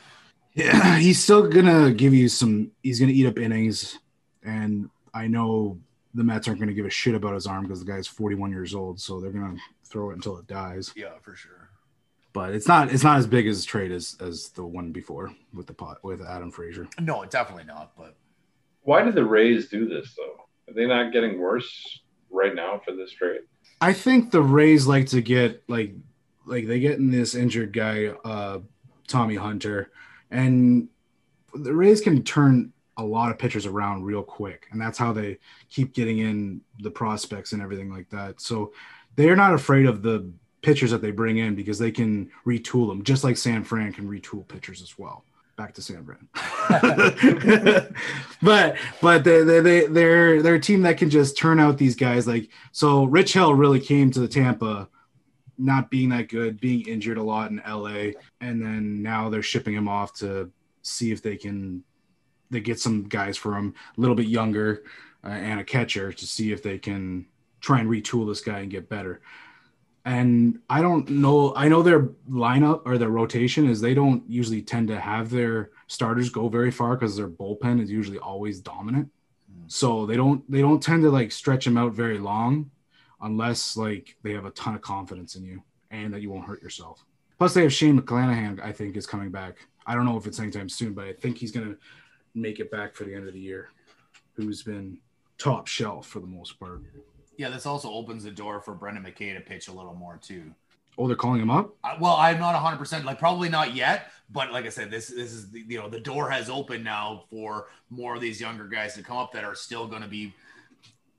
[0.54, 2.70] yeah, he's still gonna give you some.
[2.82, 3.98] He's gonna eat up innings,
[4.42, 5.78] and I know
[6.14, 8.74] the Mets aren't gonna give a shit about his arm because the guy's 41 years
[8.74, 10.92] old, so they're gonna throw it until it dies.
[10.96, 11.70] yeah, for sure.
[12.32, 12.92] But it's not.
[12.92, 16.20] It's not as big as trade as as the one before with the pot with
[16.20, 16.88] Adam Frazier.
[17.00, 17.92] No, definitely not.
[17.96, 18.16] But
[18.82, 20.46] Why did the Rays do this though?
[20.68, 22.00] Are they not getting worse
[22.30, 23.42] right now for this trade?
[23.80, 25.94] I think the Rays like to get like
[26.44, 28.58] like they get in this injured guy, uh,
[29.06, 29.90] Tommy Hunter,
[30.30, 30.88] and
[31.54, 35.38] the Rays can turn a lot of pitchers around real quick, and that's how they
[35.70, 38.40] keep getting in the prospects and everything like that.
[38.40, 38.72] So
[39.16, 40.30] they're not afraid of the
[40.62, 44.08] pitchers that they bring in because they can retool them, just like San Fran can
[44.08, 45.24] retool pitchers as well.
[45.56, 46.28] Back to San Fran,
[48.42, 51.94] but but they they they they're they're a team that can just turn out these
[51.94, 53.04] guys like so.
[53.04, 54.88] Rich Hill really came to the Tampa,
[55.58, 59.74] not being that good, being injured a lot in LA, and then now they're shipping
[59.74, 60.50] him off to
[60.82, 61.82] see if they can
[62.50, 64.84] they get some guys for him a little bit younger
[65.24, 67.26] uh, and a catcher to see if they can
[67.60, 69.20] try and retool this guy and get better.
[70.04, 71.54] And I don't know.
[71.56, 75.70] I know their lineup or their rotation is they don't usually tend to have their
[75.86, 79.10] starters go very far because their bullpen is usually always dominant.
[79.66, 82.70] So they don't they don't tend to like stretch them out very long
[83.24, 86.62] unless like they have a ton of confidence in you and that you won't hurt
[86.62, 87.04] yourself.
[87.38, 89.56] Plus they have Shane McClanahan, I think, is coming back.
[89.86, 91.76] I don't know if it's anytime soon, but I think he's gonna
[92.34, 93.70] make it back for the end of the year.
[94.34, 94.98] Who's been
[95.38, 96.82] top shelf for the most part.
[97.36, 100.52] yeah, this also opens the door for Brendan McKay to pitch a little more too.
[100.96, 101.74] Oh, they're calling him up?
[101.82, 105.08] I, well, I'm not 100 percent like probably not yet, but like I said, this
[105.08, 108.68] this is the, you know the door has opened now for more of these younger
[108.68, 110.32] guys to come up that are still going to be,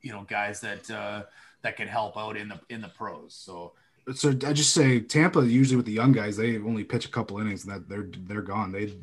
[0.02, 1.24] you know, guys that uh,
[1.66, 3.34] that can help out in the in the pros.
[3.34, 3.72] So
[4.14, 7.38] So I just say Tampa usually with the young guys, they only pitch a couple
[7.38, 8.70] innings and that they're they're gone.
[8.70, 8.94] They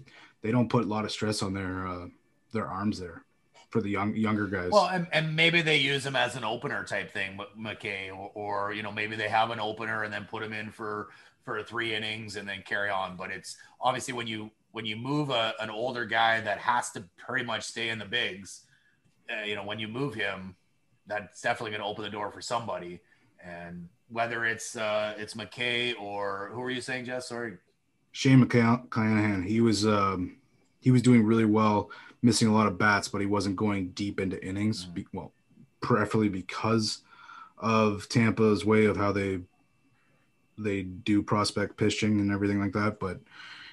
[0.42, 2.08] they don't put a lot of stress on their uh,
[2.54, 3.26] their arms there
[3.70, 4.72] for the young younger guys.
[4.72, 8.74] well, and, and maybe they use them as an opener type thing, McKay, or, or
[8.74, 11.10] you know maybe they have an opener and then put them in for
[11.44, 13.18] for three innings and then carry on.
[13.18, 17.04] But it's obviously when you when you move a, an older guy that has to
[17.18, 18.62] pretty much stay in the bigs,
[19.30, 20.56] uh, you know, when you move him,
[21.08, 23.00] that's definitely going to open the door for somebody.
[23.44, 27.30] And whether it's uh, it's McKay or who were you saying, Jess?
[27.30, 27.58] Sorry.
[28.12, 30.38] Shane McClanahan, he was um,
[30.80, 31.90] he was doing really well,
[32.22, 34.86] missing a lot of bats, but he wasn't going deep into innings.
[34.86, 34.94] Mhm.
[34.94, 35.34] Be, well,
[35.82, 37.02] preferably because
[37.58, 39.42] of Tampa's way of how they
[40.58, 43.00] they do prospect pitching and everything like that.
[43.00, 43.20] But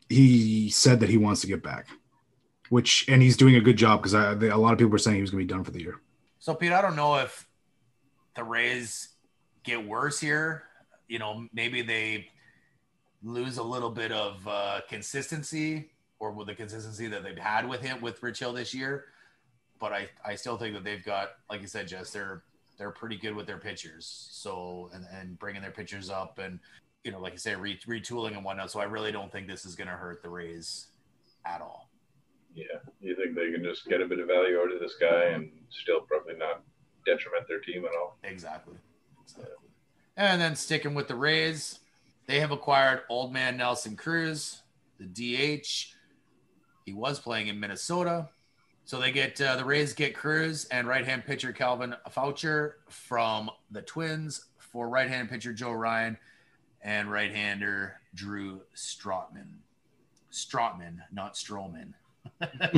[0.09, 1.89] he said that he wants to get back,
[2.71, 5.23] which and he's doing a good job because a lot of people were saying he
[5.23, 6.01] was going to be done for the year.
[6.41, 7.47] So, Pete, I don't know if
[8.35, 9.11] the Rays
[9.63, 10.65] get worse here.
[11.07, 12.29] You know, maybe they
[13.23, 17.83] lose a little bit of uh, consistency or with the consistency that they've had with
[17.83, 19.05] him with Rich Hill this year.
[19.79, 22.43] But I, I still think that they've got, like you said, Jess, they're
[22.79, 24.29] they're pretty good with their pitchers.
[24.31, 26.59] So and and bringing their pitchers up and
[27.05, 28.71] you know, like you say, re- retooling and whatnot.
[28.71, 30.87] So I really don't think this is going to hurt the Rays
[31.45, 31.90] at all.
[32.55, 35.27] Yeah, you think they can just get a bit of value out of this guy
[35.27, 36.63] and still probably not
[37.07, 38.19] detriment their team at all?
[38.25, 38.75] Exactly.
[39.23, 39.55] exactly.
[40.17, 41.79] And then sticking with the Rays,
[42.27, 44.63] they have acquired old man Nelson Cruz,
[44.99, 45.95] the DH.
[46.85, 48.29] He was playing in Minnesota.
[48.85, 53.83] So they get uh, the Rays get Cruz and right-hand pitcher Calvin Faucher from the
[53.83, 56.19] Twins for right-hand pitcher Joe Ryan
[56.83, 59.59] and right-hander Drew Strotman.
[60.33, 61.93] Strotman, not Stroman.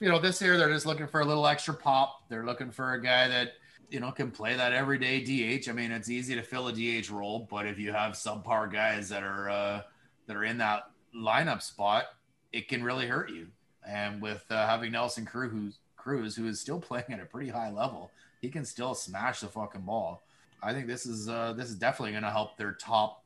[0.00, 2.28] you know, this year they're just looking for a little extra pop.
[2.28, 3.52] They're looking for a guy that
[3.90, 5.68] you know can play that everyday DH.
[5.68, 9.08] I mean, it's easy to fill a DH role, but if you have subpar guys
[9.10, 9.82] that are uh,
[10.26, 12.04] that are in that lineup spot,
[12.52, 13.48] it can really hurt you.
[13.86, 17.70] And with uh, having Nelson Cruz, Cruz, who is still playing at a pretty high
[17.70, 18.10] level,
[18.40, 20.22] he can still smash the fucking ball.
[20.62, 23.24] I think this is uh, this is definitely going to help their top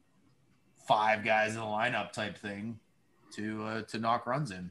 [0.86, 2.78] five guys in the lineup type thing
[3.35, 4.70] to uh, to knock runs in.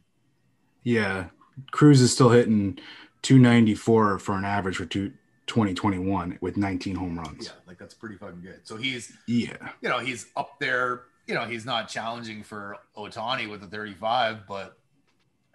[0.85, 1.25] Yeah,
[1.71, 2.79] Cruz is still hitting
[3.23, 5.11] 294 for an average for two,
[5.47, 7.47] 2021 with 19 home runs.
[7.47, 8.61] Yeah, like that's pretty fucking good.
[8.63, 9.57] So he's Yeah.
[9.81, 11.01] you know he's up there.
[11.27, 14.77] You know he's not challenging for Ohtani with a 35, but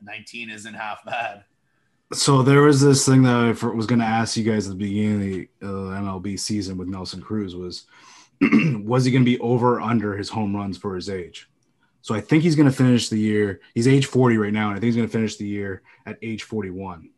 [0.02, 1.44] 19 isn't half bad.
[2.12, 4.85] So there was this thing that I was going to ask you guys at the
[4.85, 7.86] beginning of the uh, MLB season with Nelson Cruz was,
[8.40, 11.48] was he going to be over or under his home runs for his age?
[12.03, 13.61] So I think he's going to finish the year.
[13.75, 16.19] He's age 40 right now, and I think he's going to finish the year at
[16.23, 17.11] age 41.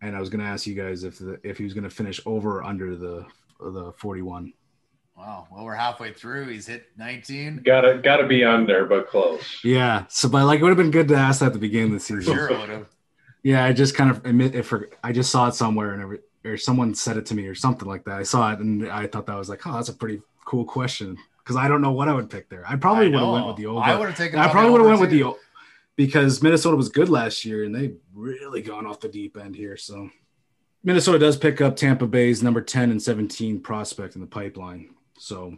[0.00, 1.90] And I was going to ask you guys if the, if he was going to
[1.90, 3.26] finish over or under the
[3.60, 4.52] the 41.
[5.16, 5.48] Wow.
[5.50, 6.46] Well, we're halfway through.
[6.46, 7.62] He's hit 19.
[7.64, 9.58] Gotta gotta be under, but close.
[9.64, 10.04] Yeah.
[10.08, 11.98] So, but like, it would have been good to ask that at the beginning of
[12.06, 12.34] the For season.
[12.34, 12.86] sure, would have.
[13.42, 14.72] Yeah, I just kind of admit if
[15.02, 17.88] I just saw it somewhere and every, or someone said it to me or something
[17.88, 18.14] like that.
[18.14, 21.16] I saw it and I thought that was like, oh, that's a pretty cool question
[21.48, 22.62] because I don't know what I would pick there.
[22.68, 23.80] I probably would have went with the over.
[23.80, 24.38] I would have taken.
[24.38, 25.28] I probably would have over went with the too.
[25.30, 25.38] o-
[25.96, 29.78] because Minnesota was good last year and they've really gone off the deep end here.
[29.78, 30.10] So
[30.84, 34.90] Minnesota does pick up Tampa Bay's number 10 and 17 prospect in the pipeline.
[35.18, 35.56] So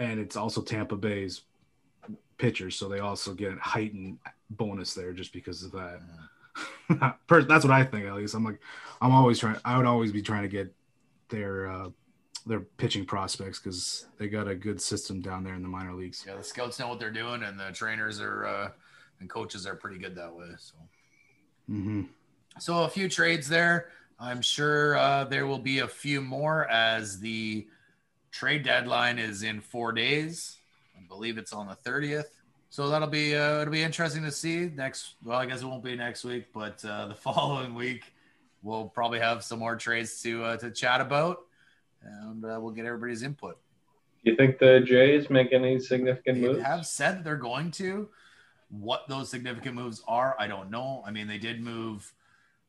[0.00, 1.42] and it's also Tampa Bay's
[2.38, 6.00] pitchers, so they also get a heightened bonus there just because of that.
[7.26, 8.34] Per- That's what I think at least.
[8.34, 8.60] I'm like
[9.02, 10.74] I'm always trying I would always be trying to get
[11.28, 11.90] their uh
[12.46, 16.24] their pitching prospects because they got a good system down there in the minor leagues.
[16.26, 18.70] Yeah, the scouts know what they're doing, and the trainers are uh,
[19.20, 20.48] and coaches are pretty good that way.
[20.58, 20.74] So,
[21.66, 22.02] hmm
[22.58, 23.90] so a few trades there.
[24.18, 27.68] I'm sure uh, there will be a few more as the
[28.32, 30.56] trade deadline is in four days.
[30.96, 32.24] I believe it's on the 30th.
[32.70, 35.14] So that'll be uh, it'll be interesting to see next.
[35.24, 38.12] Well, I guess it won't be next week, but uh, the following week
[38.62, 41.38] we'll probably have some more trades to uh, to chat about,
[42.02, 43.58] and uh, we'll get everybody's input.
[44.24, 46.62] Do you think the Jays make any significant They moves?
[46.62, 48.08] have said they're going to.
[48.70, 51.02] What those significant moves are, I don't know.
[51.06, 52.12] I mean, they did move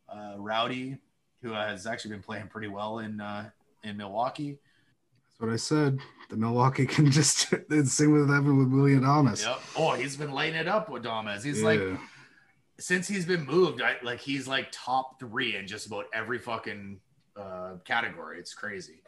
[0.08, 0.98] uh, Rowdy,
[1.42, 3.50] who has actually been playing pretty well in uh,
[3.84, 4.60] in Milwaukee.
[5.28, 6.00] That's what I said.
[6.30, 9.44] The Milwaukee can just the same with happened with Willy Adames.
[9.46, 9.60] Yep.
[9.76, 11.44] Oh, he's been lighting it up with Damas.
[11.44, 11.82] He's like,
[12.80, 17.00] since he's been moved, I, like he's like top three in just about every fucking
[17.36, 18.40] uh, category.
[18.40, 19.02] It's crazy.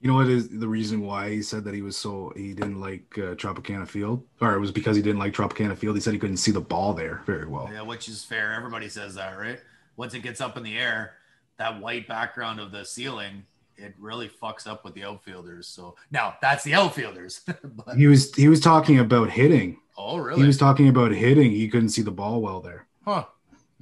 [0.00, 2.80] You know what is the reason why he said that he was so he didn't
[2.80, 5.94] like uh, Tropicana Field, or it was because he didn't like Tropicana Field.
[5.94, 7.68] He said he couldn't see the ball there very well.
[7.70, 8.54] Yeah, which is fair.
[8.54, 9.60] Everybody says that, right?
[9.96, 11.12] Once it gets up in the air,
[11.58, 13.44] that white background of the ceiling,
[13.76, 15.66] it really fucks up with the outfielders.
[15.66, 17.42] So now that's the outfielders.
[17.62, 19.76] but, He was he was talking about hitting.
[19.98, 20.40] oh, really?
[20.40, 21.50] He was talking about hitting.
[21.50, 22.86] He couldn't see the ball well there.
[23.04, 23.24] huh.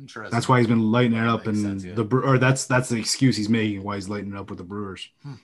[0.00, 0.30] Interesting.
[0.30, 1.94] That's why he's been lighting it up, and sense, yeah.
[1.94, 4.64] the or that's that's the excuse he's making why he's lighting it up with the
[4.64, 5.08] Brewers.
[5.22, 5.34] Hmm.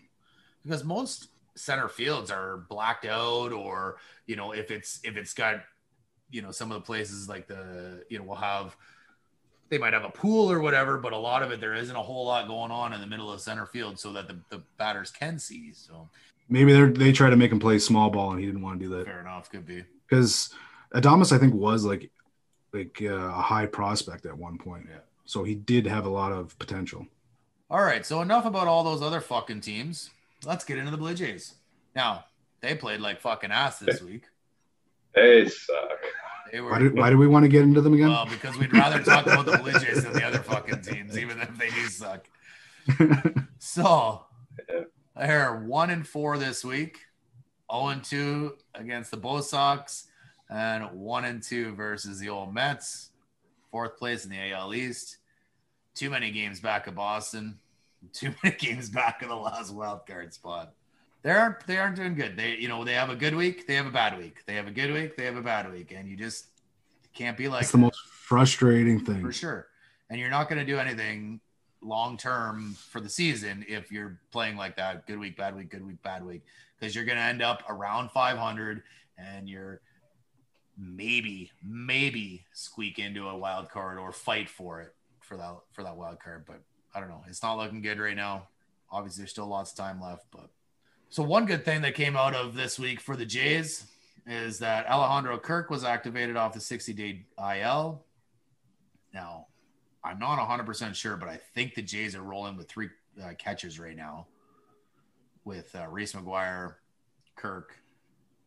[0.62, 5.56] because most center fields are blacked out, or you know, if it's if it's got,
[6.30, 8.76] you know, some of the places like the you know will have.
[9.70, 12.02] They might have a pool or whatever, but a lot of it there isn't a
[12.02, 15.10] whole lot going on in the middle of center field, so that the, the batters
[15.10, 15.72] can see.
[15.72, 16.08] So
[16.48, 18.84] Maybe they they try to make him play small ball, and he didn't want to
[18.86, 19.82] do that fair enough, could be.
[20.06, 20.50] because
[20.94, 22.10] Adames I think was like
[22.74, 24.86] like uh, a high prospect at one point.
[24.90, 24.98] Yeah.
[25.24, 27.06] So he did have a lot of potential.
[27.70, 30.10] All right, so enough about all those other fucking teams.
[30.44, 31.54] Let's get into the Blue Jays.
[31.96, 32.24] Now,
[32.60, 34.24] they played like fucking ass this week.
[35.14, 35.76] They suck.
[36.52, 38.08] They were Why do, why do we want to get into them again?
[38.10, 41.40] well because we'd rather talk about the Blue Jays than the other fucking teams, even
[41.40, 42.26] if they do suck.
[43.58, 44.26] So
[44.68, 44.80] Yeah.
[45.16, 46.98] they're one and four this week,
[47.72, 50.04] 0 and 2 against the Bo Sox,
[50.54, 53.10] and one and two versus the old Mets.
[53.70, 55.18] Fourth place in the AL East.
[55.94, 57.58] Too many games back of Boston.
[58.12, 60.74] Too many games back of the last wild card spot.
[61.22, 62.36] They aren't they aren't doing good.
[62.36, 64.44] They you know they have a good week, they have a bad week.
[64.46, 66.46] They have a good week, they have a bad week, and you just
[67.14, 69.22] can't be like It's the most frustrating thing.
[69.22, 69.68] for sure.
[70.10, 71.40] And you're not going to do anything
[71.80, 75.84] long term for the season if you're playing like that good week, bad week, good
[75.84, 76.42] week, bad week,
[76.78, 78.82] because you're going to end up around 500
[79.16, 79.80] and you're
[80.78, 85.96] maybe, maybe squeak into a wild card or fight for it for that for that
[85.96, 86.44] wild card.
[86.46, 86.60] But
[86.94, 87.22] I don't know.
[87.28, 88.48] It's not looking good right now.
[88.90, 90.26] Obviously, there's still lots of time left.
[90.30, 90.50] But
[91.08, 93.86] so one good thing that came out of this week for the Jays
[94.26, 98.04] is that Alejandro Kirk was activated off the 60 day IL.
[99.12, 99.46] Now,
[100.02, 102.88] I'm not 100% sure, but I think the Jays are rolling with three
[103.22, 104.26] uh, catchers right now
[105.44, 106.74] with uh, Reese McGuire,
[107.36, 107.76] Kirk,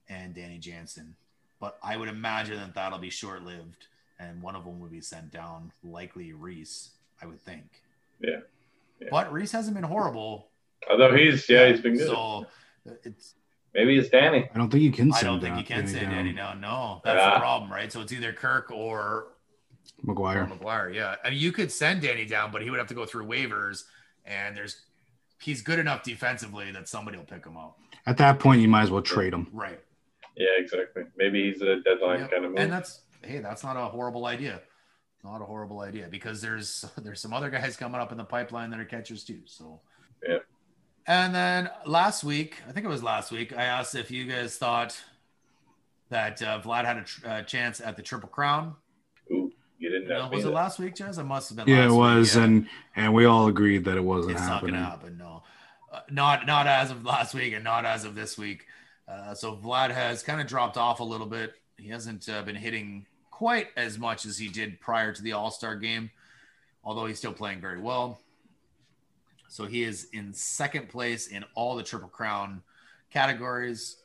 [0.09, 1.15] and Danny Jansen.
[1.59, 3.87] But I would imagine that that'll be short lived
[4.19, 7.83] and one of them would be sent down, likely Reese, I would think.
[8.19, 8.39] Yeah.
[8.99, 9.07] Yeah.
[9.11, 10.49] But Reese hasn't been horrible.
[10.89, 12.07] Although he's yeah, he's been good.
[12.07, 12.45] So
[13.03, 13.35] it's
[13.73, 14.49] Maybe it's Danny.
[14.53, 16.15] I don't think you can I send don't think you can send down.
[16.15, 16.61] Danny down.
[16.61, 17.29] No, that's Yeah.
[17.29, 17.39] the ah.
[17.39, 17.91] problem, right?
[17.91, 19.27] So it's either Kirk or
[20.03, 20.49] McGuire.
[20.49, 20.93] McGuire.
[20.93, 23.27] Yeah, I mean, you could send Danny down, but he would have to go through
[23.27, 23.83] waivers,
[24.25, 24.81] and there's
[25.39, 27.77] he's good enough defensively that somebody will pick him up.
[28.07, 29.47] At that point, you might as well trade him.
[29.53, 29.79] Right.
[30.37, 31.03] Yeah, exactly.
[31.17, 32.31] Maybe he's a deadline Yep.
[32.31, 32.59] kind of move.
[32.59, 34.61] And that's hey, that's not a horrible idea.
[35.23, 38.69] Not a horrible idea because there's there's some other guys coming up in the pipeline
[38.69, 39.39] that are catchers too.
[39.45, 39.81] So
[40.27, 40.37] Yeah.
[41.07, 44.57] And then last week, I think it was last week, I asked if you guys
[44.57, 45.01] thought
[46.09, 48.75] that uh, Vlad had a tr- uh, chance at the Triple Crown.
[49.31, 50.51] Ooh, you didn't No, was me it there.
[50.51, 51.17] last week, Jazz?
[51.17, 51.67] It must have been.
[51.67, 52.43] Yeah, last it was, Week, yeah.
[52.45, 54.75] and and we all agreed that it wasn't it's happening.
[54.75, 55.17] not going to happen.
[55.17, 55.43] No,
[55.93, 58.65] uh, not not as of last week, and not as of this week.
[59.07, 61.53] Uh, so Vlad has kind of dropped off a little bit.
[61.77, 65.51] He hasn't uh, been hitting quite as much as he did prior to the All
[65.51, 66.09] Star game,
[66.83, 68.19] although he's still playing very well.
[69.49, 72.61] So he is in second place in all the Triple Crown
[73.11, 73.97] categories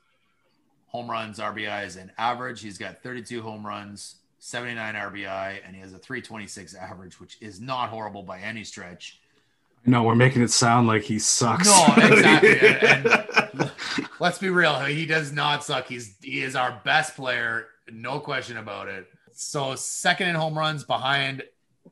[0.92, 2.60] home runs, RBIs, and average.
[2.60, 7.60] He's got 32 home runs, 79 RBI, and he has a 326 average, which is
[7.60, 9.18] not horrible by any stretch.
[9.84, 11.66] No, we're making it sound like he sucks.
[11.66, 12.88] No, exactly.
[12.88, 13.72] And-
[14.20, 14.78] Let's be real.
[14.80, 15.88] He does not suck.
[15.88, 19.09] He's he is our best player, no question about it.
[19.32, 21.42] So second in home runs behind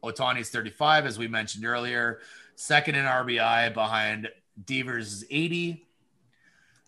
[0.04, 2.20] Ohtani's 35, as we mentioned earlier.
[2.54, 4.28] Second in RBI behind
[4.64, 5.84] Devers' 80.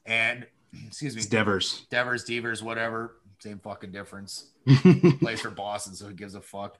[0.06, 0.46] And
[0.86, 1.86] excuse me, it's Devers.
[1.90, 3.16] Devers, Devers, whatever.
[3.40, 4.46] Same fucking difference.
[5.20, 6.78] Plays for Boston, so who gives a fuck?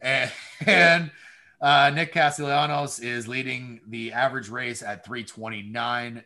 [0.00, 0.30] And,
[0.66, 1.10] and
[1.60, 6.22] uh, Nick Castellanos is leading the average race at 329.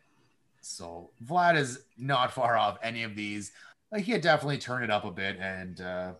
[0.61, 3.52] So Vlad is not far off any of these.
[3.90, 6.12] Like he had definitely turned it up a bit and uh,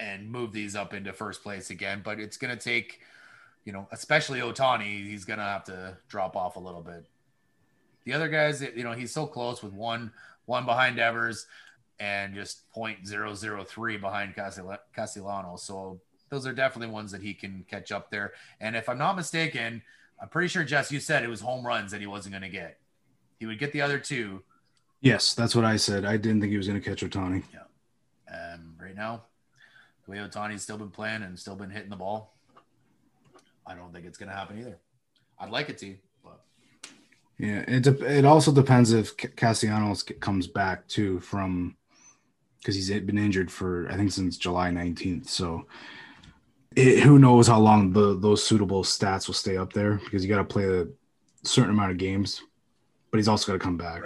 [0.00, 2.00] and move these up into first place again.
[2.04, 3.00] But it's gonna take,
[3.64, 7.04] you know, especially Ohtani, he's gonna have to drop off a little bit.
[8.04, 10.12] The other guys, you know, he's so close with one
[10.46, 11.46] one behind Devers
[12.00, 15.62] and just 0.003 behind Castell- Castellanos.
[15.62, 16.00] So
[16.30, 18.32] those are definitely ones that he can catch up there.
[18.60, 19.82] And if I'm not mistaken,
[20.20, 22.48] I'm pretty sure Jess, you said it was home runs that he wasn't going to
[22.48, 22.78] get.
[23.38, 24.42] He would get the other two.
[25.00, 26.04] yes, that's what I said.
[26.04, 27.44] I didn't think he was going to catch Ohtani.
[27.52, 28.54] Yeah.
[28.54, 29.22] Um, right now,
[30.04, 32.34] the way Ohtani's still been playing and still been hitting the ball,
[33.66, 34.78] I don't think it's going to happen either.
[35.38, 35.94] I'd like it to,
[36.24, 36.40] but
[37.38, 41.76] Yeah, it dep- it also depends if Castellanos comes back too from
[42.58, 45.28] because he's been injured for I think since July 19th.
[45.28, 45.66] So
[46.78, 50.28] it, who knows how long the those suitable stats will stay up there because you
[50.30, 50.86] got to play a
[51.44, 52.42] certain amount of games,
[53.10, 54.02] but he's also got to come back.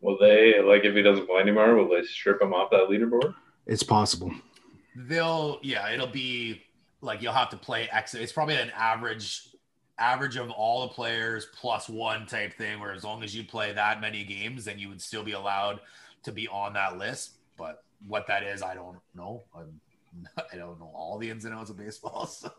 [0.00, 1.74] Will they like if he doesn't play anymore?
[1.76, 3.34] Will they strip him off that leaderboard?
[3.66, 4.32] It's possible.
[4.94, 6.62] they'll yeah it'll be
[7.00, 9.48] like you'll have to play x it's probably an average
[9.98, 13.72] average of all the players plus one type thing where as long as you play
[13.72, 15.80] that many games then you would still be allowed
[16.22, 19.80] to be on that list but what that is i don't know I'm,
[20.52, 22.50] i don't know all the ins and outs of baseball so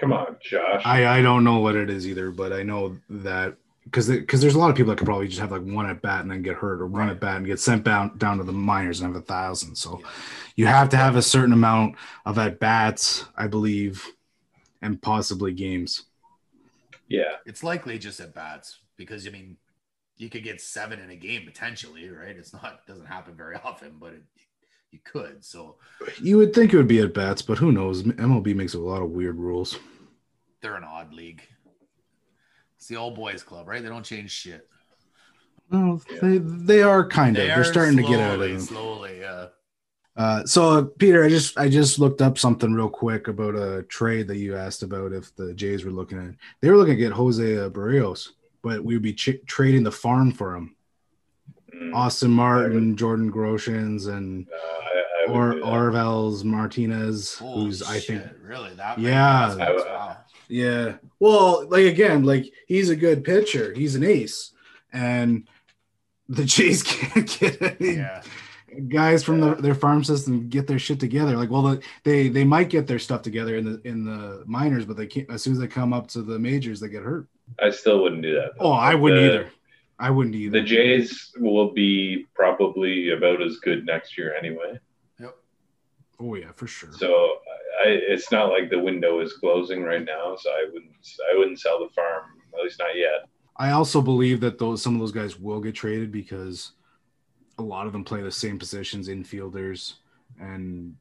[0.00, 0.82] Come on, Josh.
[0.84, 4.56] I I don't know what it is either, but I know that because because there's
[4.56, 6.42] a lot of people that could probably just have like one at bat and then
[6.42, 7.12] get hurt, or one Right.
[7.12, 9.76] at bat and get sent down down to the minors and have a thousand.
[9.76, 10.10] So Yeah.
[10.56, 11.94] you have to have a certain amount
[12.26, 14.04] of at bats, I believe,
[14.82, 16.06] and possibly games.
[17.08, 19.56] yeah, it's likely just at bats because i mean
[20.16, 23.96] you could get seven in a game potentially right it's not doesn't happen very often
[24.00, 24.22] but it,
[24.94, 25.76] you could so
[26.22, 28.02] You would think it would be at bats, but who knows?
[28.04, 29.78] MLB makes a lot of weird rules.
[30.62, 31.42] they're an odd league.
[32.76, 33.82] It's the old boys club, right?
[33.82, 34.68] They don't change shit.
[35.70, 37.42] Well, they they are kind of.
[37.42, 38.60] They They're are starting to get out of slowly, it.
[38.60, 39.24] slowly.
[39.24, 39.46] Uh,
[40.16, 43.82] Uh, so uh, Peter, I just I just looked up something real quick about a
[43.84, 46.34] trade that you asked about if the Jays were looking at.
[46.60, 48.28] They were looking to get Jose Berrios,
[48.62, 50.73] but we would be ch- trading the farm for him.
[51.74, 55.66] Mm, Austin Martin, Jordan Groshans, and uh, I, I or do that.
[55.66, 58.98] Orelvis Martinez, holy who's I think really that.
[58.98, 59.54] Yeah.
[59.58, 59.70] many?
[59.70, 60.16] I- wow.
[60.48, 60.96] Yeah.
[61.20, 63.72] Well, like again, like he's a good pitcher.
[63.74, 64.52] He's an ace,
[64.92, 65.48] and
[66.28, 68.22] the Jays can't get any Yeah,
[68.88, 69.54] guys from Yeah.
[69.54, 71.36] the, their farm system get their shit together.
[71.36, 74.84] Like, well, the, they they might get their stuff together in the in the minors,
[74.84, 75.30] but they can't.
[75.30, 77.26] As soon as they come up to the majors, they get hurt.
[77.62, 78.52] I still wouldn't do that.
[78.60, 79.50] Oh, I wouldn't The- either.
[79.98, 80.60] I wouldn't either.
[80.60, 84.78] The Jays will be probably about as good next year anyway.
[85.20, 85.36] yep.
[86.20, 86.92] oh yeah, for sure.
[86.92, 87.38] So
[87.84, 90.36] I, it's not like the window is closing right now.
[90.36, 90.92] So I wouldn't
[91.32, 92.24] I wouldn't sell the farm
[92.56, 93.28] at least not yet.
[93.56, 96.72] I also believe that those some of those guys will get traded because
[97.58, 99.94] a lot of them play the same positions, infielders,
[100.40, 100.96] and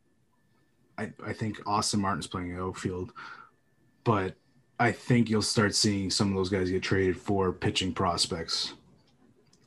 [0.98, 3.12] I I think Austin Martin's playing outfield,
[4.04, 4.36] but
[4.80, 8.74] I think you'll start seeing some of those guys get traded for pitching prospects,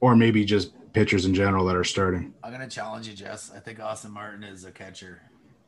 [0.01, 2.33] or maybe just pitchers in general that are starting.
[2.43, 3.53] I'm gonna challenge you, Jess.
[3.55, 5.21] I think Austin Martin is a catcher.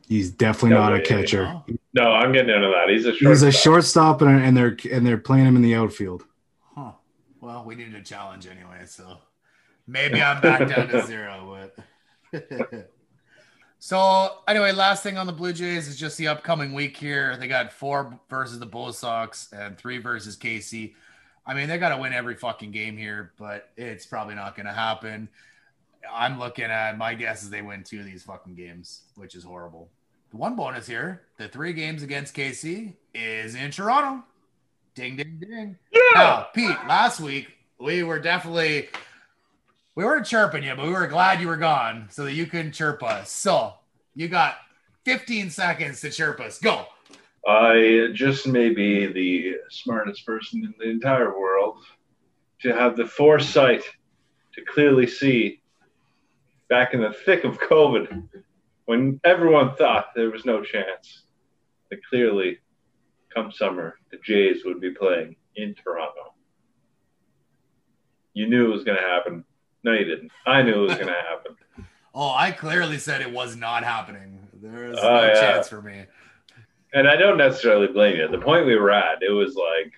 [0.08, 1.44] He's definitely No not a catcher.
[1.44, 1.64] No?
[1.92, 2.88] No, I'm getting into that.
[2.88, 3.30] He's a short.
[3.30, 6.24] He's a shortstop, and, and they're and they're playing him in the outfield.
[6.74, 6.92] Huh.
[7.40, 9.18] Well, we needed a challenge anyway, so
[9.86, 11.68] maybe I'm back down to zero.
[12.32, 12.88] But
[13.78, 17.36] so anyway, last thing on the Blue Jays is just the upcoming week here.
[17.36, 20.94] They got four versus the Bull Sox and three versus KC.
[21.48, 24.66] I mean, they got to win every fucking game here, but it's probably not going
[24.66, 25.30] to happen.
[26.12, 29.44] I'm looking at my guess is they win two of these fucking games, which is
[29.44, 29.88] horrible.
[30.30, 34.22] The one bonus here, the three games against KC is in Toronto.
[34.94, 35.76] Ding, ding, ding.
[36.14, 37.48] Now, Pete, last week
[37.80, 38.90] we were definitely
[39.94, 42.72] we weren't chirping you, but we were glad you were gone so that you couldn't
[42.72, 43.30] chirp us.
[43.30, 43.72] So
[44.14, 44.56] you got
[45.06, 46.58] 15 seconds to chirp us.
[46.58, 46.86] Go.
[47.48, 51.78] I just may be the smartest person in the entire world
[52.60, 53.82] to have the foresight
[54.54, 55.62] to clearly see
[56.68, 58.28] back in the thick of COVID
[58.84, 61.22] when everyone thought there was no chance
[61.90, 62.58] that clearly
[63.34, 66.34] come summer the Jays would be playing in Toronto.
[68.34, 69.44] You knew it was going to happen.
[69.84, 70.30] No, you didn't.
[70.46, 71.56] I knew it was going to happen.
[72.14, 74.48] Oh, I clearly said it was not happening.
[74.60, 75.40] There is Oh, no yeah.
[75.40, 76.04] chance for me.
[76.94, 78.24] And I don't necessarily blame you.
[78.24, 79.92] At the point we were at, it was like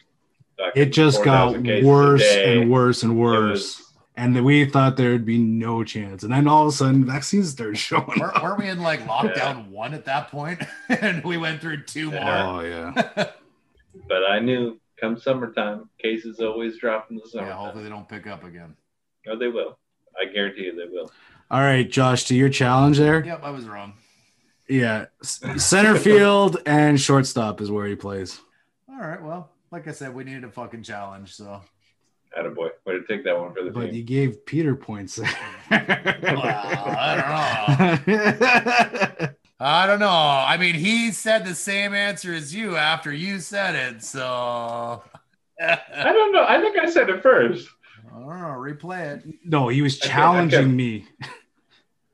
[0.75, 3.79] It just got 4,000 cases a worse and worse and worse.
[3.79, 3.87] was-
[4.17, 6.25] and we thought there'd be no chance.
[6.25, 8.43] And then all of a sudden, vaccines started showing Were, up.
[8.43, 10.63] weren't we in like lockdown one at that point?
[10.91, 12.25] and we went through two Yeah.
[12.25, 12.57] more.
[12.57, 13.31] Oh yeah.
[14.09, 17.47] But I knew come summertime, cases always drop in the summer.
[17.49, 18.77] Yeah, hopefully they don't pick up again.
[19.27, 19.79] no, they will.
[20.21, 21.11] I guarantee you they will.
[21.51, 23.25] All right, Josh, to your challenge there.
[23.25, 23.95] Yep, I was wrong.
[24.71, 28.41] Yeah, center field and shortstop is where he plays.
[28.89, 31.61] All right, well, like I said, we needed a fucking challenge, so
[32.39, 32.71] Attaboy.
[32.87, 33.95] Way to take that one for the But team.
[33.95, 35.19] you gave Peter points.
[35.19, 35.29] well,
[35.75, 39.29] I don't know.
[39.63, 40.09] I don't know.
[40.09, 44.19] I mean, he said the same answer as you after you said it, so
[45.61, 46.45] I don't know.
[46.49, 47.69] I think I said it first.
[48.09, 48.57] I don't know.
[48.57, 49.25] Replay it.
[49.45, 50.15] no, he was Okay, okay.
[50.17, 51.07] challenging me.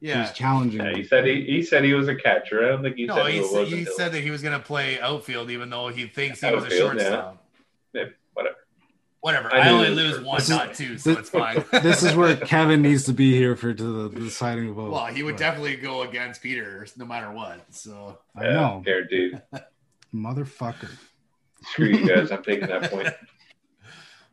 [0.00, 0.22] He Yeah.
[0.22, 1.04] was challenging Yeah, he me.
[1.04, 2.64] said he, he said he was a catcher.
[2.64, 3.68] I don't think he No, said he, who it said, was.
[3.70, 6.50] he until- said that he was going to play outfield, even though he thinks he
[6.50, 7.02] was a Outfield, yeah.
[7.02, 7.46] shortstop.
[7.94, 8.04] Yeah,
[8.34, 8.56] whatever.
[9.20, 9.52] Whatever.
[9.54, 11.64] I I, only lose one, is- not two, so this- it's fine.
[11.82, 14.92] this is where Kevin needs to be here for to the, the deciding vote.
[14.92, 17.64] well, he would But definitely go against Peter no matter what.
[17.74, 19.40] So I Yeah, know, Guaranteed.
[20.14, 20.90] motherfucker.
[21.70, 22.30] Screw you guys.
[22.30, 23.08] I'm taking that point.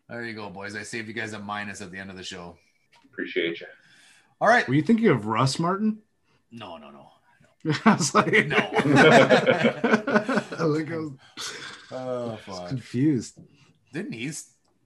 [0.09, 0.75] there you go, boys.
[0.75, 2.57] I saved you guys a minus at the end of the show.
[3.11, 3.67] Appreciate you.
[4.41, 4.67] All right.
[4.67, 6.01] Were you thinking of Russ Martin?
[6.51, 7.09] No, no, no.
[7.85, 8.57] I was like, No.
[8.57, 11.11] I was, like, I was
[11.91, 12.67] Oh, fuck.
[12.69, 13.39] confused.
[13.91, 14.31] Didn't he?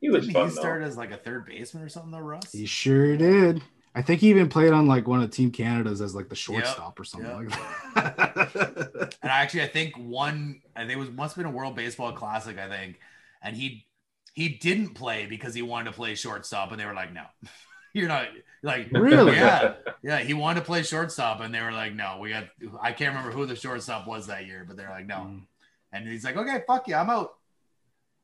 [0.02, 0.62] He was Didn't fun he though.
[0.62, 2.52] start as like a third baseman or something though, Russ?
[2.52, 3.64] He sure did.
[3.96, 7.00] I think he even played on like one of Team Canada's as like the shortstop
[7.00, 7.36] or something Yep.
[7.36, 9.16] like that.
[9.22, 12.14] And actually, I think one, I think it was must have been a World Baseball
[12.14, 13.00] Classic, I think,
[13.42, 13.88] and he
[14.34, 17.26] he didn't play because he wanted to play shortstop, and they were like, "No,
[18.02, 18.28] you're not."
[18.64, 19.36] Like, Really?
[19.36, 22.46] Yeah, yeah, he wanted to play shortstop, and they were like, "No, we got."
[22.82, 25.42] I can't remember who the shortstop was that year, but they're like, "No," Mm.
[25.94, 27.36] and he's like, "Okay, fuck yeah, I'm out,"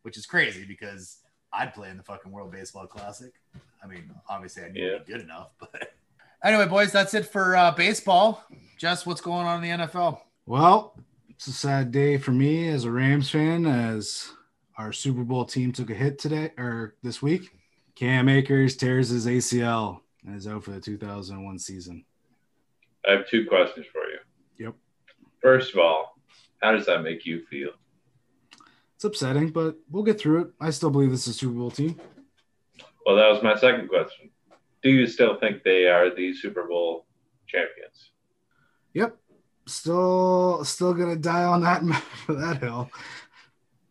[0.01, 1.17] which is crazy because
[1.51, 3.31] I'd play in the fucking World Baseball Classic.
[3.83, 4.97] I mean, obviously, I need Yeah.
[4.97, 5.93] to be good enough, but
[6.43, 8.43] anyway, boys, that's it for uh, baseball.
[8.79, 10.19] Jess, what's going on in the NFL?
[10.47, 10.95] Well,
[11.29, 14.31] it's a sad day for me as a Rams fan as
[14.77, 17.51] our Super Bowl team took a hit today or this week.
[17.95, 22.05] Cam Akers tears his ACL and is out for the 2001 season.
[23.07, 24.65] I have two questions for you.
[24.65, 24.75] Yep.
[25.41, 26.17] First of all,
[26.61, 27.71] how does that make you feel?
[28.95, 30.47] It's upsetting, but we'll get through it.
[30.59, 31.99] I still believe this is a Super Bowl team.
[33.05, 34.29] Well, that was my second question.
[34.81, 37.05] Do you still think they are the Super Bowl
[37.47, 38.11] champions?
[38.93, 39.17] Yep.
[39.65, 41.83] Still still gonna die on that
[42.25, 42.89] for that hill.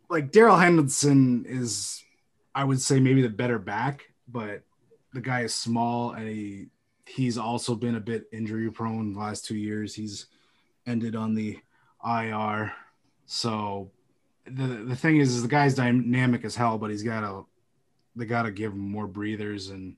[0.09, 2.02] Like Darrell Henderson is
[2.55, 4.63] I would say maybe the better back, but
[5.13, 6.67] the guy is small and he
[7.07, 9.95] he's also been a bit injury prone the last two years.
[9.95, 10.27] He's
[10.87, 11.59] ended on the
[12.05, 12.73] IR.
[13.27, 13.91] So
[14.45, 17.43] the the thing is, is the guy's dynamic as hell, but he's gotta
[18.17, 19.97] they gotta give him more breathers and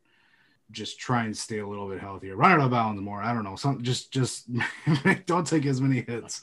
[0.70, 2.36] just try and stay a little bit healthier.
[2.36, 3.22] Run out of bounds more.
[3.22, 3.56] I don't know.
[3.56, 4.48] Some just just
[5.26, 6.40] don't take as many hits.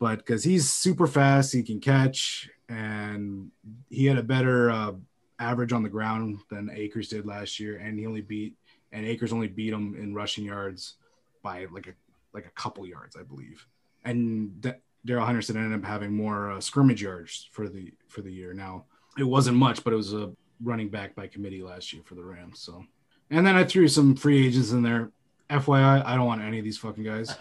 [0.00, 3.50] But because he's super fast, he can catch, and
[3.90, 4.92] he had a better uh,
[5.38, 8.54] average on the ground than Akers did last year, and he only beat
[8.92, 10.94] and Akers only beat him in rushing yards
[11.42, 11.92] by like a
[12.32, 13.66] like a couple yards, I believe.
[14.04, 14.72] And D-
[15.04, 18.52] Darrell Henderson ended up having more uh, scrimmage yards for the for the year.
[18.52, 18.84] Now
[19.18, 20.32] it wasn't much, but it was a
[20.62, 22.60] running back by committee last year for the Rams.
[22.60, 22.84] So,
[23.30, 25.10] and then I threw some free agents in there.
[25.50, 27.34] FYI, I don't want any of these fucking guys,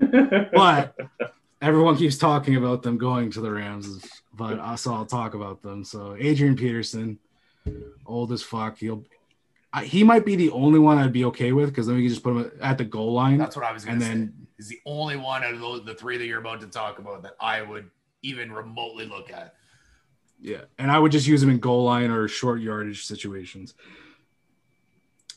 [0.52, 0.96] but
[1.62, 4.04] everyone keeps talking about them going to the Rams.
[4.38, 5.84] But also, I'll talk about them.
[5.84, 7.18] So, Adrian Peterson,
[8.06, 8.78] old as fuck.
[8.78, 9.04] He'll
[9.72, 12.08] I, he might be the only one I'd be okay with because then we can
[12.10, 13.36] just put him at the goal line.
[13.36, 14.12] That's what I was going and to say.
[14.12, 16.68] And then Is the only one out of those, the three that you're about to
[16.68, 17.90] talk about that I would
[18.22, 19.54] even remotely look at.
[20.40, 23.74] Yeah, and I would just use him in goal line or short yardage situations.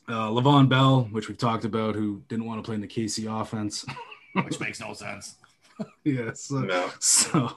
[0.07, 3.41] Uh, Le'Veon Bell, which we've talked about, who didn't want to play in the KC
[3.41, 3.85] offense.
[4.33, 5.35] which makes no sense.
[6.03, 6.89] yeah, so, No.
[6.99, 7.51] so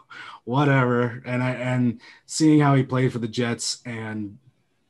[0.45, 1.23] whatever.
[1.25, 4.39] And I and seeing how he played for the Jets and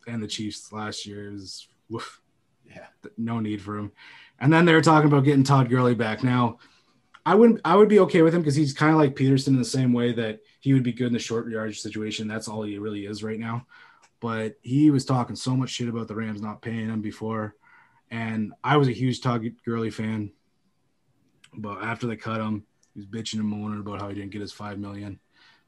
[0.07, 2.21] and the Chiefs last year is woof,
[2.67, 2.87] Yeah.
[3.17, 3.93] no need for him.
[4.41, 6.23] And then they were talking about getting Todd Gurley back.
[6.23, 6.59] Now,
[7.25, 7.61] I wouldn't.
[7.65, 9.93] I would be okay with him because he's kind of like Peterson in the same
[9.95, 12.29] way that he would be good in the short yardage situation.
[12.29, 13.67] That's all he really is right now.
[14.21, 17.55] But he was talking so much shit about the Rams not paying him before,
[18.11, 20.33] and I was a huge Todd Gurley fan.
[21.57, 22.65] But after they cut him,
[22.95, 25.19] he was bitching and moaning about how he didn't get his five million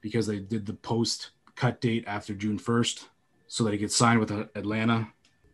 [0.00, 3.08] because they did the post cut date after June first,
[3.48, 5.08] so that he could sign with Atlanta.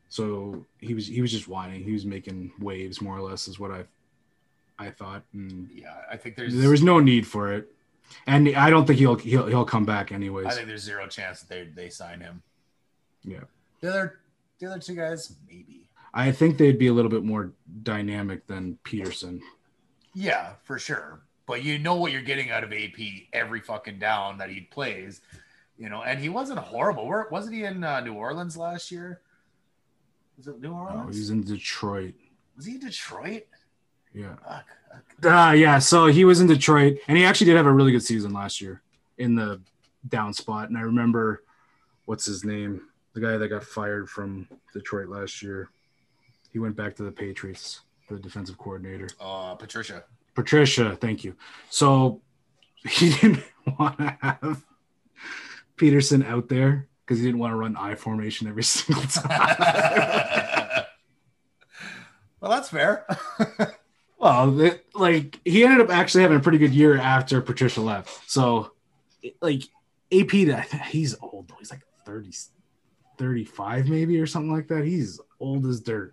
[0.08, 1.82] So he was he was just whining.
[1.82, 3.84] He was making waves more or less, is what I
[4.78, 5.22] I thought.
[5.32, 7.72] And Yeah, I think there's there was no need for it,
[8.26, 10.46] and I don't think he'll he'll he'll come back anyways.
[10.46, 12.42] I think there's zero chance that they they sign him.
[13.24, 13.44] Yeah.
[13.80, 14.20] The other
[14.58, 15.88] the other two guys, maybe.
[16.14, 19.40] I think they'd be a little bit more dynamic than Peterson.
[20.14, 21.22] Yeah, for sure.
[21.46, 22.98] But you know what you're getting out of AP
[23.32, 25.20] every fucking down that he plays,
[25.76, 26.02] you know.
[26.02, 27.06] And he wasn't horrible.
[27.06, 29.20] Where wasn't he in uh, New Orleans last year?
[30.38, 31.16] Was it New Oh, Orleans?
[31.16, 32.14] he's in Detroit.
[32.56, 33.44] was he in Detroit?
[34.14, 34.34] Yeah.
[34.46, 34.66] Fuck.
[35.24, 35.78] Uh, yeah.
[35.78, 38.60] So he was in Detroit, and he actually did have a really good season last
[38.60, 38.82] year
[39.18, 39.60] in the
[40.08, 40.68] down spot.
[40.68, 41.42] And I remember,
[42.04, 42.82] what's his name?
[43.14, 45.68] The guy that got fired from Detroit last year.
[46.52, 49.08] He went back to the Patriots, the defensive coordinator.
[49.20, 50.04] Uh, Patricia.
[50.34, 51.34] Patricia, thank you.
[51.70, 52.20] So
[52.88, 53.42] he didn't
[53.78, 54.64] want to have
[55.76, 60.84] Peterson out there because he didn't want to run I formation every single time.
[62.40, 63.06] well, that's fair.
[64.18, 68.30] well, it, like he ended up actually having a pretty good year after Patricia left.
[68.30, 68.72] So,
[69.22, 69.62] it- like
[70.12, 70.30] AP,
[70.86, 71.56] he's old though.
[71.58, 72.30] He's like 30,
[73.18, 74.84] 35 maybe or something like that.
[74.84, 76.12] He's old as dirt.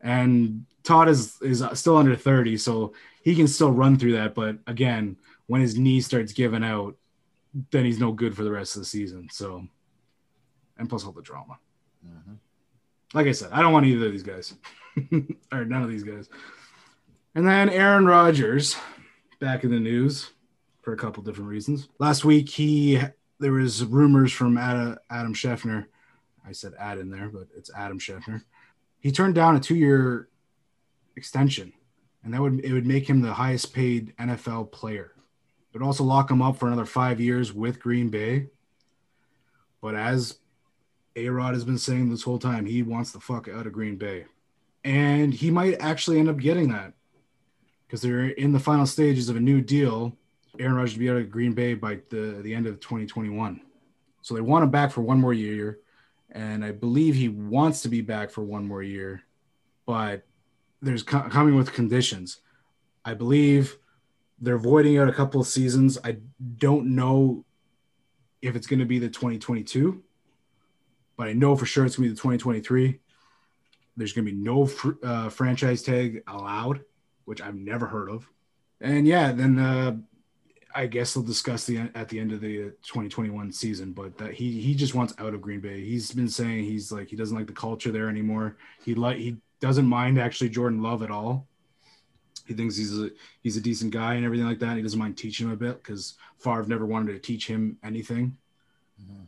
[0.00, 4.34] And Todd is is still under 30, so he can still run through that.
[4.34, 5.16] But again,
[5.46, 6.96] when his knee starts giving out,
[7.70, 9.28] then he's no good for the rest of the season.
[9.30, 9.66] So,
[10.78, 11.58] and plus all the drama.
[12.06, 12.36] Mhm.
[13.12, 14.54] Like I said, I don't want either of these guys,
[15.52, 16.28] or none of these guys.
[17.34, 18.76] And then Aaron Rodgers,
[19.40, 20.30] back in the news
[20.82, 21.88] for a couple different reasons.
[21.98, 23.00] Last week, he
[23.38, 25.86] there was rumors from Adam, Adam Schefter.
[26.46, 28.42] I said Ad in there, but it's Adam Schefter.
[29.00, 30.28] He turned down a two-year
[31.16, 31.72] extension,
[32.24, 35.12] and that would it would make him the highest paid NFL player.
[35.72, 38.48] It would also lock him up for another five years with Green Bay.
[39.80, 40.38] But as
[41.16, 43.96] A Rod has been saying this whole time, he wants the fuck out of Green
[43.96, 44.26] Bay.
[44.84, 46.92] And he might actually end up getting that
[47.86, 50.16] because they're in the final stages of a new deal.
[50.58, 53.60] Aaron Rodgers to be out of Green Bay by the, the end of 2021.
[54.22, 55.78] So they want him back for one more year.
[56.32, 59.22] And I believe he wants to be back for one more year,
[59.86, 60.24] but
[60.82, 62.38] there's co- coming with conditions.
[63.04, 63.78] I believe
[64.40, 65.98] they're voiding out a couple of seasons.
[66.02, 66.18] I
[66.56, 67.44] don't know
[68.42, 70.02] if it's going to be the 2022,
[71.16, 73.00] but I know for sure it's going to be the 2023.
[73.96, 76.80] There's going to be no fr- uh, franchise tag allowed,
[77.26, 78.26] which I've never heard of.
[78.80, 79.96] And yeah, then uh,
[80.74, 83.92] I guess they'll discuss the at the end of the uh, 2021 season.
[83.92, 85.84] But that he he just wants out of Green Bay.
[85.84, 88.56] He's been saying he's like he doesn't like the culture there anymore.
[88.82, 91.46] He like he doesn't mind actually Jordan Love at all.
[92.46, 93.10] He thinks he's a
[93.42, 94.76] he's a decent guy and everything like that.
[94.76, 98.36] He doesn't mind teaching him a bit because Favre never wanted to teach him anything.
[99.00, 99.26] Mhm.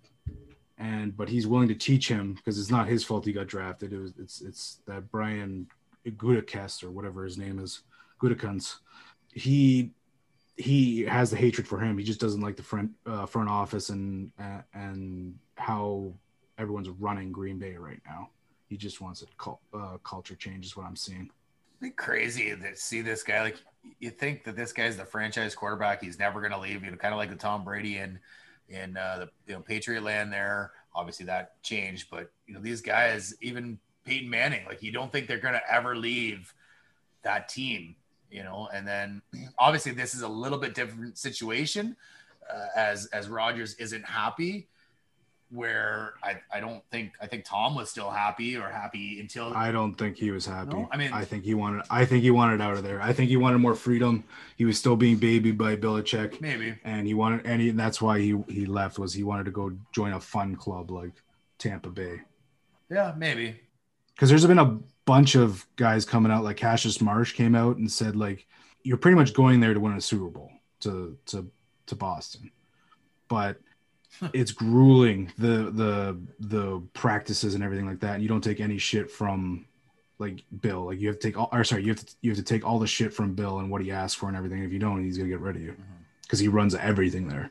[0.79, 3.93] And but he's willing to teach him because it's not his fault he got drafted.
[3.93, 5.69] It was it's it's that Brian
[6.05, 7.83] Gudakest or whatever his name is,
[8.21, 8.79] Gudakens.
[9.33, 9.93] He
[10.57, 11.97] he has the hatred for him.
[11.99, 16.13] He just doesn't like the front uh, front office and uh, and how
[16.59, 18.31] everyone's running Green Bay right now.
[18.73, 21.31] He just wants a cul- uh, culture change, is what I'm seeing.
[21.83, 23.43] Be crazy to see this guy.
[23.43, 23.59] Like
[24.01, 26.03] you think that this guy's the franchise quarterback.
[26.03, 26.83] He's never going to leave.
[26.83, 28.19] You know, kind of like the Tom Brady in
[28.71, 30.33] in uh, the you know Patriot land.
[30.33, 35.13] There, obviously that changed, but you know these guys, even Peyton Manning, like you don't
[35.13, 36.55] think they're going to ever leave
[37.25, 37.95] that team.
[38.33, 39.21] you know, and then
[39.59, 41.95] obviously this is a little bit different situation
[42.51, 44.67] uh, as as Rodgers isn't happy.
[45.53, 49.71] Where I, I don't think I think Tom was still happy or happy until I
[49.71, 50.75] don't think he was happy.
[50.77, 50.89] No?
[50.91, 51.85] I mean- I think he wanted.
[51.91, 53.03] I think he wanted out of there.
[53.03, 54.25] I think he wanted more freedom.
[54.57, 58.19] He was still being babied by Belichick, maybe and he wanted, and he, that's why
[58.19, 58.99] he he left.
[58.99, 61.13] Was he wanted to go join a fun club like
[61.59, 62.21] Tampa Bay?
[62.91, 63.59] yeah maybe
[64.15, 67.91] because there's been a bunch of guys coming out like Cassius Marsh came out and
[67.91, 68.47] said like
[68.83, 70.51] you're pretty much going there to win a Super Bowl
[70.81, 71.51] to to
[71.87, 72.51] to Boston,
[73.29, 73.59] but
[74.33, 78.15] it's grueling the the the practices and everything like that.
[78.15, 79.67] And you don't take any shit from
[80.19, 80.87] like Bill.
[80.87, 82.65] Like you have to take all or sorry you have to you have to take
[82.67, 84.63] all the shit from Bill and what he asked for and everything.
[84.63, 85.77] If you don't, he's gonna get rid of you
[86.23, 87.51] because he runs everything there.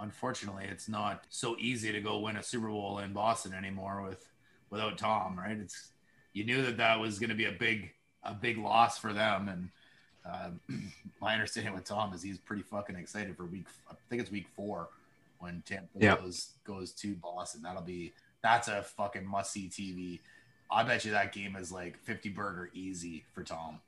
[0.00, 4.28] unfortunately it's not so easy to go win a Super Bowl in Boston anymore with
[4.70, 5.90] without Tom right it's
[6.32, 7.90] you knew that that was going to be a big
[8.22, 9.68] a big loss for them and
[10.30, 10.60] um,
[11.20, 14.46] my understanding with Tom is he's pretty fucking excited for week I think it's week
[14.54, 14.88] 4
[15.38, 16.16] when Tampa Yeah.
[16.16, 18.12] goes goes to Boston that'll be
[18.42, 20.20] that's a fucking must see TV
[20.70, 23.80] I bet you that game is like 50 burger easy for Tom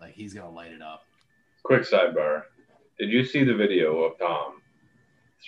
[0.00, 1.04] like he's going to light it up
[1.62, 2.42] Quick sidebar.
[2.98, 4.60] Did you see the video of Tom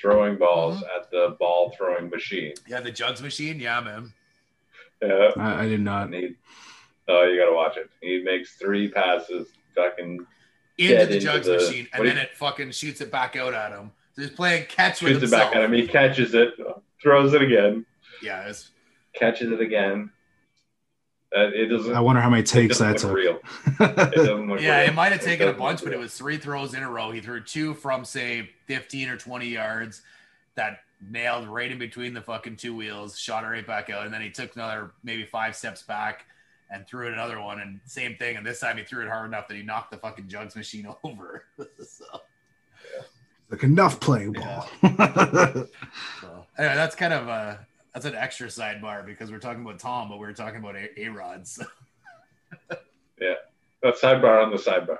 [0.00, 0.84] throwing balls Mm-hmm.
[1.02, 2.54] at the ball throwing machine?
[2.68, 4.12] yeah the jugs machine yeah man
[5.02, 5.30] Yeah.
[5.36, 6.06] I, I did not.
[6.06, 6.34] And he,
[7.08, 7.90] oh, you got to watch it.
[8.00, 10.24] He makes three passes, fucking
[10.78, 13.72] into the into jugs machine, and then you- it fucking shoots it back out at
[13.72, 13.90] him.
[14.14, 15.72] So he's playing catch with shoots it back at him.
[15.72, 16.54] He catches it,
[17.02, 17.84] throws it again,
[18.22, 18.70] Yeah, it's,
[19.12, 20.10] catches it again.
[21.36, 21.94] Uh, it doesn't.
[21.94, 23.12] I wonder how many takes doesn't that took.
[23.12, 23.40] real.
[23.80, 24.80] It doesn't look yeah.
[24.80, 24.90] real.
[24.90, 27.10] It might have taken a bunch, but it was three throws in a row.
[27.10, 30.02] He threw two from say 15 or 20 yards
[30.54, 30.80] that
[31.10, 34.22] nailed right in between the fucking two wheels, shot it right back out, and then
[34.22, 36.26] he took another maybe five steps back
[36.70, 38.36] and threw it another one, and same thing.
[38.36, 40.86] And this time he threw it hard enough that he knocked the fucking jugs machine
[41.04, 41.44] over.
[41.58, 42.04] so,
[43.54, 44.68] like enough playing ball.
[44.82, 45.68] so
[46.58, 50.18] anyway, that's kind of a that's an extra sidebar because we're talking about Tom, but
[50.18, 51.62] we are talking about A Rods.
[53.20, 53.34] Yeah,
[53.80, 54.98] that's sidebar on the sidebar.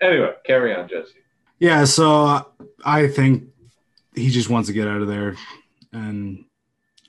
[0.00, 1.14] Anyway, carry on, Jesse.
[1.58, 2.42] Yeah, so uh,
[2.84, 3.44] I think
[4.14, 5.36] he just wants to get out of there,
[5.90, 6.44] and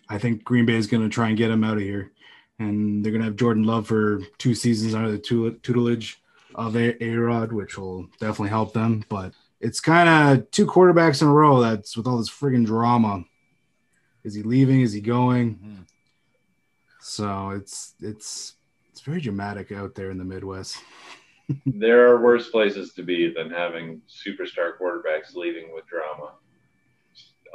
[0.08, 2.14] I think Green Bay is going to try and get him out of here,
[2.60, 5.20] and they're going to have Jordan Love for two seasons under the
[5.62, 6.22] tutelage
[6.56, 9.04] of A Rod, which will definitely help them.
[9.10, 10.10] But it's kind
[10.40, 13.24] of two quarterbacks in a row that's with all this friggin' drama.
[14.24, 14.82] Is he leaving?
[14.82, 15.56] Is he going?
[15.56, 15.86] Mhm.
[17.02, 18.56] So it's it's
[18.92, 20.78] it's very dramatic out there in the Midwest.
[21.66, 26.34] There are worse places to be than having superstar quarterbacks leaving with drama.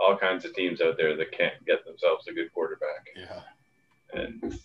[0.02, 3.42] All kinds of teams out there that can't get themselves a good quarterback, yeah.
[4.12, 4.58] and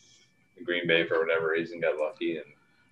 [0.63, 2.37] Green Bay for whatever reason got lucky.
[2.37, 2.45] And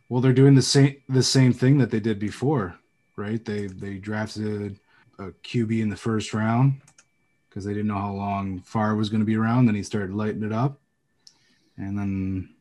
[0.10, 2.78] Well, they're doing the same the same thing that they did before,
[3.18, 3.44] right?
[3.44, 4.80] They they drafted
[5.20, 6.82] a QB in the first round
[7.50, 9.66] because they didn't know how long Favre was going to be around.
[9.66, 10.80] Then he started lighting it up,
[11.76, 12.56] and then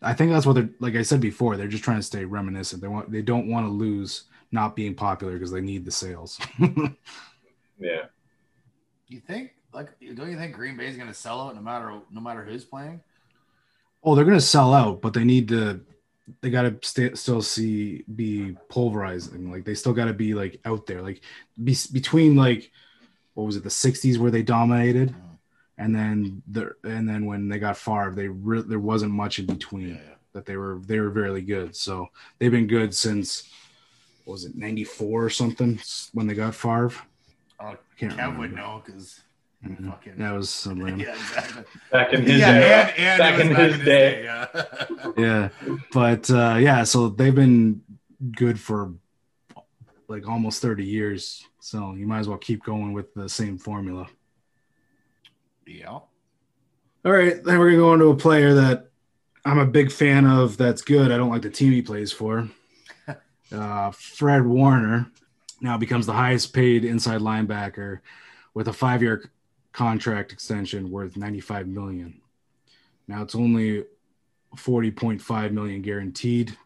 [0.00, 0.94] I think that's what they're like.
[0.96, 2.80] I said before, they're just trying to stay reminiscent.
[2.80, 6.38] They want they don't want to lose not being popular because they need the sales.
[7.78, 8.04] yeah,
[9.08, 12.00] You think like don't you think Green Bay is going to sell out no matter
[12.10, 13.00] no matter who's playing?
[14.04, 15.80] oh, they're going to sell out, but they need to.
[16.40, 19.50] They got to st- still see be pulverizing.
[19.50, 21.02] Like they still got to be like out there.
[21.02, 21.20] Like
[21.62, 22.70] be, between like
[23.34, 25.38] what was it the 60s where they dominated Mhm.
[25.78, 29.46] and then the and then when they got Favre they re- there wasn't much in
[29.46, 30.14] between Yeah, yeah.
[30.34, 32.08] that they were they were very good so
[32.38, 33.48] they've been good since
[34.24, 35.80] what was it 94 or something
[36.12, 36.92] when they got Favre
[37.58, 38.56] Oh, I can't Kev would remember.
[38.56, 39.20] know because
[39.64, 39.90] Mhm.
[39.90, 41.08] fucking that was some yeah, random.
[41.08, 41.64] exactly.
[41.92, 44.24] back in his yeah, era, and, and back it was in back his day.
[44.24, 44.46] yeah.
[45.16, 45.48] yeah
[45.92, 47.80] but uh yeah so they've been
[48.36, 48.92] good for
[50.08, 54.06] like almost 30 years so you might as well keep going with the same formula
[55.66, 55.88] yeah.
[55.90, 56.06] All
[57.12, 58.90] right, then we're gonna go into a player that
[59.44, 60.56] I'm a big fan of.
[60.56, 61.10] That's good.
[61.10, 62.48] I don't like the team he plays for.
[63.52, 65.10] Uh, Fred Warner
[65.60, 67.98] now becomes the highest paid inside linebacker
[68.54, 69.30] with a five-year
[69.72, 72.20] contract extension worth 95 million.
[73.08, 73.84] Now it's only
[74.56, 76.56] 40.5 million guaranteed,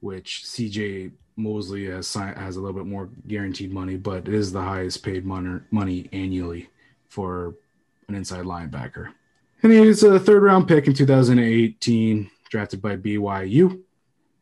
[0.00, 4.52] which CJ Mosley has si- has a little bit more guaranteed money, but it is
[4.52, 6.68] the highest paid money money annually
[7.08, 7.54] for
[8.08, 9.12] an inside linebacker.
[9.62, 13.80] And he's a third round pick in 2018, drafted by BYU.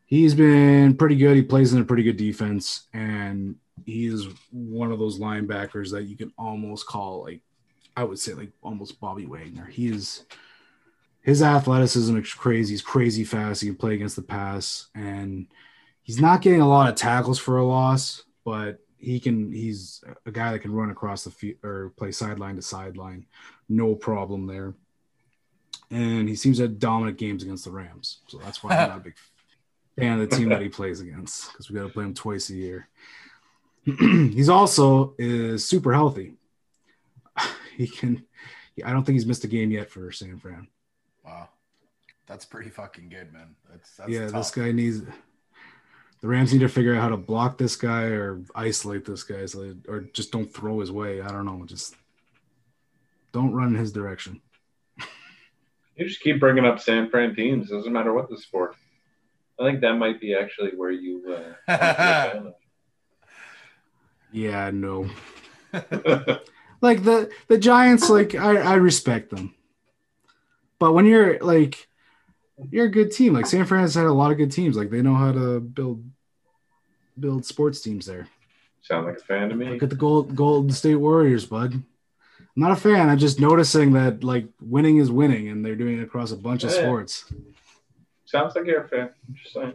[0.04, 1.36] He's been pretty good.
[1.36, 3.56] He plays in a pretty good defense, and
[3.86, 7.40] he is one of those linebackers that you can almost call like,
[7.96, 9.66] I would say like almost Bobby Wagner.
[9.66, 10.24] He is
[11.22, 12.74] his athleticism is crazy.
[12.74, 13.60] He's crazy fast.
[13.60, 15.46] He can play against the pass, and
[16.02, 19.52] he's not getting a lot of tackles for a loss, but he can.
[19.52, 23.26] He's a guy that can run across the field or play sideline to sideline,
[23.68, 24.74] no problem there.
[25.90, 28.98] And he seems to have dominant games against the Rams, so that's why I'm not
[28.98, 29.14] a big
[29.98, 32.50] fan of the team that he plays against because we got to play him twice
[32.50, 32.88] a year.
[33.84, 36.34] he's also is super healthy.
[37.76, 38.24] He can.
[38.84, 40.66] I don't think he's missed a game yet for San Fran.
[41.24, 41.48] Wow,
[42.26, 43.54] that's pretty fucking good, man.
[43.70, 44.32] That's, that's yeah, tough.
[44.32, 45.02] this guy needs.
[46.20, 49.44] The Rams need to figure out how to block this guy or isolate this guy,
[49.88, 51.20] or just don't throw his way.
[51.20, 51.64] I don't know.
[51.66, 51.96] Just
[53.32, 54.40] don't run in his direction.
[55.94, 57.68] You just keep bringing up San Fran teams.
[57.68, 58.76] Doesn't matter what the sport.
[59.60, 61.54] I think that might be actually where you.
[61.68, 62.50] Uh,
[64.32, 65.10] Yeah, no.
[66.82, 69.54] Like the the Giants, like I, I respect them,
[70.78, 71.88] but when you're like
[72.70, 74.76] you're a good team, like San Fran has had a lot of good teams.
[74.76, 76.04] Like they know how to build
[77.18, 78.28] build sports teams there.
[78.82, 79.70] Sound like a fan to me.
[79.70, 81.72] Look at the Gold Golden State Warriors, bud.
[81.74, 81.82] I'm
[82.56, 83.08] not a fan.
[83.08, 86.64] I'm just noticing that like winning is winning, and they're doing it across a bunch
[86.64, 87.32] of sports.
[88.24, 89.10] Sounds like you're a fan.
[89.28, 89.74] I'm just saying.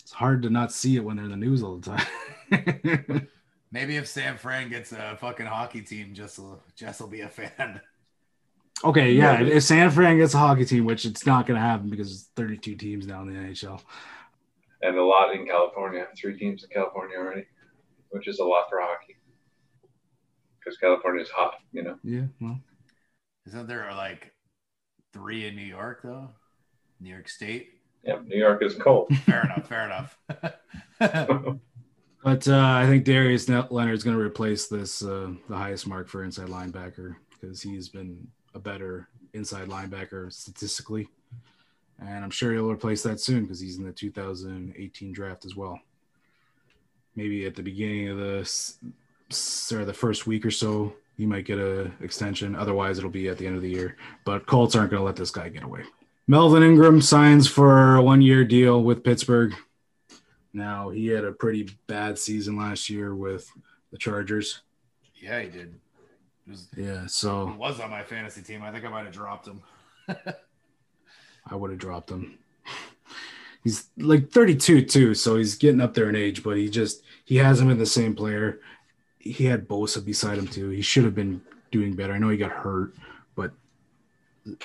[0.00, 1.98] It's hard to not see it when they're in the news all the
[2.50, 3.28] time.
[3.74, 7.28] Maybe if San Fran gets a fucking hockey team, Jess will, Jess will be a
[7.28, 7.80] fan.
[8.84, 9.40] okay, yeah.
[9.40, 9.54] Yeah.
[9.56, 12.22] If San Fran gets a hockey team, which it's not going to happen because it's
[12.36, 13.80] 32 teams now in the NHL.
[14.82, 16.06] And a lot in California.
[16.16, 17.46] Three teams in California already,
[18.10, 19.16] which is a lot for hockey.
[20.60, 21.98] Because California is hot, you know.
[22.04, 22.60] Yeah, well,
[23.44, 24.34] Isn't there like
[25.12, 26.28] three in New York though?
[27.00, 27.80] New York State.
[28.04, 29.08] Yeah, New York is cold.
[29.26, 29.66] Fair enough.
[29.66, 30.06] Fair
[31.00, 31.58] enough.
[32.24, 36.08] but uh, I think Darius Leonard is going to replace this uh, the highest mark
[36.08, 41.08] for inside linebacker because he's been a better inside linebacker statistically,
[42.00, 45.78] and I'm sure he'll replace that soon because he's in the 2018 draft as well.
[47.14, 48.50] Maybe at the beginning of the
[49.72, 52.56] or the first week or so, he might get a extension.
[52.56, 53.96] Otherwise, it'll be at the end of the year.
[54.24, 55.82] But Colts aren't going to let this guy get away.
[56.26, 59.54] Melvin Ingram signs for a one-year deal with Pittsburgh.
[60.54, 63.50] Now he had a pretty bad season last year with
[63.90, 64.62] the Chargers.
[65.16, 65.74] yeah, he did.
[66.48, 68.62] Was, Yeah, so it was on my fantasy team.
[68.62, 69.62] I think I might have dropped him.
[70.08, 72.38] I would have dropped him.
[73.64, 77.36] He's like 32 too, so he's getting up there in age, but he just he
[77.36, 78.60] hasn't been the same player.
[79.18, 80.68] He had Bosa beside him too.
[80.68, 81.40] He should have been
[81.72, 82.12] doing better.
[82.12, 82.94] I know he got hurt,
[83.34, 83.52] but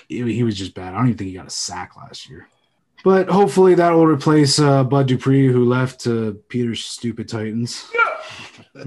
[0.08, 0.94] he he was just bad.
[0.94, 2.48] I don't even think he got a sack last year.
[3.04, 7.90] But hopefully that will replace uh, Bud Dupree, who left to Peter's stupid Titans.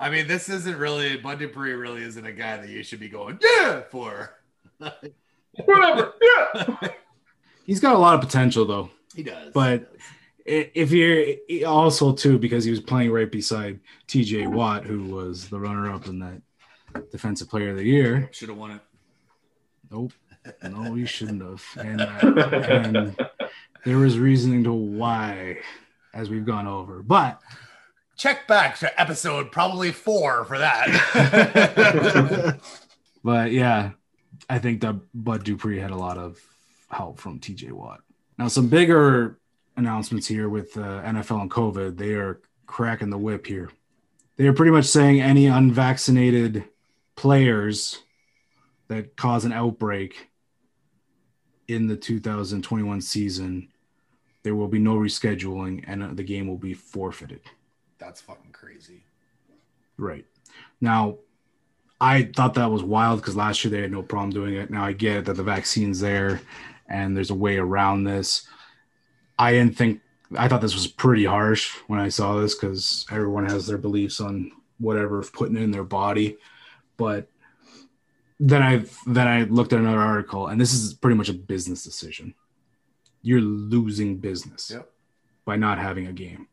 [0.00, 1.72] I mean, this isn't really Bud Dupree.
[1.72, 4.34] Really isn't a guy that you should be going yeah for.
[5.64, 6.12] Whatever.
[6.22, 6.76] Yeah.
[7.64, 8.90] He's got a lot of potential though.
[9.14, 9.52] He does.
[9.52, 9.92] But
[10.44, 15.58] if you're also too because he was playing right beside TJ Watt, who was the
[15.58, 16.40] runner-up in that
[17.10, 18.28] Defensive Player of the Year.
[18.32, 18.80] should have won it.
[19.90, 20.12] Nope,
[20.62, 21.64] no, he shouldn't have.
[21.76, 23.16] And, and
[23.84, 25.58] there was reasoning to why,
[26.14, 27.02] as we've gone over.
[27.02, 27.40] But
[28.18, 30.88] Check back to episode probably four for that.
[33.24, 33.92] but yeah,
[34.50, 36.36] I think that Bud Dupree had a lot of
[36.90, 38.00] help from TJ Watt.
[38.36, 39.38] Now, some bigger
[39.76, 41.96] announcements here with uh, NFL and COVID.
[41.96, 43.70] They are cracking the whip here.
[44.36, 46.64] They are pretty much saying any unvaccinated
[47.14, 48.00] players
[48.88, 50.28] that cause an outbreak
[51.68, 53.68] in the 2021 season,
[54.42, 57.40] there will be no rescheduling and uh, the game will be forfeited.
[57.98, 59.04] That's fucking crazy.
[59.96, 60.24] Right.
[60.80, 61.18] Now,
[62.00, 64.70] I thought that was wild because last year they had no problem doing it.
[64.70, 66.40] Now I get that the vaccine's there
[66.88, 68.46] and there's a way around this.
[69.38, 70.00] I didn't think,
[70.36, 74.20] I thought this was pretty harsh when I saw this because everyone has their beliefs
[74.20, 76.38] on whatever putting it in their body.
[76.96, 77.28] But
[78.40, 81.82] then I then I looked at another article and this is pretty much a business
[81.84, 82.34] decision.
[83.22, 84.88] You're losing business Yep.
[85.44, 86.46] by not having a game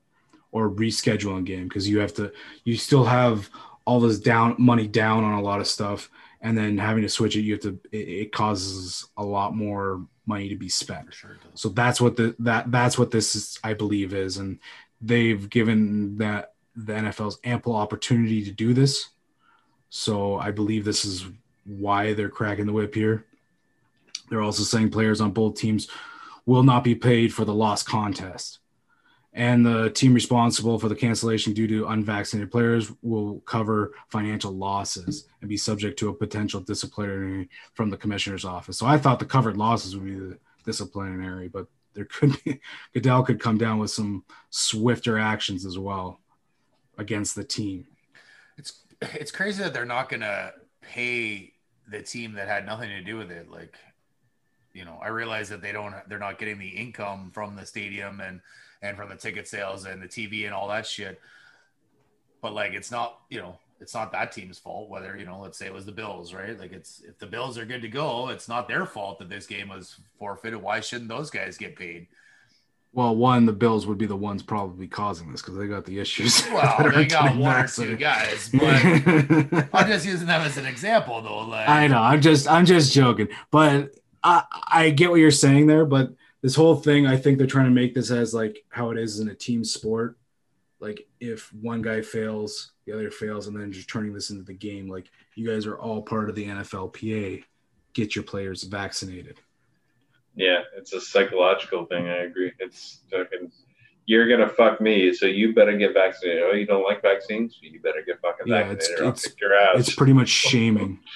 [0.52, 2.32] or rescheduling a game because you have to
[2.64, 3.50] you still have
[3.86, 6.10] all this down money down on a lot of stuff
[6.42, 10.06] and then having to switch it you have to it, it causes a lot more
[10.26, 13.74] money to be spent sure so that's what the that that's what this is i
[13.76, 14.58] believe is and
[15.02, 19.10] they've given that the nfl's ample opportunity to do this
[19.90, 21.26] so i believe this is
[21.66, 23.26] why they're cracking the whip here
[24.30, 25.88] they're also saying players on both teams
[26.46, 28.60] will not be paid for the lost contest
[29.36, 35.28] and the team responsible for the cancellation due to unvaccinated players will cover financial losses
[35.42, 38.78] and be subject to a potential disciplinary from the commissioner's office.
[38.78, 42.62] So I thought the covered losses would be the disciplinary, but there could be
[42.94, 46.22] Goodell could come down with some swifter actions as well
[46.98, 47.88] against the team.
[48.58, 51.52] It's it's crazy that they're not gonna pay
[51.90, 53.50] the team that had nothing to do with it.
[53.50, 53.76] Like,
[54.74, 58.20] you know, I realize that they don't they're not getting the income from the stadium
[58.20, 58.42] and
[58.82, 61.20] and from the ticket sales and the TV and all that shit.
[62.42, 65.58] But like it's not, you know, it's not that team's fault whether you know let's
[65.58, 68.30] say it was the bills right like it's if the bills are good to go
[68.30, 72.08] it's not their fault that this game was forfeited why shouldn't those guys get paid
[72.96, 76.00] well one the bills would be the ones probably causing this because they got the
[76.00, 80.66] issues well they got one or two guys but i'm just using them as an
[80.66, 83.92] example though like i know i'm just i'm just joking but
[84.24, 86.12] i i get what you're saying there but
[86.42, 89.20] this whole thing i think they're trying to make this as like how it is
[89.20, 90.18] in a team sport
[90.80, 94.54] like if one guy fails the other fails, and then just turning this into the
[94.54, 94.88] game.
[94.88, 97.44] Like you guys are all part of the NFLPA.
[97.94, 99.40] Get your players vaccinated.
[100.36, 102.08] Yeah, it's a psychological thing.
[102.08, 102.52] I agree.
[102.60, 103.52] It's fucking.
[104.06, 106.44] You're gonna fuck me, so you better get vaccinated.
[106.44, 107.58] Oh, you don't like vaccines?
[107.62, 109.08] You better get fucking yeah, vaccinated.
[109.08, 109.80] It's, it's, your ass.
[109.80, 111.00] It's pretty much shaming.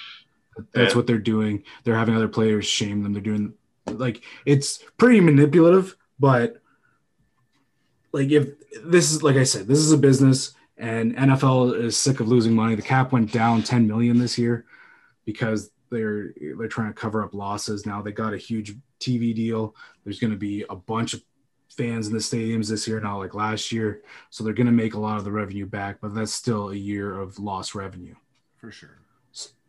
[0.72, 0.96] That's yeah.
[0.96, 1.64] what they're doing.
[1.84, 3.12] They're having other players shame them.
[3.12, 3.54] They're doing
[3.86, 6.60] like it's pretty manipulative, but
[8.12, 8.48] like if
[8.84, 12.54] this is like I said, this is a business and NFL is sick of losing
[12.54, 12.74] money.
[12.74, 14.64] The cap went down 10 million this year
[15.24, 17.86] because they're they're trying to cover up losses.
[17.86, 19.74] Now they got a huge TV deal.
[20.04, 21.22] There's going to be a bunch of
[21.68, 24.02] fans in the stadiums this year, not like last year.
[24.30, 26.74] So they're going to make a lot of the revenue back, but that's still a
[26.74, 28.14] year of lost revenue.
[28.56, 28.98] For sure.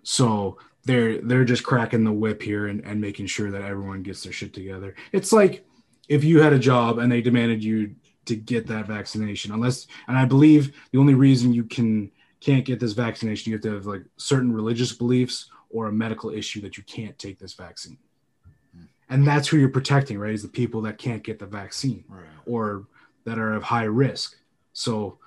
[0.03, 4.24] So they're they're just cracking the whip here and, and making sure that everyone gets
[4.24, 4.95] their shit together.
[5.12, 5.64] It's like
[6.10, 7.95] if you had a job and they demanded you
[8.26, 12.80] to get that vaccination unless and i believe the only reason you can can't get
[12.80, 16.78] this vaccination you have to have like certain religious beliefs or a medical issue that
[16.78, 17.98] you can't take this vaccine
[19.11, 22.25] and that's who you're protecting right is the people that can't get the vaccine right.
[22.45, 22.85] or
[23.25, 24.38] that are of high risk
[24.73, 25.19] so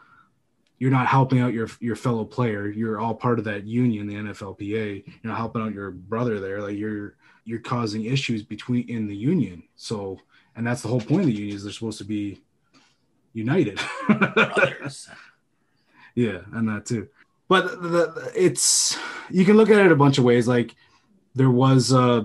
[0.79, 4.15] you're not helping out your your fellow player you're all part of that union the
[4.15, 9.07] nflpa you're not helping out your brother there like you're you're causing issues between in
[9.07, 10.19] the union so
[10.57, 12.41] and that's the whole point of the union is they're supposed to be
[13.35, 13.79] united.
[16.15, 17.09] yeah, and that too.
[17.49, 18.97] But the, the, it's
[19.31, 20.49] you can look at it a bunch of ways.
[20.49, 20.75] Like
[21.35, 22.25] there was uh,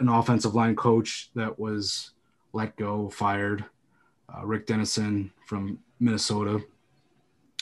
[0.00, 2.10] an offensive line coach that was
[2.52, 3.64] let go, fired,
[4.34, 6.60] uh, Rick Dennison from Minnesota,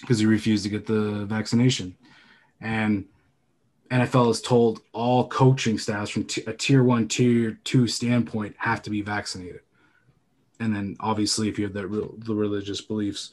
[0.00, 1.96] because he refused to get the vaccination,
[2.60, 3.06] and
[3.90, 8.82] NFL has told all coaching staffs from t- a tier one, tier two standpoint have
[8.82, 9.60] to be vaccinated.
[10.58, 13.30] And then obviously if you have that real, the religious beliefs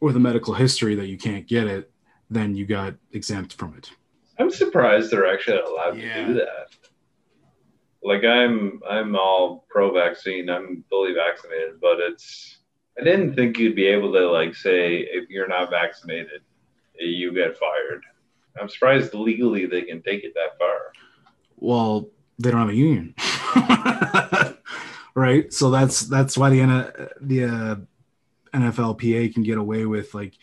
[0.00, 1.90] or the medical history that you can't get it
[2.30, 3.90] then you got exempt from it.
[4.38, 6.14] I'm surprised they're actually allowed yeah.
[6.14, 6.68] to do that
[8.04, 12.58] like i'm i'm all pro vaccine i'm fully vaccinated but it's
[13.00, 16.42] i didn't think you'd be able to like say if you're not vaccinated
[16.98, 18.02] you get fired.
[18.60, 20.92] I'm surprised legally they can take it that far.
[21.56, 22.08] Well
[22.38, 23.14] they don't have a union.
[25.16, 25.52] Right?
[25.52, 27.76] So that's that's why the the uh,
[28.52, 30.34] NFLPA can get away with like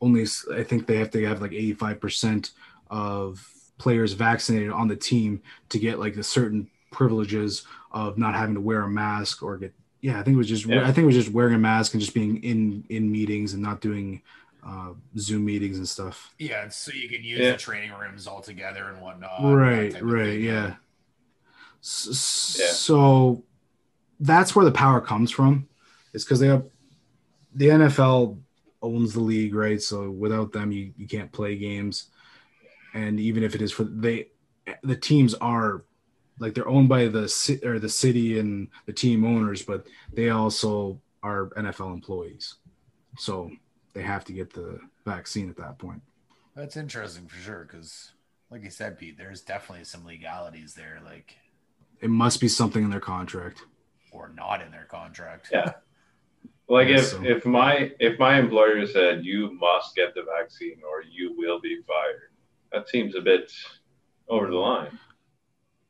[0.00, 0.24] only
[0.54, 2.52] I think they have to have like 85%
[2.88, 3.44] of
[3.80, 8.60] players vaccinated on the team to get like the certain privileges of not having to
[8.60, 10.82] wear a mask or get yeah I think it was just yeah.
[10.82, 13.62] I think it was just wearing a mask and just being in in meetings and
[13.62, 14.22] not doing
[14.66, 16.34] uh, Zoom meetings and stuff.
[16.38, 17.52] Yeah, so you can use yeah.
[17.52, 19.42] the training rooms all together and whatnot.
[19.42, 20.74] Right, right, yeah.
[21.80, 22.72] So, yeah.
[22.72, 23.42] so
[24.18, 25.66] that's where the power comes from.
[26.12, 26.64] Is because they have
[27.54, 28.38] the NFL
[28.82, 29.80] owns the league, right?
[29.80, 32.09] So without them, you, you can't play games.
[32.94, 34.28] And even if it is for they,
[34.82, 35.84] the teams are
[36.38, 40.30] like they're owned by the city or the city and the team owners, but they
[40.30, 42.56] also are NFL employees.
[43.18, 43.50] So
[43.92, 46.02] they have to get the vaccine at that point.
[46.56, 48.12] That's interesting for sure, because
[48.50, 51.00] like you said, Pete, there's definitely some legalities there.
[51.04, 51.36] Like
[52.00, 53.62] it must be something in their contract
[54.10, 55.50] or not in their contract.
[55.52, 55.72] Yeah.
[56.68, 57.22] Like if, so.
[57.24, 61.80] if my if my employer said you must get the vaccine or you will be
[61.86, 62.29] fired,
[62.72, 63.52] that seems a bit
[64.28, 64.98] over the line.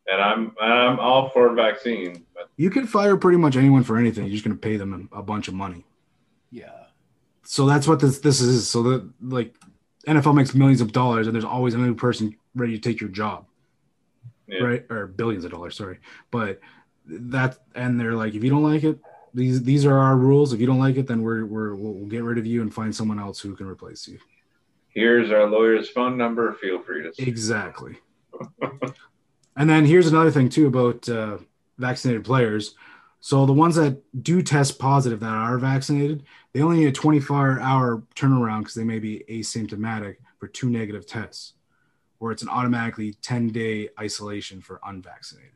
[0.06, 2.26] And I'm I'm all for a vaccine.
[2.34, 2.48] But...
[2.56, 4.24] You can fire pretty much anyone for anything.
[4.24, 5.84] You're just going to pay them a bunch of money.
[6.50, 6.86] Yeah.
[7.44, 8.68] So that's what this this is.
[8.68, 9.54] So that like
[10.06, 13.46] NFL makes millions of dollars, and there's always another person ready to take your job.
[14.46, 14.64] Yeah.
[14.64, 15.98] Right or billions of dollars, sorry.
[16.30, 16.60] But
[17.06, 18.98] that and they're like, if you don't like it,
[19.32, 20.52] these these are our rules.
[20.52, 22.94] If you don't like it, then we're, we're we'll get rid of you and find
[22.94, 24.18] someone else who can replace you.
[24.90, 26.54] Here's our lawyer's phone number.
[26.54, 27.96] Feel free to exactly.
[29.56, 31.38] and then here's another thing too about uh,
[31.78, 32.74] vaccinated players.
[33.20, 37.60] So the ones that do test positive that are vaccinated, they only need a 24
[37.60, 41.52] hour turnaround because they may be asymptomatic for two negative tests,
[42.18, 45.52] where it's an automatically 10 day isolation for unvaccinated,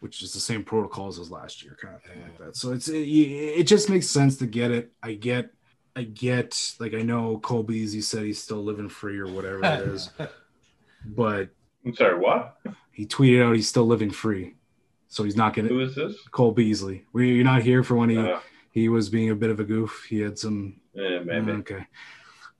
[0.00, 2.56] which is the same protocols as last year, kind of thing like that.
[2.56, 4.92] So it's it, it just makes sense to get it.
[5.02, 5.50] I get,
[5.98, 9.80] I get, like I know Cole Beasley said he's still living free or whatever it
[9.88, 10.10] is,
[11.04, 11.48] but
[11.84, 12.56] I'm sorry, what?
[12.92, 14.54] he tweeted out he's still living free,
[15.08, 15.68] so he's not gonna.
[15.68, 16.14] Who is this?
[16.30, 17.04] Cole Beasley.
[17.12, 18.38] Were you not here for when he Uh,
[18.70, 20.06] he was being a bit of a goof?
[20.08, 21.50] He had some yeah, maybe.
[21.52, 21.86] okay,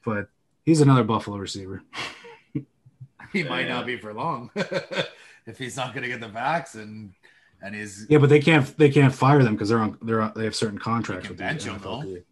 [0.04, 0.28] but
[0.64, 1.82] he's another Buffalo receiver.
[3.32, 3.74] He might Yeah.
[3.74, 4.50] not be for long
[5.46, 7.12] if he's not going to get the vax and
[7.60, 10.32] and he's Yeah, but they can't they can't fire them because they're on they're on,
[10.34, 12.04] they have certain contracts with can the bench 'em, NFLPA.
[12.06, 12.24] Mm,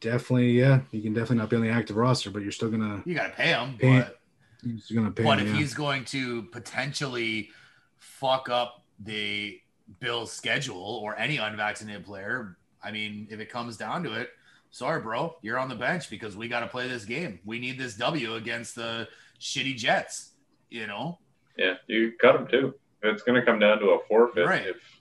[0.00, 0.80] Definitely, yeah.
[0.90, 3.28] You can definitely not be on the active roster, but you're still gonna you got
[3.28, 3.76] to pay him.
[3.78, 4.18] Pay- But
[4.62, 5.22] you're gonna pay.
[5.24, 5.58] but him, if yeah.
[5.60, 7.50] he's going to potentially
[7.98, 9.60] fuck up the
[10.00, 14.30] Bills' schedule or any unvaccinated player, I mean, if it comes down to it,
[14.70, 17.40] sorry, bro, you're on the bench because we got to play this game.
[17.44, 19.08] We need this W against the
[19.40, 20.32] shitty Jets.
[20.68, 21.18] You know
[21.56, 22.74] Yeah, you cut him too.
[23.02, 24.46] It's going to come down to a forfeit.
[24.46, 24.66] Right.
[24.66, 25.00] If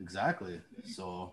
[0.00, 0.60] exactly.
[0.84, 1.32] So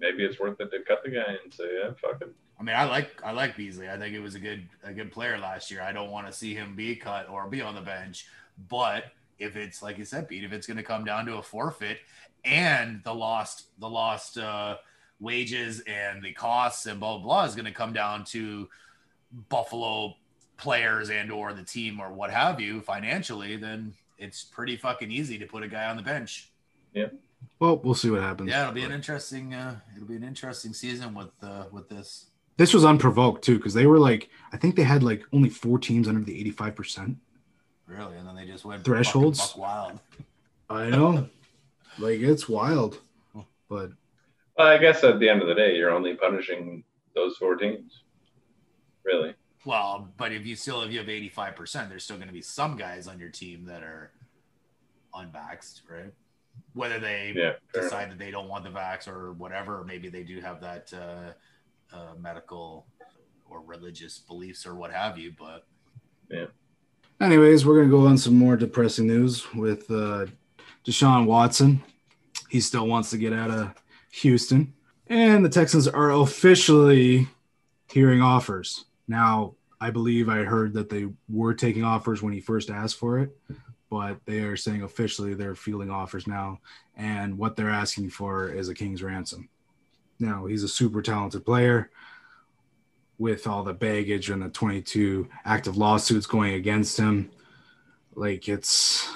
[0.00, 2.34] maybe it's worth it to cut the guy and say, yeah, fuck it.
[2.58, 3.88] I mean, I like I like Beasley.
[3.88, 5.82] I think it was a good a good player last year.
[5.82, 8.26] I don't want to see him be cut or be on the bench.
[8.68, 9.04] But
[9.38, 11.98] if it's like you said, Pete, if it's going to come down to a forfeit
[12.44, 14.76] and the lost the lost uh,
[15.20, 18.68] wages and the costs and blah blah blah is going to come down to
[19.48, 20.14] Buffalo
[20.56, 25.38] players and or the team or what have you financially, then it's pretty fucking easy
[25.38, 26.50] to put a guy on the bench.
[27.58, 28.50] Well, we'll see what happens.
[28.50, 32.26] Yeah, it'll be an interesting uh, it'll be an interesting season with uh, with this.
[32.56, 35.78] this was unprovoked too because they were like I think they had like only four
[35.78, 37.16] teams under the eighty five percent.
[37.86, 39.40] Really, and then they just went Thresholds?
[39.40, 40.00] fucking buck wild.
[40.70, 41.28] I know,
[41.98, 43.00] like it's wild,
[43.68, 43.90] but
[44.56, 46.84] Well, I guess at the end of the day, you're only punishing
[47.14, 48.04] those four teams.
[49.04, 49.34] Really?
[49.64, 52.34] Well, but if you still if you have eighty five percent, there's still going to
[52.34, 54.12] be some guys on your team that are
[55.14, 56.12] unvaxxed, right?
[56.74, 57.52] Whether they Yeah.
[57.72, 57.90] fair enough.
[57.90, 60.92] decide that they don't want the vax or whatever, or maybe they do have that
[60.92, 62.86] uh, uh, medical
[63.48, 65.32] or religious beliefs or what have you.
[65.38, 65.66] But
[67.20, 70.26] Anyways, we're gonna go on some more depressing news with uh,
[70.86, 71.82] Deshaun Watson.
[72.48, 73.74] He still wants to get out of
[74.12, 74.72] Houston,
[75.06, 77.28] and the Texans are officially
[77.92, 79.54] hearing offers now.
[79.82, 83.36] I believe I heard that they were taking offers when he first asked for it,
[83.90, 86.60] but they are saying officially they're fielding offers now,
[86.96, 89.48] and what they're asking for is a king's ransom.
[90.18, 91.90] Now he's a super talented player
[93.18, 97.30] with all the baggage and the 22 active lawsuits going against him.
[98.14, 99.08] Like it's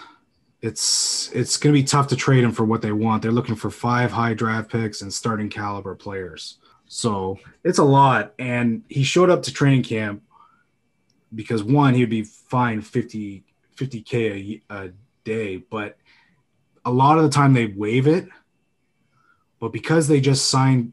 [0.60, 3.22] it's it's going to be tough to trade him for what they want.
[3.22, 6.58] They're looking for five high draft picks and starting caliber players.
[6.86, 8.34] So it's a lot.
[8.38, 10.22] And he showed up to training camp
[11.34, 13.43] because one, he'd be fined 50
[13.76, 14.90] 50k a, a
[15.24, 15.96] day, but
[16.84, 18.28] a lot of the time they waive it.
[19.60, 20.92] But because they just signed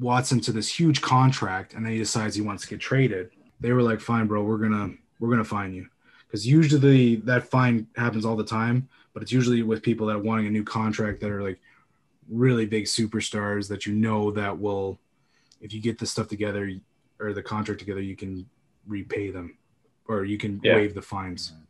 [0.00, 3.30] Watson to this huge contract and then he decides he wants to get traded,
[3.60, 5.88] they were like, "Fine, bro, we're gonna we're gonna fine you."
[6.26, 10.22] Because usually that fine happens all the time, but it's usually with people that are
[10.22, 11.60] wanting a new contract that are like
[12.30, 14.98] really big superstars that you know that will,
[15.60, 16.70] if you get the stuff together
[17.18, 18.46] or the contract together, you can
[18.86, 19.56] repay them
[20.06, 20.76] or you can Yeah.
[20.76, 21.52] waive the fines.
[21.52, 21.62] Mm-hmm.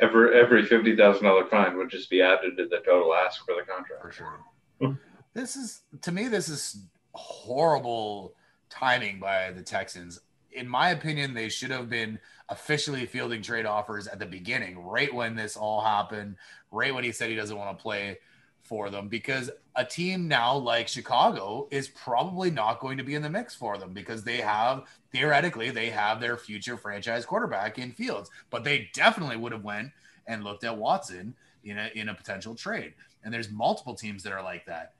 [0.00, 3.54] Every every fifty thousand dollar fine would just be added to the total ask for
[3.54, 4.02] the contract.
[4.02, 4.40] for sure.
[4.80, 4.92] Hmm.
[5.34, 8.34] this is to me, this is horrible
[8.70, 10.20] timing by the Texans.
[10.52, 12.18] In my opinion, they should have been
[12.48, 16.36] officially fielding trade offers at the beginning, right when this all happened,
[16.70, 18.18] right when he said he doesn't want to play
[18.62, 23.22] for them, because a team now like Chicago is probably not going to be in
[23.22, 27.92] the mix for them because they have theoretically they have their future franchise quarterback in
[27.92, 29.90] Fields, but they definitely would have went
[30.26, 32.94] and looked at Watson in a in a potential trade.
[33.24, 34.92] And there's multiple teams that are like that.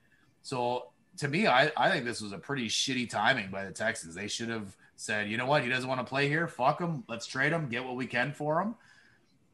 [0.43, 4.15] So to me, I, I think this was a pretty shitty timing by the Texans.
[4.15, 6.49] They should have said, you know what, he doesn't want to play here.
[6.49, 7.05] Fuck him.
[7.09, 7.69] Let's trade him.
[7.69, 8.75] Get what we can for him.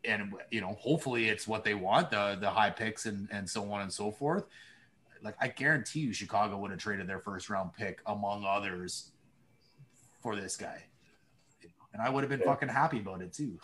[0.07, 3.71] And you know, hopefully it's what they want, the the high picks and, and so
[3.73, 4.45] on and so forth.
[5.23, 9.11] Like I guarantee you Chicago would have traded their first round pick among others
[10.23, 10.83] for this guy.
[11.93, 12.47] And I would have been Yeah.
[12.47, 13.59] fucking happy about it too.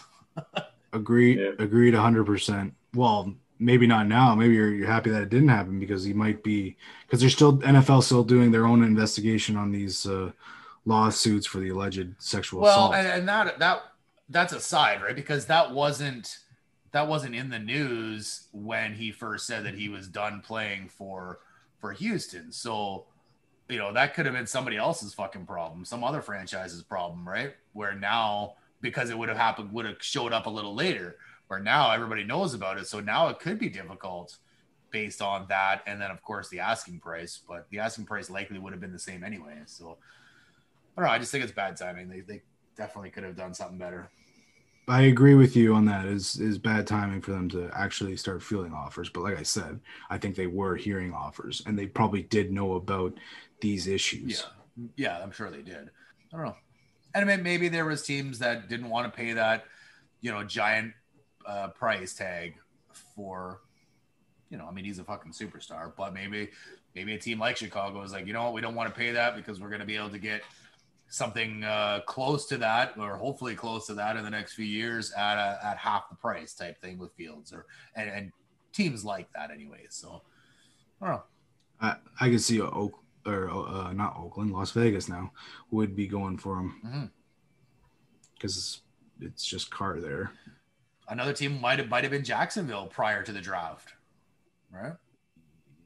[0.92, 1.38] Agreed.
[1.38, 1.50] Yeah.
[1.58, 1.94] Agreed.
[1.94, 2.74] hundred percent.
[2.94, 4.34] Well, maybe not now.
[4.34, 6.76] Maybe you're, you're happy that it didn't happen because he might be
[7.06, 10.30] because they're still NFL still doing their own investigation on these uh,
[10.86, 12.94] lawsuits for the alleged sexual well assault.
[12.94, 13.89] and, and that that
[14.30, 16.38] that's aside right because that wasn't
[16.92, 21.40] that wasn't in the news when he first said that he was done playing for
[21.78, 22.52] for Houston.
[22.52, 23.06] So,
[23.68, 27.54] you know, that could have been somebody else's fucking problem, some other franchise's problem, right?
[27.72, 31.16] Where now because it would have happened would have showed up a little later,
[31.48, 32.86] where now everybody knows about it.
[32.86, 34.36] So now it could be difficult
[34.90, 38.58] based on that and then of course the asking price, but the asking price likely
[38.58, 39.56] would have been the same anyway.
[39.66, 39.98] So
[40.96, 42.08] I don't know, I just think it's bad timing.
[42.08, 42.42] They they
[42.76, 44.10] definitely could have done something better.
[44.90, 46.06] I agree with you on that.
[46.06, 49.08] Is is bad timing for them to actually start fielding offers.
[49.08, 49.78] But like I said,
[50.10, 53.14] I think they were hearing offers, and they probably did know about
[53.60, 54.44] these issues.
[54.76, 55.90] Yeah, yeah, I'm sure they did.
[56.32, 56.56] I don't know.
[57.14, 59.64] And I mean, maybe there was teams that didn't want to pay that,
[60.20, 60.92] you know, giant
[61.46, 62.54] uh, price tag
[63.14, 63.60] for,
[64.48, 66.50] you know, I mean, he's a fucking superstar, but maybe
[66.94, 69.12] maybe a team like Chicago is like, you know what, we don't want to pay
[69.12, 70.42] that because we're going to be able to get
[71.10, 75.12] something uh, close to that, or hopefully close to that in the next few years
[75.12, 78.32] at a, at half the price type thing with Fields or and, and
[78.72, 79.84] teams like that anyway.
[79.90, 80.22] So
[81.02, 81.22] I don't know.
[81.80, 82.94] I, I can see Oak
[83.26, 85.32] or uh, not Oakland, Las Vegas now
[85.70, 87.10] would be going for him
[88.34, 88.80] because
[89.18, 89.26] mm-hmm.
[89.26, 90.32] it's just Carr there.
[91.08, 93.94] Another team might have might have been Jacksonville prior to the draft,
[94.72, 94.92] right?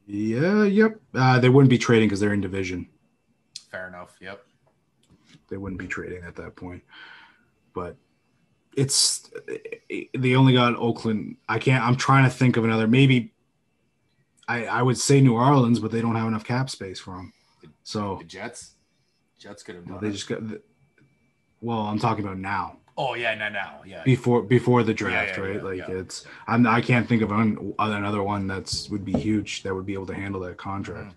[0.07, 0.65] Yeah.
[0.65, 1.01] Yep.
[1.15, 2.89] Uh, they wouldn't be trading because they're in division.
[3.71, 4.17] Fair enough.
[4.21, 4.45] Yep
[5.49, 6.83] they wouldn't be trading at that point.
[7.75, 7.97] But
[8.77, 9.31] it's
[10.15, 11.37] they only got Oakland.
[11.49, 11.85] I can't.
[11.85, 12.87] I'm trying to think of another.
[12.87, 13.33] Maybe
[14.49, 17.33] I I would say New Orleans, but they don't have enough cap space for them.
[17.83, 18.73] So the Jets,
[19.39, 19.99] Jets could have done.
[20.01, 20.13] They it.
[20.13, 20.41] just got.
[21.61, 22.79] Well, I'm talking about now.
[22.97, 24.03] Oh yeah, no, now, yeah.
[24.05, 25.77] Before before the draft, yeah, yeah, right?
[25.77, 26.27] Yeah, like it's.
[26.47, 26.67] I'm.
[26.67, 30.07] I can't think of an, another one that's would be huge that would be able
[30.07, 31.13] to handle that contract.
[31.13, 31.17] Mm.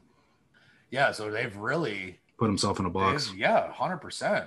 [0.90, 3.34] Yeah, so they've really put himself in a box.
[3.36, 4.46] Yeah, hundred percent.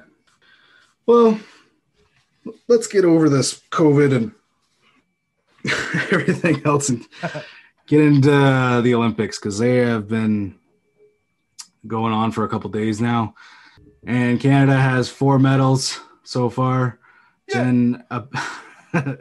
[1.06, 1.40] Well,
[2.68, 4.32] let's get over this COVID and
[6.12, 7.06] everything else and
[7.86, 10.56] get into the Olympics because they have been
[11.86, 13.34] going on for a couple days now,
[14.06, 16.98] and Canada has four medals so far.
[17.48, 17.64] Yeah.
[17.64, 18.22] Jen, uh,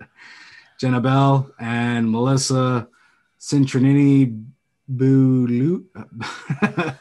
[0.79, 2.87] Jenna Bell and Melissa
[3.39, 4.45] Cintronini
[4.93, 5.85] Bulu.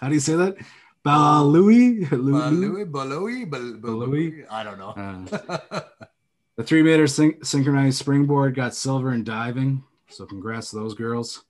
[0.00, 0.56] How do you say that?
[1.04, 2.06] Balui?
[2.06, 2.84] Balui?
[2.84, 3.46] Balui?
[3.48, 4.46] Balui?
[4.50, 4.90] I don't know.
[4.90, 5.80] Uh,
[6.56, 9.84] the three meter syn- synchronized springboard got silver in diving.
[10.08, 11.44] So congrats to those girls.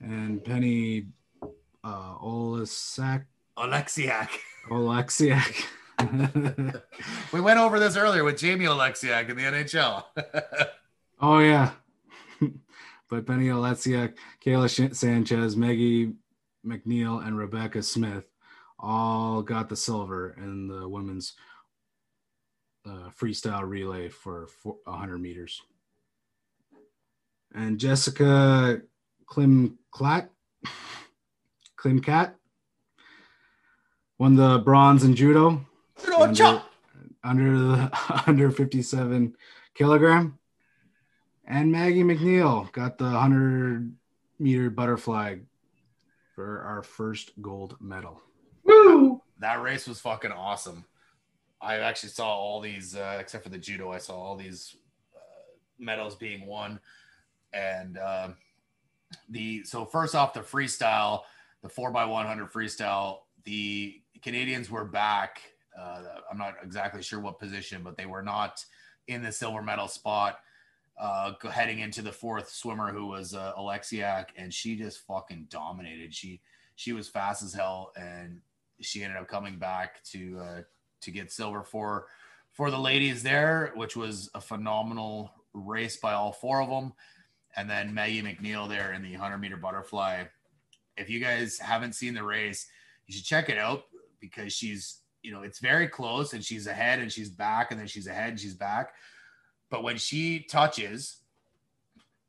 [0.00, 1.06] And Penny
[1.82, 3.24] uh, Olesak.
[3.56, 4.28] Oleksiak.
[4.68, 5.64] Oleksiak.
[7.32, 10.04] we went over this earlier with Jamie Oleksiak in the NHL.
[11.20, 11.70] oh, yeah.
[13.08, 14.14] but Penny Oleksiak,
[14.44, 16.12] Kayla Sanchez, Maggie
[16.66, 18.24] McNeil, and Rebecca Smith
[18.78, 21.34] all got the silver in the women's
[22.86, 25.62] uh, freestyle relay for 100 meters.
[27.54, 28.82] And Jessica
[29.26, 30.28] Klimkait,
[31.78, 32.34] Klimkait
[34.18, 35.64] won the bronze in judo.
[36.18, 36.62] Under,
[37.24, 39.34] under the under 57
[39.74, 40.38] kilogram.
[41.46, 43.94] And Maggie McNeil got the 100
[44.38, 45.36] meter butterfly
[46.36, 48.20] for our first gold medal.
[48.62, 49.22] Woo!
[49.40, 50.84] That race was fucking awesome.
[51.60, 54.76] I actually saw all these, uh, except for the judo, I saw all these
[55.16, 56.78] uh, medals being won.
[57.54, 58.28] And uh,
[59.30, 61.22] the so first off, the freestyle,
[61.62, 65.40] the four by one hundred freestyle, the Canadians were back.
[65.76, 68.62] Uh, I'm not exactly sure what position, but they were not
[69.08, 70.38] in the silver medal spot.
[70.98, 76.14] Uh, heading into the fourth swimmer, who was uh, Oleksiak, and she just fucking dominated.
[76.14, 76.40] She
[76.74, 78.40] she was fast as hell, and
[78.80, 80.60] she ended up coming back to uh,
[81.02, 82.06] to get silver for
[82.52, 86.92] for the ladies there, which was a phenomenal race by all four of them.
[87.56, 90.24] And then Maggie McNeil there in the 100 meter butterfly.
[90.96, 92.66] If you guys haven't seen the race,
[93.06, 93.84] you should check it out
[94.20, 97.86] because she's, you know, it's very close and she's ahead and she's back and then
[97.86, 98.94] she's ahead and she's back.
[99.70, 101.18] But when she touches,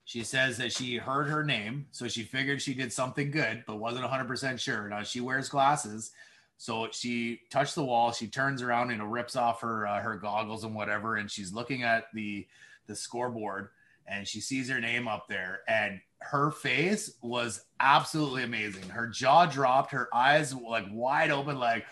[0.05, 1.87] she says that she heard her name.
[1.91, 4.87] So she figured she did something good, but wasn't 100% sure.
[4.87, 6.11] Now she wears glasses.
[6.57, 8.11] So she touched the wall.
[8.11, 11.83] She turns around and rips off her uh, her goggles and whatever, and she's looking
[11.83, 12.47] at the
[12.87, 13.69] the scoreboard,
[14.07, 18.89] and she sees her name up there, and her face was absolutely amazing.
[18.89, 21.85] Her jaw dropped, her eyes like wide open, like,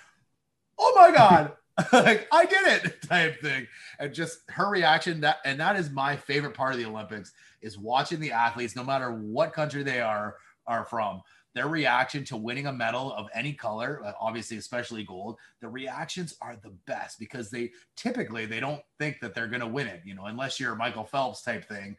[0.79, 1.51] "Oh my god!"
[1.93, 3.67] like I did it type thing,
[3.99, 5.21] and just her reaction.
[5.21, 8.83] That and that is my favorite part of the Olympics is watching the athletes, no
[8.83, 10.37] matter what country they are
[10.67, 11.21] are from
[11.53, 16.35] their reaction to winning a medal of any color, uh, obviously especially gold, the reactions
[16.41, 20.01] are the best because they typically they don't think that they're going to win it,
[20.05, 21.95] you know, unless you're Michael Phelps type thing.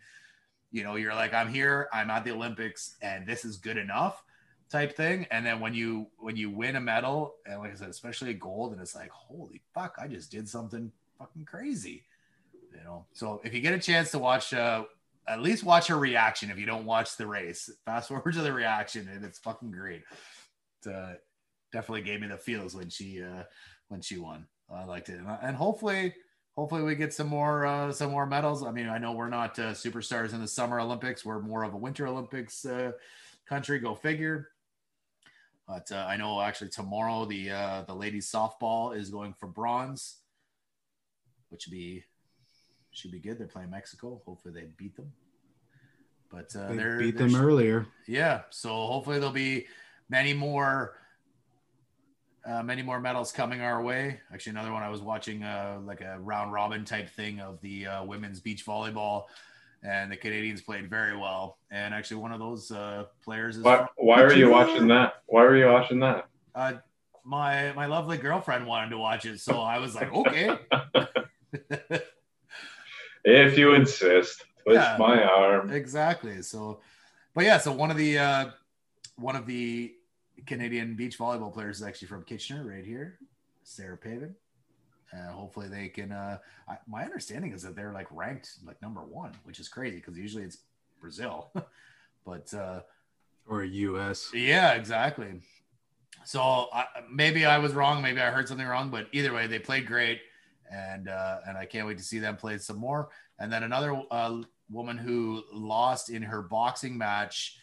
[0.72, 4.22] you know, you're like, I'm here, I'm at the Olympics, and this is good enough
[4.70, 5.26] type thing.
[5.30, 8.34] And then when you when you win a medal, and like I said, especially a
[8.34, 12.04] gold, and it's like, holy fuck, I just did something fucking crazy.
[12.72, 14.84] You know, so if you get a chance to watch uh
[15.28, 17.70] at least watch her reaction if you don't watch the race.
[17.84, 20.02] Fast forward to the reaction, and it's fucking great.
[20.84, 21.14] It, uh,
[21.72, 23.42] definitely gave me the feels when she uh
[23.88, 24.46] when she won.
[24.72, 26.14] I liked it, and, and hopefully
[26.56, 28.64] hopefully we get some more uh, some more medals.
[28.64, 31.74] I mean, I know we're not uh, superstars in the Summer Olympics; we're more of
[31.74, 32.92] a Winter Olympics uh,
[33.48, 33.78] country.
[33.78, 34.48] Go figure.
[35.66, 40.18] But uh, I know actually tomorrow the uh, the ladies softball is going for bronze,
[41.48, 42.04] which would be
[42.92, 43.38] should be good.
[43.38, 44.22] They're playing Mexico.
[44.24, 45.12] Hopefully they beat them.
[46.30, 47.86] But uh, They they're beat them earlier.
[48.06, 48.42] yeah.
[48.50, 49.66] So hopefully there'll be
[50.08, 50.94] many more,
[52.44, 54.20] uh, many more medals coming our way.
[54.32, 57.86] Actually, another one I was watching, uh, like a round robin type thing of the
[57.86, 59.24] uh, women's beach volleyball,
[59.82, 61.58] and the Canadians played very well.
[61.70, 65.22] And actually, one of those uh, players is Why, why were you watching that?
[65.26, 66.26] Why are you watching that?
[66.54, 66.74] uh,
[67.24, 70.56] my my lovely girlfriend wanted to watch it, so I was like, okay.
[73.28, 74.96] If you insist, twist Yeah.
[74.98, 75.70] my arm.
[75.70, 76.42] exactly.
[76.42, 76.80] So,
[77.34, 78.50] but yeah, so one of the uh,
[79.16, 79.94] one of the
[80.46, 83.18] Canadian beach volleyball players is actually from Kitchener, right here,
[83.64, 84.34] Sarah Pavan.
[85.12, 86.12] Uh, hopefully they can.
[86.12, 86.38] Uh,
[86.68, 90.18] I, my understanding is that they're like ranked like number one, which is crazy because
[90.18, 90.58] usually it's
[91.00, 91.50] Brazil.
[92.26, 92.80] but uh,
[93.46, 94.30] Or US.
[94.34, 95.40] yeah, exactly.
[96.24, 98.02] So I, maybe I was wrong.
[98.02, 98.90] Maybe I heard something wrong.
[98.90, 100.20] But either way, they played great,
[100.72, 103.10] and uh, and I can't wait to see them play some more.
[103.38, 107.58] And then another uh, woman who lost in her boxing match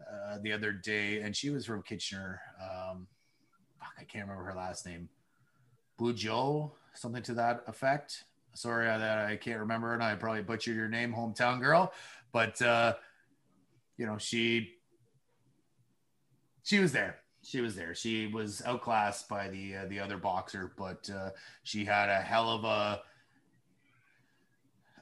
[0.00, 2.40] uh, the other day, and she was from Kitchener.
[2.60, 3.06] Um,
[3.78, 5.08] fuck, I can't remember her last name.
[5.96, 8.24] Blue Joe, something to that effect.
[8.54, 11.92] Sorry that I can't remember, and I probably butchered your name, hometown girl.
[12.32, 12.94] But uh,
[13.96, 14.74] you know, she
[16.62, 17.16] she was there.
[17.42, 17.94] She was there.
[17.94, 21.30] She was outclassed by the uh, the other boxer, but uh,
[21.64, 23.02] she had a hell of a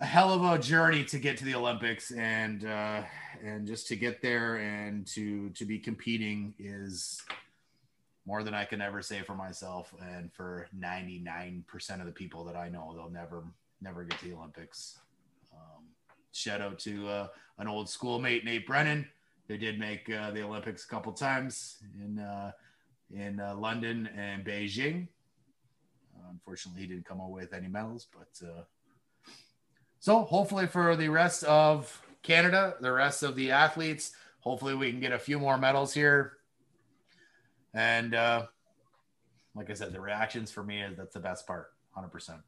[0.01, 3.03] a hell of a journey to get to the Olympics, and uh,
[3.45, 7.23] and just to get there and to to be competing is
[8.27, 12.13] more than I can ever say for myself, and for ninety nine percent of the
[12.13, 13.45] people that I know, they'll never
[13.81, 14.99] never get to the Olympics.
[15.53, 15.85] Um,
[16.33, 17.29] shout out to uh,
[17.59, 19.07] an old schoolmate, Nate Brannen
[19.51, 22.53] they did make uh, the Olympics a couple times in uh,
[23.13, 25.09] in uh, London and Beijing.
[26.31, 28.63] unfortunately, he didn't come away with any medals, but uh,
[29.99, 35.01] so hopefully for the rest of Canada, the rest of the athletes, hopefully we can
[35.01, 36.35] get a few more medals here.
[37.75, 38.47] And uh,
[39.55, 42.41] like I said, the reactions for me is that's the best part, hundred percent.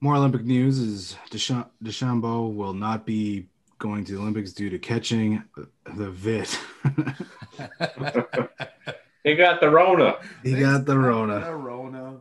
[0.00, 3.48] More Olympic news is Deschamps, DeChambeau will not be
[3.78, 5.42] going to the Olympics due to catching
[5.96, 6.58] the VIT.
[9.22, 10.16] He got the Rona.
[10.42, 11.40] he got the Rona.
[11.40, 12.20] The Rona.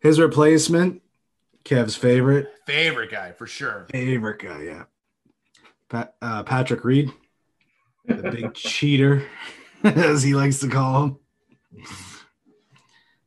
[0.00, 1.00] His replacement,
[1.64, 3.86] Kev's favorite, Favorite guy for sure.
[3.92, 4.84] favorite guy, yeah.
[5.88, 7.12] Pat, uh, Patrick Reed,
[8.04, 9.22] the big cheater,
[9.96, 11.16] as he likes to call him.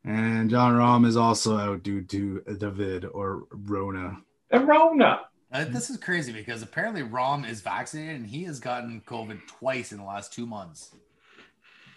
[0.04, 4.18] And Jon Rahm is also out due to David or Rona.
[4.52, 5.22] The Rona.
[5.52, 9.92] Uh, this is crazy because apparently Rahm is vaccinated and he has gotten COVID twice
[9.92, 10.92] in the last two months.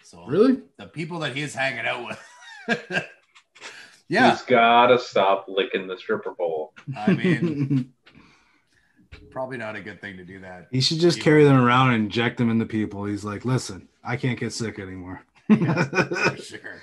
[0.03, 0.61] So Really?
[0.77, 2.07] the people that he is hanging out
[2.67, 2.89] with.
[4.07, 6.73] yeah, He's got to stop licking the stripper pole.
[6.97, 7.93] I mean,
[9.31, 10.67] probably not a good thing to do that.
[10.71, 13.05] he should just carry them around and inject them into people.
[13.05, 15.21] He's like, listen, I can't get sick anymore.
[15.47, 16.81] For sure.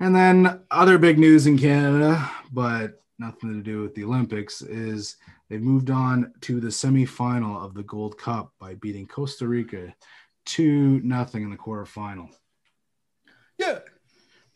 [0.00, 5.16] And then other big news in Canada, but nothing to do with the Olympics, is
[5.48, 9.94] they've moved on to the semifinal of the Gold Cup by beating Costa Rica
[10.46, 12.28] two nothing in the quarterfinal.
[13.58, 13.80] Yeah.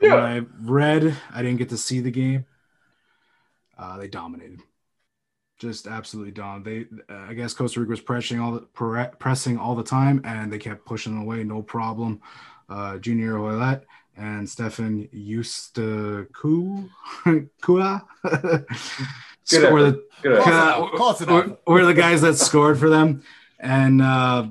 [0.01, 0.15] Yeah.
[0.15, 2.47] What I read, I didn't get to see the game.
[3.77, 4.61] Uh, they dominated,
[5.59, 6.89] just absolutely dominated.
[7.09, 10.21] They, uh, I guess Costa Rica was pressing all the pre- pressing all the time,
[10.25, 12.21] and they kept pushing away, no problem.
[12.69, 13.83] Uh, Junior Hoilett
[14.17, 16.89] and Stefan Eustaku
[17.63, 18.05] Kua
[19.45, 20.43] score the Good.
[20.43, 21.45] Close enough.
[21.45, 23.23] Close were, the guys that scored for them.
[23.61, 24.47] And uh,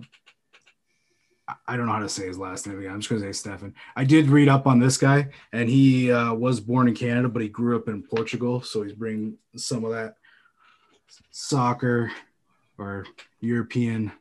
[1.47, 2.91] I- I don't know how to say his last name again.
[2.91, 3.73] I'm just going to say Stefan.
[3.95, 7.41] I did read up on this guy, and he uh, was born in Canada, but
[7.41, 8.61] he grew up in Portugal.
[8.61, 10.15] So he's bringing some of that
[11.31, 12.11] soccer
[12.77, 13.06] or
[13.40, 14.11] European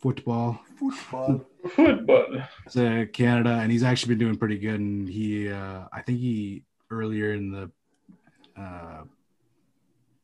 [0.00, 1.44] football Football.
[1.74, 2.26] Football.
[2.70, 4.78] to Canada, and he's actually been doing pretty good.
[4.78, 7.70] And he, uh, I think he earlier in the
[8.56, 9.02] uh,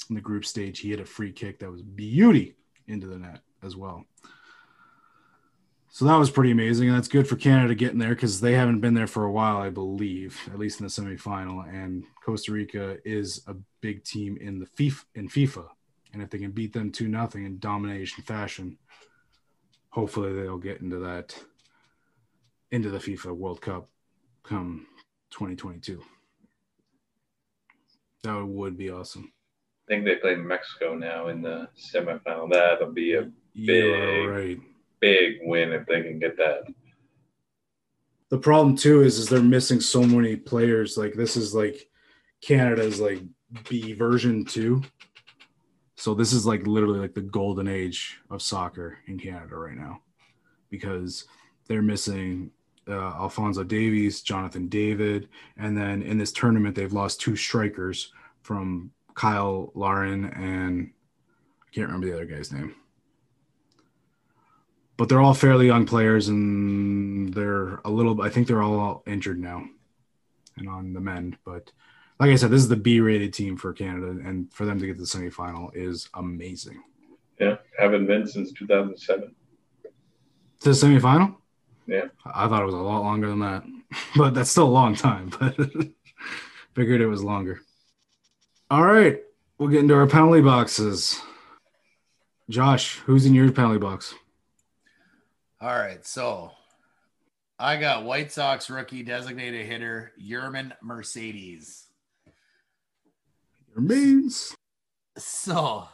[0.09, 0.79] in the group stage.
[0.79, 2.55] He hit a free kick that was beauty
[2.87, 4.05] into the net as well.
[5.89, 8.81] So that was pretty amazing, and that's good for Canada getting there because they haven't
[8.81, 11.69] been there for a while, I believe, at least in the semifinal.
[11.73, 13.55] And Costa Rica is a
[13.85, 15.69] big team in the FIFA in FIFA,
[16.15, 18.79] and if they can beat them two nothing in domination fashion,
[19.91, 21.39] hopefully they'll get into that
[22.71, 23.91] into the FIFA World Cup
[24.43, 24.87] come
[25.33, 26.03] 2022.
[28.23, 29.31] That would be awesome.
[29.87, 32.51] I think they play Mexico now in the semifinal.
[32.51, 34.27] That'll be a Big.
[34.27, 34.59] right.
[35.01, 36.63] big win if they can get that.
[38.31, 40.97] The problem too is is they're missing so many players.
[40.97, 41.87] Like this is like
[42.41, 43.21] Canada's like
[43.69, 44.83] B version two.
[45.97, 50.01] So this is like literally like the golden age of soccer in Canada right now,
[50.71, 51.27] because
[51.67, 52.51] they're missing
[52.89, 58.13] uh, Alphonso Davies, Jonathan David, and then in this tournament they've lost two strikers
[58.43, 60.91] from Cyle Larin and
[61.63, 62.75] I can't remember the other guy's name.
[64.97, 68.23] But they're all fairly young players, and they're a little.
[68.23, 69.65] I think they're all injured now,
[70.57, 71.37] and on the mend.
[71.45, 71.73] But
[72.21, 74.95] like I said, this is the B-rated team for Canada, and for them to get
[74.95, 76.83] to the semifinal is amazing.
[77.41, 79.35] Yeah, haven't been since 2007.
[80.61, 81.37] To the semifinal?
[81.87, 82.07] Yeah.
[82.25, 83.65] I thought it was a lot longer than that,
[84.17, 85.31] but that's still a long time.
[85.39, 85.57] But
[86.75, 87.61] figured it was longer.
[88.71, 89.21] All right,
[89.59, 91.21] we'll get into our penalty boxes.
[92.49, 94.15] Josh, who's in your penalty box?
[95.61, 96.53] All right, so
[97.59, 101.84] I got White Sox rookie designated hitter Yermín Mercedes.
[103.75, 104.55] Your means.
[105.19, 105.89] So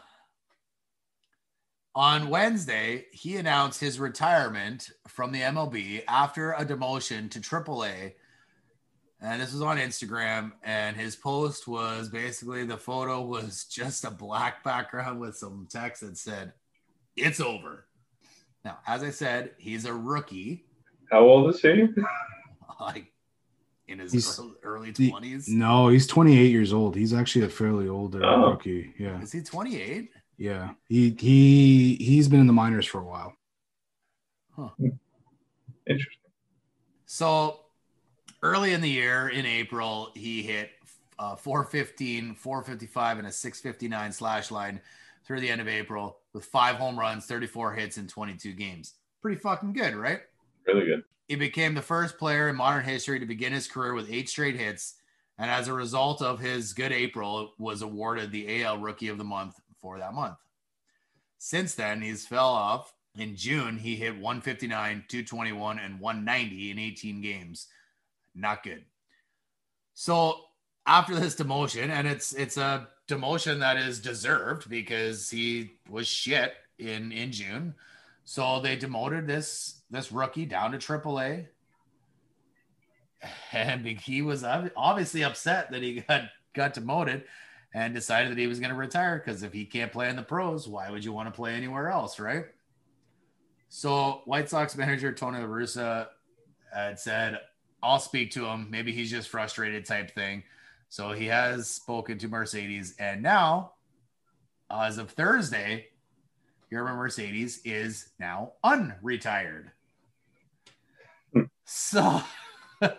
[1.94, 8.12] on Wednesday, he announced his retirement from the MLB after a demotion to AAA.
[9.22, 10.52] And this was on Instagram.
[10.62, 16.02] And his post was basically the photo was just a black background with some text
[16.02, 16.52] that said,
[17.16, 17.86] It's over.
[18.62, 20.66] Now, as I said, he's a rookie,
[21.10, 21.86] How old is he?
[22.80, 23.10] like
[23.90, 25.48] in his He's- early- early 20s.
[25.48, 26.96] No, he's 28 years old.
[26.96, 28.50] He's actually a fairly older Oh.
[28.52, 28.94] rookie.
[28.98, 29.20] Yeah.
[29.20, 30.10] Is he 28?
[30.38, 30.74] Yeah.
[30.88, 33.34] He he he's been in the minors for a while.
[34.56, 34.70] Huh.
[35.86, 36.30] Interesting.
[37.06, 37.60] So
[38.42, 40.70] early in the year, in April, he hit
[41.18, 44.80] uh, 415, 455, and a 659 slash line
[45.24, 48.94] through the end of April with five home runs, 34 hits in 22 games.
[49.20, 50.20] Pretty fucking good, right?
[50.66, 51.02] Really good.
[51.30, 54.56] He became the first player in modern history to begin his career with eight straight
[54.56, 54.96] hits,
[55.38, 59.22] and as a result of his good April, was awarded the AL Rookie of the
[59.22, 60.38] Month for that month.
[61.38, 62.92] Since then, he's fell off.
[63.14, 67.68] In June, he hit 159, 221, and 190 in 18 games.
[68.34, 68.84] Not good.
[69.94, 70.34] So
[70.84, 76.54] after this demotion, and it's it's a demotion that is deserved because he was shit
[76.80, 77.76] in in June.
[78.24, 81.46] So they demoted this this rookie down to AAA,
[83.52, 86.22] and he was obviously upset that he got
[86.54, 87.24] got demoted,
[87.74, 90.22] and decided that he was going to retire because if he can't play in the
[90.22, 92.46] pros, why would you want to play anywhere else, right?
[93.68, 96.08] So White Sox manager Tony La Russa
[96.74, 97.38] had said,
[97.82, 98.68] "I'll speak to him.
[98.70, 100.42] Maybe he's just frustrated," type thing.
[100.88, 103.74] So he has spoken to Mercedes, and now,
[104.70, 105.86] as of Thursday,
[106.72, 109.70] German Mercedes is now unretired.
[111.64, 112.22] so,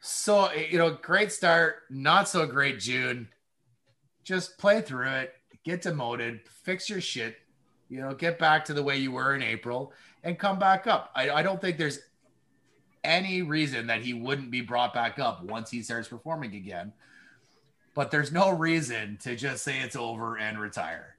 [0.00, 3.28] so you know, great start, not so great June.
[4.24, 5.34] Just play through it,
[5.64, 7.36] get demoted, fix your shit,
[7.88, 9.92] you know, get back to the way you were in April,
[10.24, 11.10] and come back up.
[11.14, 12.00] I, I don't think there's
[13.04, 16.92] any reason that he wouldn't be brought back up once he starts performing again.
[17.94, 21.15] But there's no reason to just say it's over and retire.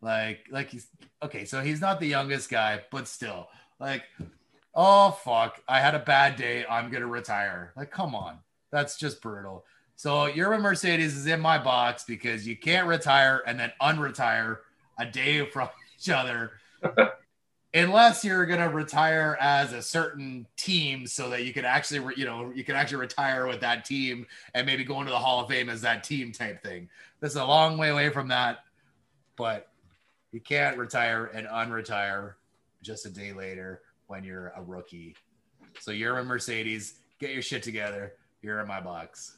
[0.00, 0.88] Like, like he's
[1.22, 1.44] okay.
[1.44, 3.48] So he's not the youngest guy, but still,
[3.80, 4.04] like,
[4.74, 6.64] oh fuck, I had a bad day.
[6.68, 7.72] I'm gonna retire.
[7.76, 8.38] Like, come on,
[8.70, 9.64] that's just brutal.
[9.96, 14.58] So your Mercedes is in my box because you can't retire and then unretire
[14.98, 15.68] a day from
[15.98, 16.52] each other
[17.74, 22.24] unless you're gonna retire as a certain team so that you can actually re- you
[22.24, 25.48] know you can actually retire with that team and maybe go into the hall of
[25.48, 26.88] fame as that team type thing
[27.20, 28.60] this is a long way away from that
[29.36, 29.68] but
[30.32, 32.34] you can't retire and unretire
[32.82, 35.14] just a day later when you're a rookie
[35.80, 39.36] so you're a mercedes get your shit together you're in my box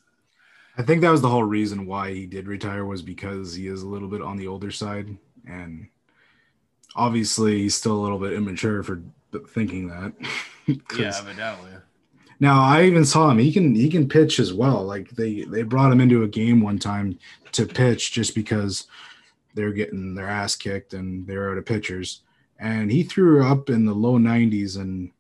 [0.77, 3.83] I think that was the whole reason why he did retire was because he is
[3.83, 5.89] a little bit on the older side and
[6.95, 9.03] obviously he's still a little bit immature for
[9.49, 10.13] thinking that.
[10.97, 11.73] yeah evidently
[12.39, 13.39] Now I even saw him.
[13.39, 14.85] He can he can pitch as well.
[14.85, 17.19] Like they they brought him into a game one time
[17.53, 18.87] to pitch just because
[19.55, 22.23] they're getting their ass kicked and they're out of pitchers.
[22.59, 25.11] And he threw up in the low 90s and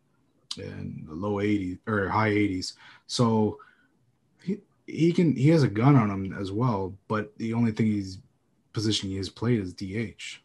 [0.56, 2.74] and the low 80s or high 80s.
[3.06, 3.58] So
[4.42, 6.94] he he can he has a gun on him as well.
[7.06, 8.18] But the only thing he's
[8.72, 10.40] position he has played is DH.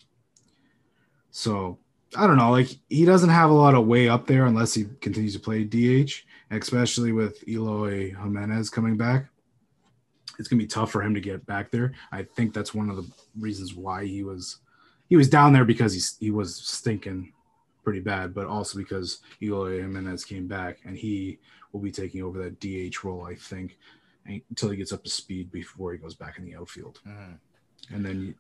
[1.32, 1.78] So
[2.16, 2.52] I don't know.
[2.52, 5.64] Like he doesn't have a lot of way up there unless he continues to play
[5.64, 6.12] DH,
[6.52, 9.28] especially with Eloy Jimenez coming back.
[10.40, 11.94] It's gonna be tough for him to get back there.
[12.12, 14.60] I think that's one of the reasons why he was
[15.10, 17.34] he was down there because he's he was stinking
[17.84, 21.40] pretty bad, but also because Eloy Jimenez came back and he
[21.72, 23.78] will be taking over that DH role, I think,
[24.26, 27.02] until he gets up to speed before he goes back in the outfield.
[27.06, 27.96] Mm-hmm.
[27.96, 28.34] And then you,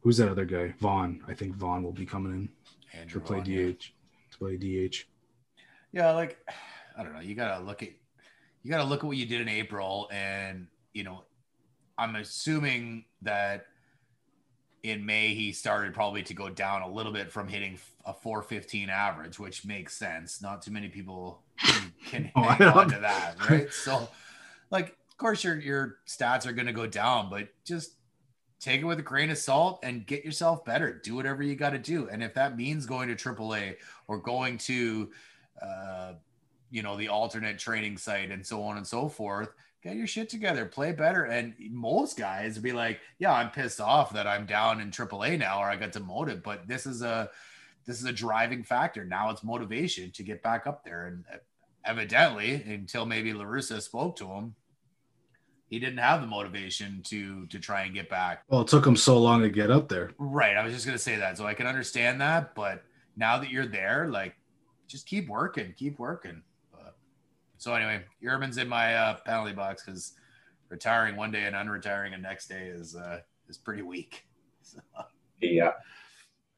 [0.00, 0.72] who's that other guy?
[0.78, 1.22] Vaughn.
[1.26, 2.48] I think Vaughn will be coming in
[2.98, 3.48] Andrew to play DH.
[3.48, 3.72] Yeah.
[4.30, 4.96] To play DH.
[5.92, 6.38] Yeah, like
[6.96, 7.20] I don't know.
[7.20, 7.90] You gotta look at
[8.62, 11.24] you gotta look at what you did in April, and you know,
[11.98, 13.66] I'm assuming that
[14.82, 18.88] in May he started probably to go down a little bit from hitting a 415
[18.88, 20.40] average, which makes sense.
[20.40, 21.42] Not too many people
[22.06, 23.70] can oh, hang on to that, right?
[23.70, 24.08] So,
[24.70, 27.96] like, of course, your your stats are going to go down, but just
[28.58, 30.98] take it with a grain of salt and get yourself better.
[31.04, 32.08] Do whatever you got to do.
[32.08, 33.76] And if that means going to AAA
[34.08, 35.10] or going to,
[35.60, 36.12] uh,
[36.70, 39.50] you know, the alternate training site and so on and so forth,
[39.82, 41.24] get your shit together, play better.
[41.24, 45.38] And most guys would be like, yeah, I'm pissed off that I'm down in AAA
[45.38, 47.30] now or I got demoted, but this is a,
[47.86, 49.04] this is a driving factor.
[49.04, 51.06] Now it's motivation to get back up there.
[51.06, 51.24] And
[51.84, 54.54] evidently, until maybe La Russa spoke to him,
[55.68, 58.44] he didn't have the motivation to to try and get back.
[58.48, 60.12] Well, it took him so long to get up there.
[60.18, 60.56] Right.
[60.56, 61.36] I was just gonna say that.
[61.36, 62.84] So I can understand that, but
[63.16, 64.36] now that you're there, like
[64.86, 66.42] just keep working, keep working.
[67.56, 70.12] But, so anyway, Urban's in my uh, penalty box because
[70.68, 74.24] retiring one day and unretiring the next day is uh, is pretty weak.
[74.68, 74.80] So.
[75.40, 75.70] Yeah.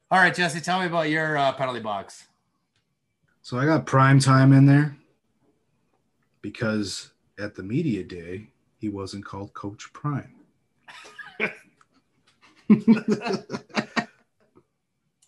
[0.09, 2.25] All right, Jesse, tell me about your uh, penalty box.
[3.43, 4.97] So I got prime time in there
[6.41, 10.33] because at the media day, he wasn't called Coach Prime.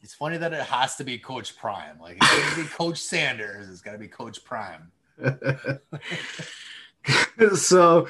[0.02, 2.00] it's funny that it has to be Coach Prime.
[2.02, 3.70] Like it's going to be Coach Sanders.
[3.70, 4.92] It's got to be Coach Prime.
[7.56, 8.08] so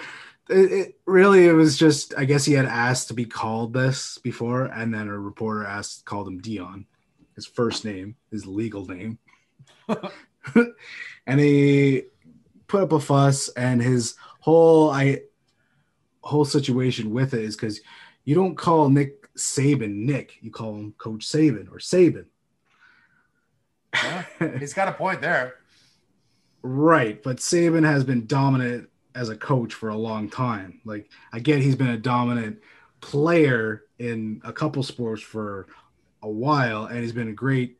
[0.50, 4.18] it, it, really it was just I guess he had asked to be called this
[4.18, 6.86] before, and then a reporter asked called him Deion,
[7.36, 9.20] his first name, his legal name,
[11.28, 12.04] and he
[12.68, 15.22] put up a fuss, and his whole I
[16.24, 17.82] whole situation with it is because
[18.24, 22.26] you don't call Nick Saban Nick, you call him Coach Saban or Saban.
[23.94, 24.24] Yeah,
[24.60, 25.56] he's got a point there.
[26.64, 30.80] Right, but Saban has been dominant as a coach for a long time.
[30.86, 32.60] Like I get he's been a dominant
[33.02, 35.68] player in a couple sports for
[36.22, 37.78] a while and he's been great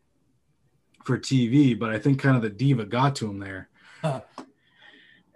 [1.04, 3.70] for TV, but I think kind of the diva got to him there.
[4.02, 4.22] Huh.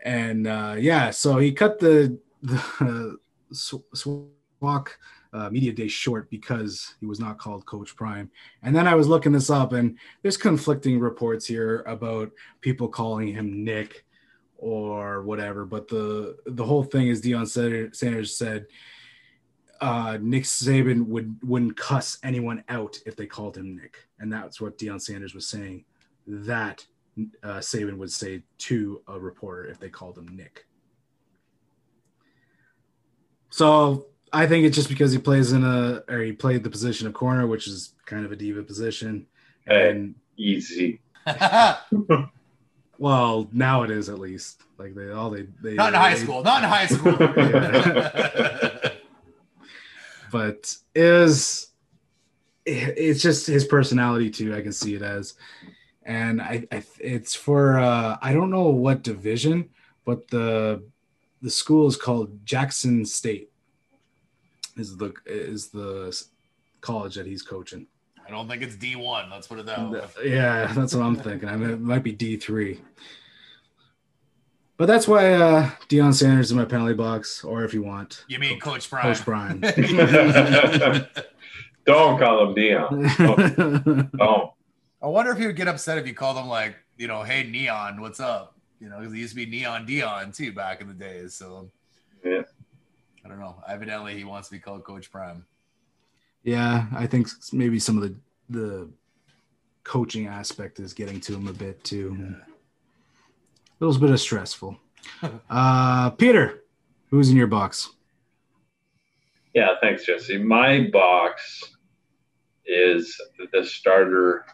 [0.04, 3.18] And uh, yeah, so he cut the the
[3.54, 4.88] SWAC
[5.36, 8.32] uh, media day short because he was not called Coach Prime.
[8.64, 12.32] And then I was looking this up, and there's conflicting reports here about
[12.62, 14.06] people calling him Nick
[14.58, 15.66] or whatever.
[15.66, 18.68] But the the whole thing is Deion Sanders said
[19.82, 24.62] uh, Nick Saban would wouldn't cuss anyone out if they called him Nick, and that's
[24.62, 25.84] what Deion Sanders was saying.
[26.28, 26.86] That
[27.44, 30.66] uh, Saban would say to a reporter if they called him Nick.
[33.50, 37.08] So I think it's just because he plays in a or he played the position
[37.08, 39.28] of corner, which is kind of a diva position.
[39.68, 41.02] And easy.
[42.98, 44.62] well, now it is at least.
[44.78, 47.16] Like they all they they not in they, high school, not in high school.
[50.32, 51.68] but is
[52.66, 54.56] it's just his personality too.
[54.56, 55.36] I can see it as,
[56.04, 59.70] and I, I it's for uh, I don't know what division,
[60.04, 60.84] but the
[61.42, 63.50] the school is called Jackson State.
[64.76, 66.26] Is the is the
[66.82, 67.88] college that he's coaching?
[68.28, 69.30] I don't think it's D one.
[69.30, 70.02] Let's put it that way.
[70.24, 71.48] Yeah, that's what I'm thinking.
[71.48, 72.82] I mean, it might be D three.
[74.78, 78.26] But that's why uh, Deion Sanders is in my penalty box, or if you want,
[78.28, 79.14] you mean Coach Brian?
[79.14, 79.62] Coach Brian.
[81.86, 84.12] don't call him Deion.
[84.18, 84.52] Don't.
[85.02, 87.44] I wonder if he would get upset if you called him like, you know, hey
[87.44, 88.56] Neon, what's up?
[88.80, 91.34] you know, because he used to be Neon Deion too back in the days.
[91.34, 91.70] So
[92.24, 92.42] yeah,
[93.26, 93.56] I don't know.
[93.68, 95.46] Evidently, he wants to be called Coach Prime.
[96.44, 98.16] Yeah, I think maybe some of the
[98.50, 98.88] the
[99.84, 102.16] coaching aspect is getting to him a bit too.
[102.20, 102.54] Yeah.
[103.80, 104.78] little bit of stressful.
[105.50, 106.64] Uh, Peter,
[107.10, 107.92] who's in your box?
[109.54, 110.38] Yeah, thanks, Jesse.
[110.38, 111.64] My box
[112.66, 113.20] is
[113.54, 114.46] the starter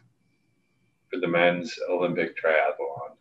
[1.09, 3.15] for the men's Olympic triathlon.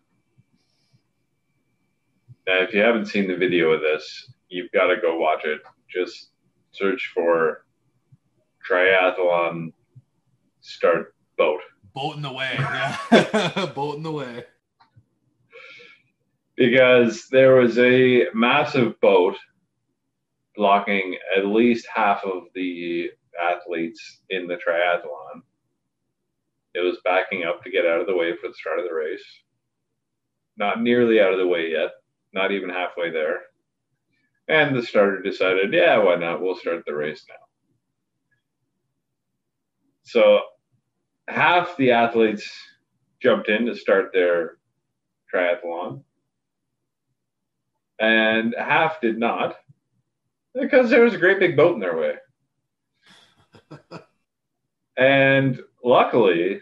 [2.47, 5.61] Now, if you haven't seen the video of this, you've got to go watch it.
[5.89, 6.31] Just
[6.73, 7.65] search for
[8.69, 9.73] triathlon
[10.61, 11.61] start boat.
[11.95, 12.55] Boat in the way.
[12.59, 13.67] Yeah.
[13.75, 14.45] Boat in the way.
[16.57, 19.37] Because there was a massive boat
[20.57, 23.11] blocking at least half of the
[23.43, 25.43] athletes in the triathlon.
[26.75, 28.95] It was backing up to get out of the way for the start of the
[28.95, 29.25] race.
[30.57, 31.91] Not nearly out of the way yet,
[32.33, 33.39] not even halfway there.
[34.51, 36.43] And the starter decided, yeah, why not?
[36.43, 37.37] We'll start the race now.
[40.03, 40.41] So
[41.29, 42.51] half the athletes
[43.23, 44.57] jumped in to start their
[45.33, 46.03] triathlon,
[48.01, 49.55] and half did not
[50.61, 52.15] because there was a great big boat in their way.
[54.97, 56.61] and luckily,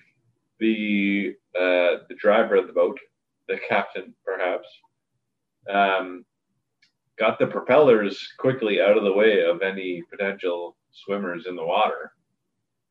[0.60, 3.00] the uh, the driver of the boat,
[3.48, 4.68] the captain perhaps,
[5.72, 6.26] um,
[7.18, 12.12] got the propellers quickly out of the way of any potential swimmers in the water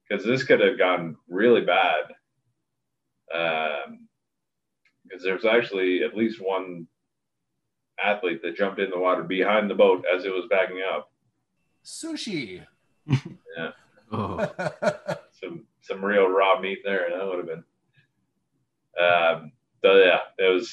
[0.07, 2.05] because this could have gone really bad.
[3.33, 4.07] Um,
[5.03, 6.87] because there's actually at least one
[8.03, 11.11] athlete that jumped in the water behind the boat as it was backing up.
[11.85, 12.63] Sushi.
[13.07, 13.71] Yeah.
[14.09, 14.37] Oh,
[15.33, 17.07] some some real raw meat there.
[17.07, 17.63] and That would have been.
[18.97, 19.51] Um,
[19.83, 20.69] so yeah, it was.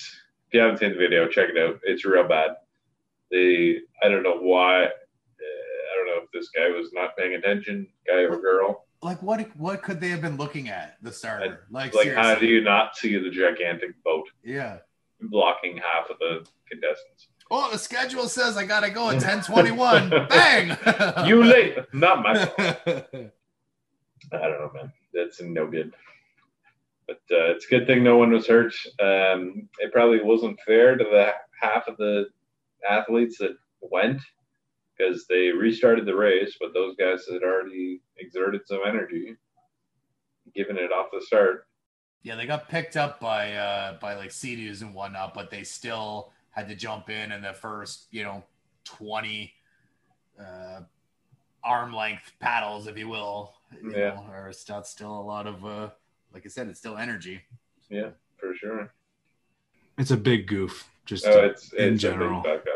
[0.47, 1.81] If you haven't seen the video, check it out.
[1.83, 2.53] It's real bad.
[3.35, 4.85] The I don't know why.
[4.85, 8.85] Uh, I don't know if this guy was not paying attention, guy or girl.
[9.03, 11.67] like what what could they have been looking at the starter?
[11.69, 12.23] Like, Like, seriously.
[12.23, 14.79] how do you not see the gigantic boat yeah.
[15.21, 17.27] blocking half of the contestants?
[17.51, 20.11] Oh, the schedule says I gotta go at 1021.
[20.29, 21.27] Bang!
[21.29, 21.77] You late?
[21.93, 22.45] Not my.
[22.47, 22.57] fault.
[24.33, 24.93] I don't know, man.
[25.13, 25.93] That's no good.
[27.09, 28.73] But uh, it's a good thing no one was hurt.
[29.01, 32.29] Um, it probably wasn't fair to the half of the
[32.89, 34.21] athletes that went
[34.97, 39.37] because they restarted the race, but those guys had already exerted some energy,
[40.55, 41.67] giving it off the start.
[42.23, 46.33] Yeah, they got picked up by uh by like CDs and whatnot, but they still
[46.51, 48.45] had to jump in in the first, you know,
[48.85, 49.53] 20
[50.41, 50.81] uh
[51.63, 53.55] arm length paddles, if you will.
[53.83, 54.15] You Yeah.
[54.15, 55.91] know, or it's that's still a lot of uh
[56.33, 57.43] like I said, it's still energy.
[57.91, 58.93] Yeah, for sure.
[59.99, 60.89] it's a big goof.
[61.07, 62.41] Just Oh, it's in it's general.
[62.41, 62.74] a big backup.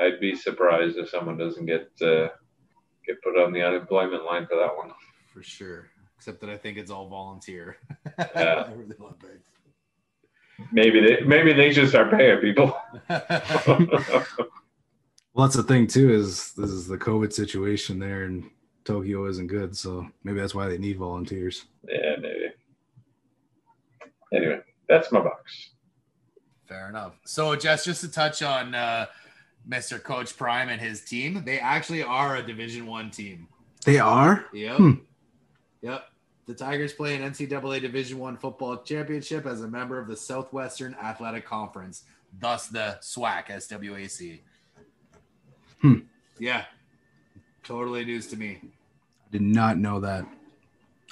[0.00, 2.28] I'd be surprised if someone doesn't get uh,
[3.06, 4.92] get put on the unemployment line for that one.
[5.32, 5.88] For sure.
[6.16, 7.76] Except that I think it's all volunteer.
[8.18, 8.64] Yeah.
[8.70, 9.48] Everything Olympics.
[10.72, 12.76] Maybe they maybe they should start paying people.
[15.34, 16.12] Well, that's the thing too.
[16.12, 18.50] Is this is the COVID situation there, and
[18.84, 21.66] Tokyo isn't good, so maybe that's why they need volunteers.
[21.88, 22.46] yeah, maybe.
[24.34, 25.70] Anyway, that's my box.
[26.66, 27.20] Fair enough.
[27.24, 29.06] So, Jess, just to touch on uh,
[29.68, 30.02] Mr.
[30.02, 33.48] Coach Prime and his team, they actually are a Division One team.
[33.84, 34.46] They are.
[34.52, 34.76] Yep.
[34.76, 34.92] Hmm.
[35.82, 36.04] Yep.
[36.46, 40.94] The Tigers play an NCAA Division One football championship as a member of the Southwestern
[40.94, 42.04] Athletic Conference,
[42.40, 44.40] thus the SWAC, SWAC.
[45.82, 45.98] Hmm.
[46.38, 46.64] Yeah.
[47.62, 48.58] Totally news to me.
[48.62, 50.24] I did not know that.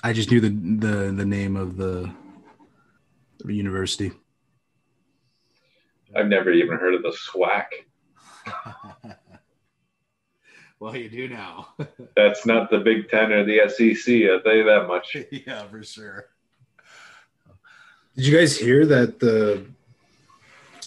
[0.02, 2.10] I just knew the the the name of the,
[3.44, 4.12] the university.
[6.14, 7.64] I've never even heard of the SWAC.
[10.80, 11.68] well, you do now.
[12.16, 14.14] That's not the Big Ten or the SEC.
[14.30, 15.16] I'll tell you that much.
[15.46, 16.26] yeah, for sure.
[18.14, 19.66] Did you guys hear that the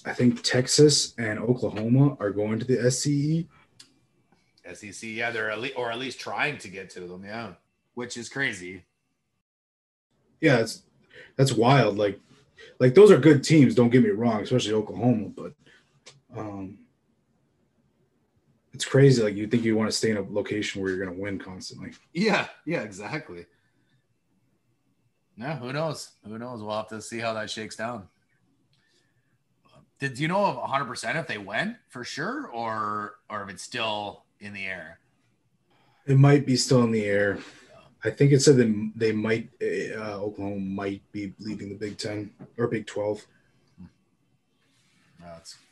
[0.05, 2.77] I think Texas and Oklahoma are going to the?
[2.77, 3.47] SCE?
[4.73, 7.53] SEC, yeah, they're at least, or at least trying to get to them, yeah,
[7.95, 8.83] which is crazy.
[10.41, 10.83] Yeah, it's
[11.35, 11.97] that's wild.
[11.97, 12.19] Like
[12.79, 15.53] like those are good teams, don't get me wrong, especially Oklahoma, but
[16.35, 16.77] um
[18.79, 19.21] it's crazy.
[19.21, 21.91] Like you think you want to stay in a location where you're gonna win constantly.
[22.13, 23.45] Yeah, yeah, exactly.
[25.35, 26.11] No, who knows?
[26.25, 26.61] Who knows?
[26.61, 28.07] We'll have to see how that shakes down.
[29.99, 34.23] Did you know of 100% if they went for sure, or or if it's still
[34.39, 34.99] in the air?
[36.05, 37.39] It might be still in the air.
[38.05, 42.31] I think it said that they might uh, Oklahoma might be leaving the Big Ten
[42.57, 43.25] or Big Twelve.
[45.41, 45.68] It's wild.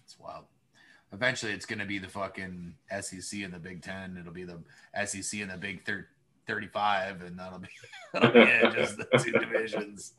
[1.13, 4.17] Eventually, it's going to be the fucking SEC and the Big Ten.
[4.19, 4.59] It'll be the
[5.05, 6.07] SEC and the Big thir-
[6.47, 7.67] 35, and that'll be,
[8.13, 8.73] that'll be it.
[8.73, 10.13] Just the two divisions.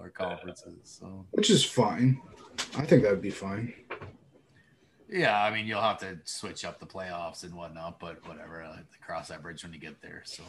[0.00, 0.74] or conferences.
[1.00, 2.20] So which is fine.
[2.76, 3.74] I think that would be fine.
[5.10, 8.62] yeah, I mean you'll have to switch up the playoffs and whatnot, but whatever.
[8.62, 10.22] I like to cross that bridge when you get there.
[10.24, 10.42] So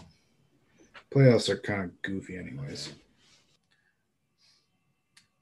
[1.14, 2.94] Playoffs are kind of goofy, anyways.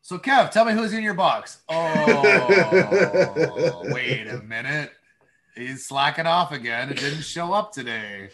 [0.09, 1.59] So Kev, tell me who's in your box.
[1.69, 1.83] Oh,
[3.93, 4.89] wait a minute.
[5.53, 6.89] He's slacking off again.
[6.89, 8.31] It didn't show up today.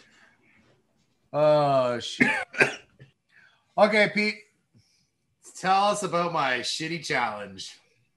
[1.34, 2.30] Oh shit.
[3.76, 4.36] Okay, Pete.
[5.60, 7.76] Tell us about my shitty challenge.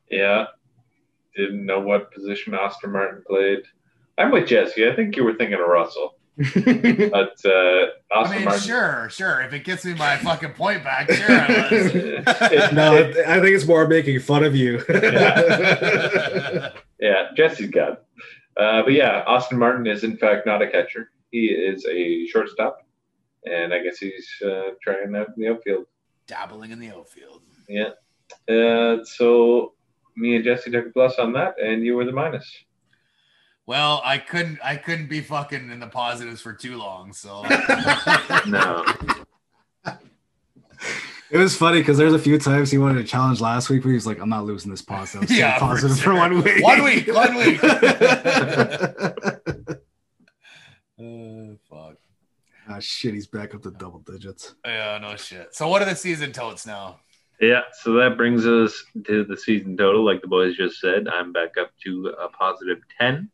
[0.10, 0.46] Yeah.
[1.36, 3.64] Didn't know what position Austin Martin played.
[4.18, 4.88] I'm with Jesse.
[4.88, 6.16] I think you were thinking of Russell.
[6.40, 7.86] But uh,
[8.16, 8.62] I mean, Martin.
[8.62, 9.42] sure, sure.
[9.42, 11.30] If it gets me my fucking point back, sure.
[11.30, 12.72] I was.
[12.72, 12.96] no,
[13.28, 14.82] I think it's more making fun of you.
[17.02, 18.04] Yeah, Jesse's got.
[18.58, 21.12] Uh, but yeah, Austin Martin is in fact not a catcher.
[21.32, 22.86] He is a shortstop.
[23.46, 25.86] And I guess he's uh, trying out in the outfield.
[26.28, 27.42] Dabbling in the outfield.
[27.70, 27.92] Yeah.
[28.54, 29.74] Uh, so
[30.18, 32.52] me and Jesse took a plus on that, and you were the minus.
[33.70, 34.58] Well, I couldn't.
[34.64, 37.14] I couldn't be fucking in the positives for too long.
[37.14, 37.44] So
[38.48, 38.84] No.
[41.30, 43.90] It was funny because there's a few times he wanted to challenge last week, but
[43.90, 45.30] he was like, "I'm not losing this positive.
[45.30, 46.16] Stay Yeah, for positive for, sure.
[46.16, 46.64] one week.
[46.64, 47.64] One week, one week.
[47.64, 47.76] uh,
[51.70, 51.98] fuck.
[52.70, 54.56] ah, shit, he's back up to double digits.
[54.66, 55.54] Yeah, no shit.
[55.54, 57.02] So what are the season totes now?
[57.40, 60.04] Yeah, so that brings us to the season total.
[60.04, 63.30] Like the boys just said, I'm back up to a positive 10.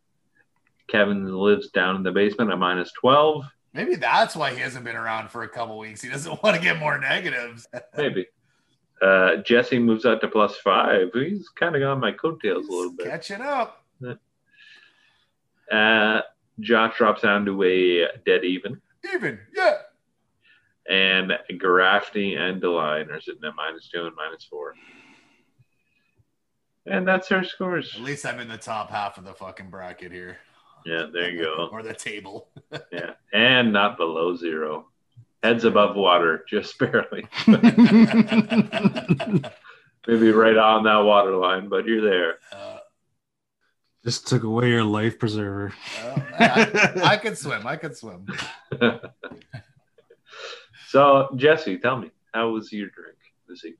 [0.87, 3.45] Kevin lives down in the basement at minus 12.
[3.73, 6.01] Maybe that's why he hasn't been around for a couple weeks.
[6.01, 7.67] He doesn't want to get more negatives.
[7.97, 8.27] Maybe.
[9.01, 11.09] Uh, Jesse moves out to plus five.
[11.13, 13.07] He's kind of on my coattails a little bit.
[13.07, 13.83] Catching up.
[15.71, 16.21] Uh,
[16.59, 18.81] Josh drops down to a dead even.
[19.13, 19.77] Even, yeah.
[20.89, 24.75] And Grafty and Deline are sitting at minus two and minus four.
[26.85, 27.93] And that's our scores.
[27.95, 30.37] At least I'm in the top half of the fucking bracket here.
[30.85, 31.69] Yeah, there you go.
[31.71, 32.49] or the table.
[32.91, 33.11] Yeah.
[33.33, 34.87] And not below zero.
[35.43, 37.25] Heads above water, just barely.
[37.47, 37.61] Maybe
[40.31, 42.35] right on that water line, but you're there.
[42.51, 42.77] Uh,
[44.03, 45.73] Just took away your life preserver.
[46.03, 47.65] well, I, I could swim.
[47.65, 48.27] I could swim.
[50.89, 53.79] So, Jesse, tell me, how was your drink this evening?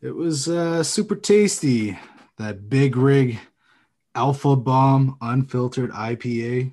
[0.00, 1.98] It was uh, super tasty.
[2.38, 3.38] That big rig
[4.14, 6.72] Alpha Bomb unfiltered IPA It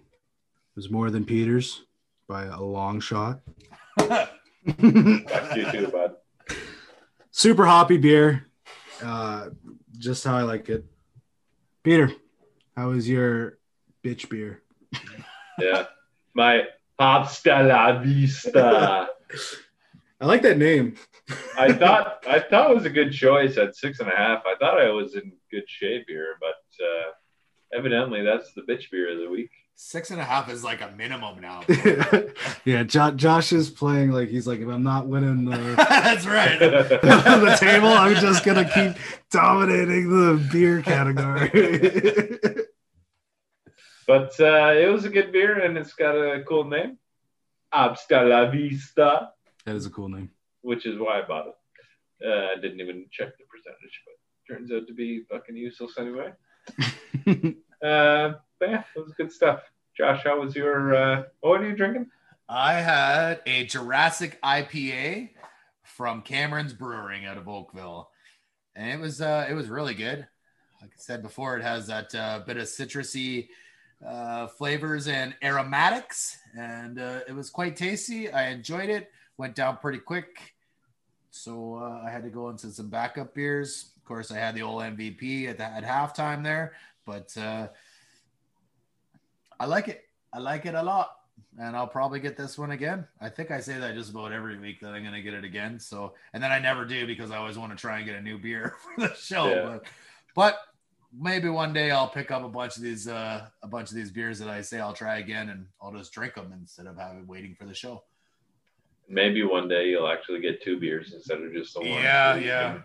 [0.75, 1.83] was more than Peter's
[2.27, 3.41] by a long shot.
[3.99, 6.15] You too, bud.
[7.31, 8.45] super hoppy beer.
[9.01, 9.49] Uh,
[9.97, 10.85] just how I like it.
[11.83, 12.11] Peter,
[12.75, 13.57] how was your
[14.03, 14.61] bitch beer?
[15.57, 15.85] Yeah.
[16.33, 16.63] My
[16.97, 19.07] pasta la vista.
[20.21, 20.95] I like that name.
[21.57, 24.43] I thought I thought it was a good choice at six and a half.
[24.45, 27.11] I thought I was in good shape here, but uh,
[27.73, 29.51] evidently that's the bitch beer of the week.
[29.75, 31.61] Six and a half is like a minimum now.
[32.65, 36.59] yeah, jo- Josh is playing like he's like, if I'm not winning the, That's right.
[36.59, 41.49] the table, I'm just gonna keep dominating the beer category.
[44.05, 46.97] But uh, it was a good beer, and it's got a cool name,
[47.71, 49.29] Hasta la Vista,
[49.65, 50.31] that is a cool name.
[50.61, 51.55] which is why I bought it.
[52.27, 56.31] Uh, I didn't even check the percentage, but turns out to be fucking useless anyway.
[57.81, 59.61] Uh, yeah, it was good stuff.
[59.95, 60.93] Josh, how was your?
[60.93, 62.07] Uh, what are you drinking?
[62.49, 65.29] I had a Jurassic IPA
[65.83, 68.09] from Cameron's Brewing out of Oakville,
[68.75, 70.27] and it was uh, it was really good.
[70.81, 73.49] Like I said before, it has that uh, bit of citrusy
[74.05, 78.31] uh, flavors and aromatics, and uh, it was quite tasty.
[78.31, 79.11] I enjoyed it.
[79.37, 80.55] Went down pretty quick,
[81.31, 83.91] so uh, I had to go into some backup beers.
[84.09, 86.73] Of course, I had the old MVP at, the, at halftime there,
[87.05, 87.67] but uh,
[89.59, 90.03] I like it.
[90.33, 91.11] I like it a lot
[91.59, 93.05] and I'll probably get this one again.
[93.21, 95.43] I think I say that just about every week that I'm going to get it
[95.43, 95.79] again.
[95.79, 98.21] So, and then I never do because I always want to try and get a
[98.21, 99.47] new beer for the show.
[99.47, 99.63] Yeah.
[99.63, 99.85] But,
[100.35, 100.59] but
[101.15, 104.09] maybe one day I'll pick up a bunch of these, uh, a bunch of these
[104.09, 107.27] beers that I say I'll try again, and I'll just drink them instead of having
[107.27, 108.03] waiting for the show.
[109.07, 111.89] Maybe one day you'll actually get two beers instead of just the one.
[111.89, 112.77] Yeah, yeah,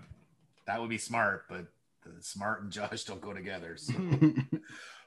[0.66, 1.44] that would be smart.
[1.48, 1.66] But
[2.04, 3.76] the smart and Josh don't go together.
[3.76, 3.94] So.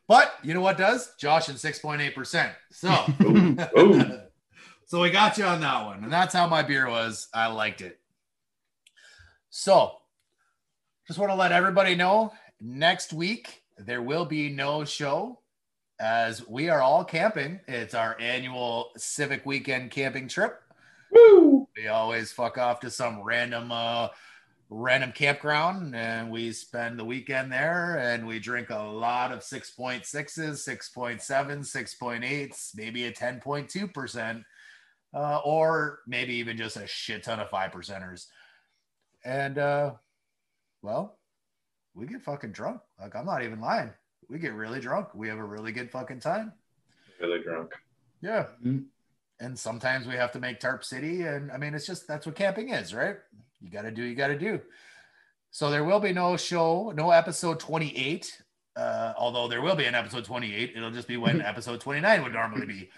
[0.08, 1.14] But you know what does?
[1.18, 2.53] Josh and six point eight percent.
[2.72, 2.90] So.
[3.22, 4.19] Ooh, ooh.
[4.86, 6.03] so we got you on that one.
[6.03, 7.27] And that's how my beer was.
[7.34, 8.00] I liked it.
[9.50, 9.98] So
[11.08, 15.40] just want to let everybody know next week there will be no show
[16.00, 17.60] as we are all camping.
[17.68, 20.61] It's our annual Civic Weekend camping trip.
[21.11, 21.68] Woo!
[21.76, 24.10] We always fuck off to some random uh
[24.70, 30.04] random campground and we spend the weekend there and we drink a lot of 6.6s,
[30.04, 34.44] 6.7, 6.8s, maybe a 10.2%,
[35.14, 38.28] uh, or maybe even just a shit ton of five percenters.
[39.24, 39.94] And uh
[40.82, 41.18] well,
[41.96, 42.82] we get fucking drunk.
[43.00, 43.92] Like I'm not even lying.
[44.30, 45.14] We get really drunk.
[45.16, 46.54] We have a really good fucking time.
[47.20, 47.72] Really drunk.
[48.22, 48.48] Yeah.
[48.64, 48.86] Mhm.
[49.40, 51.24] And sometimes we have to make Tarp City.
[51.24, 53.18] And I mean, it's just that's what camping is, right?
[53.61, 54.61] You got to do, you got to do.
[55.52, 58.44] So there will be no show, no episode 28.
[58.76, 62.34] Uh, although there will be an episode 28, it'll just be when episode 29 would
[62.34, 62.90] normally be.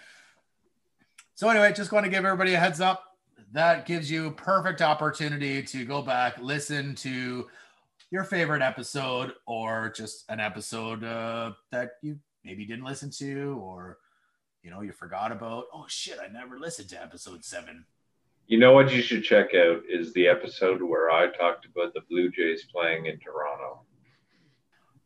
[1.34, 3.16] So, anyway, just want to give everybody a heads up.
[3.52, 7.48] That gives you perfect opportunity to go back, listen to
[8.10, 13.98] your favorite episode, or just an episode uh, that you maybe didn't listen to, or
[14.62, 17.86] you know, you forgot about, oh shit, I never listened to episode seven.
[18.50, 22.00] You know what you should check out is the episode where I talked about the
[22.10, 23.82] Blue Jays playing in Toronto.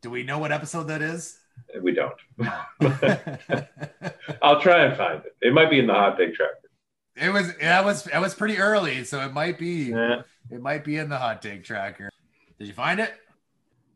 [0.01, 1.37] Do we know what episode that is?
[1.79, 2.15] We don't.
[4.41, 5.35] I'll try and find it.
[5.43, 6.71] It might be in the hot take tracker.
[7.15, 10.23] it was that was that was pretty early, so it might be Yeah.
[10.49, 12.09] it might be in the hot take tracker.
[12.57, 13.13] Did you find it?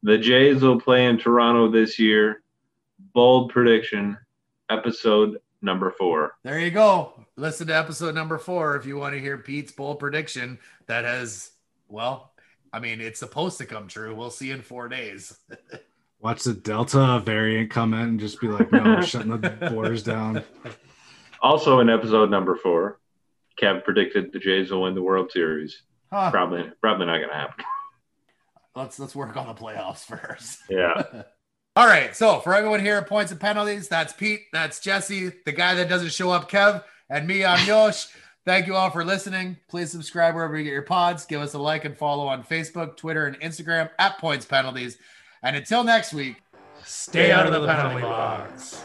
[0.04, 2.44] The Jays will play in Toronto this year.
[3.16, 4.16] Bold prediction,
[4.70, 6.34] episode number four.
[6.44, 7.26] There you go.
[7.36, 11.52] Listen to episode number four if you want to hear Pete's bold prediction that has
[11.88, 12.34] well,
[12.72, 14.14] I mean, it's supposed to come true.
[14.16, 15.38] We'll see in four days.
[16.20, 20.04] Watch the Delta variant come in and just be like, no, we're shutting the borders
[20.04, 20.44] down.
[21.42, 23.00] Also in episode number four,
[23.60, 25.84] Kev predicted the Jays will win the World Series.
[26.12, 26.30] Huh.
[26.30, 27.66] Probably, probably not going to happen.
[28.76, 30.60] Let's let's work on the playoffs first.
[30.70, 31.04] Yeah.
[31.76, 32.16] All right.
[32.16, 35.90] So for everyone here at Points and Penalties, that's Pete, that's Jesse, the guy that
[35.90, 38.08] doesn't show up, Kev, and me, I'm Yosh.
[38.46, 39.58] Thank you all for listening.
[39.68, 41.26] Please subscribe wherever you get your pods.
[41.26, 44.98] Give us a like and follow on Facebook, Twitter, and Instagram at Points Penalties.
[45.44, 46.42] And until next week,
[46.84, 48.82] stay out of the penalty box.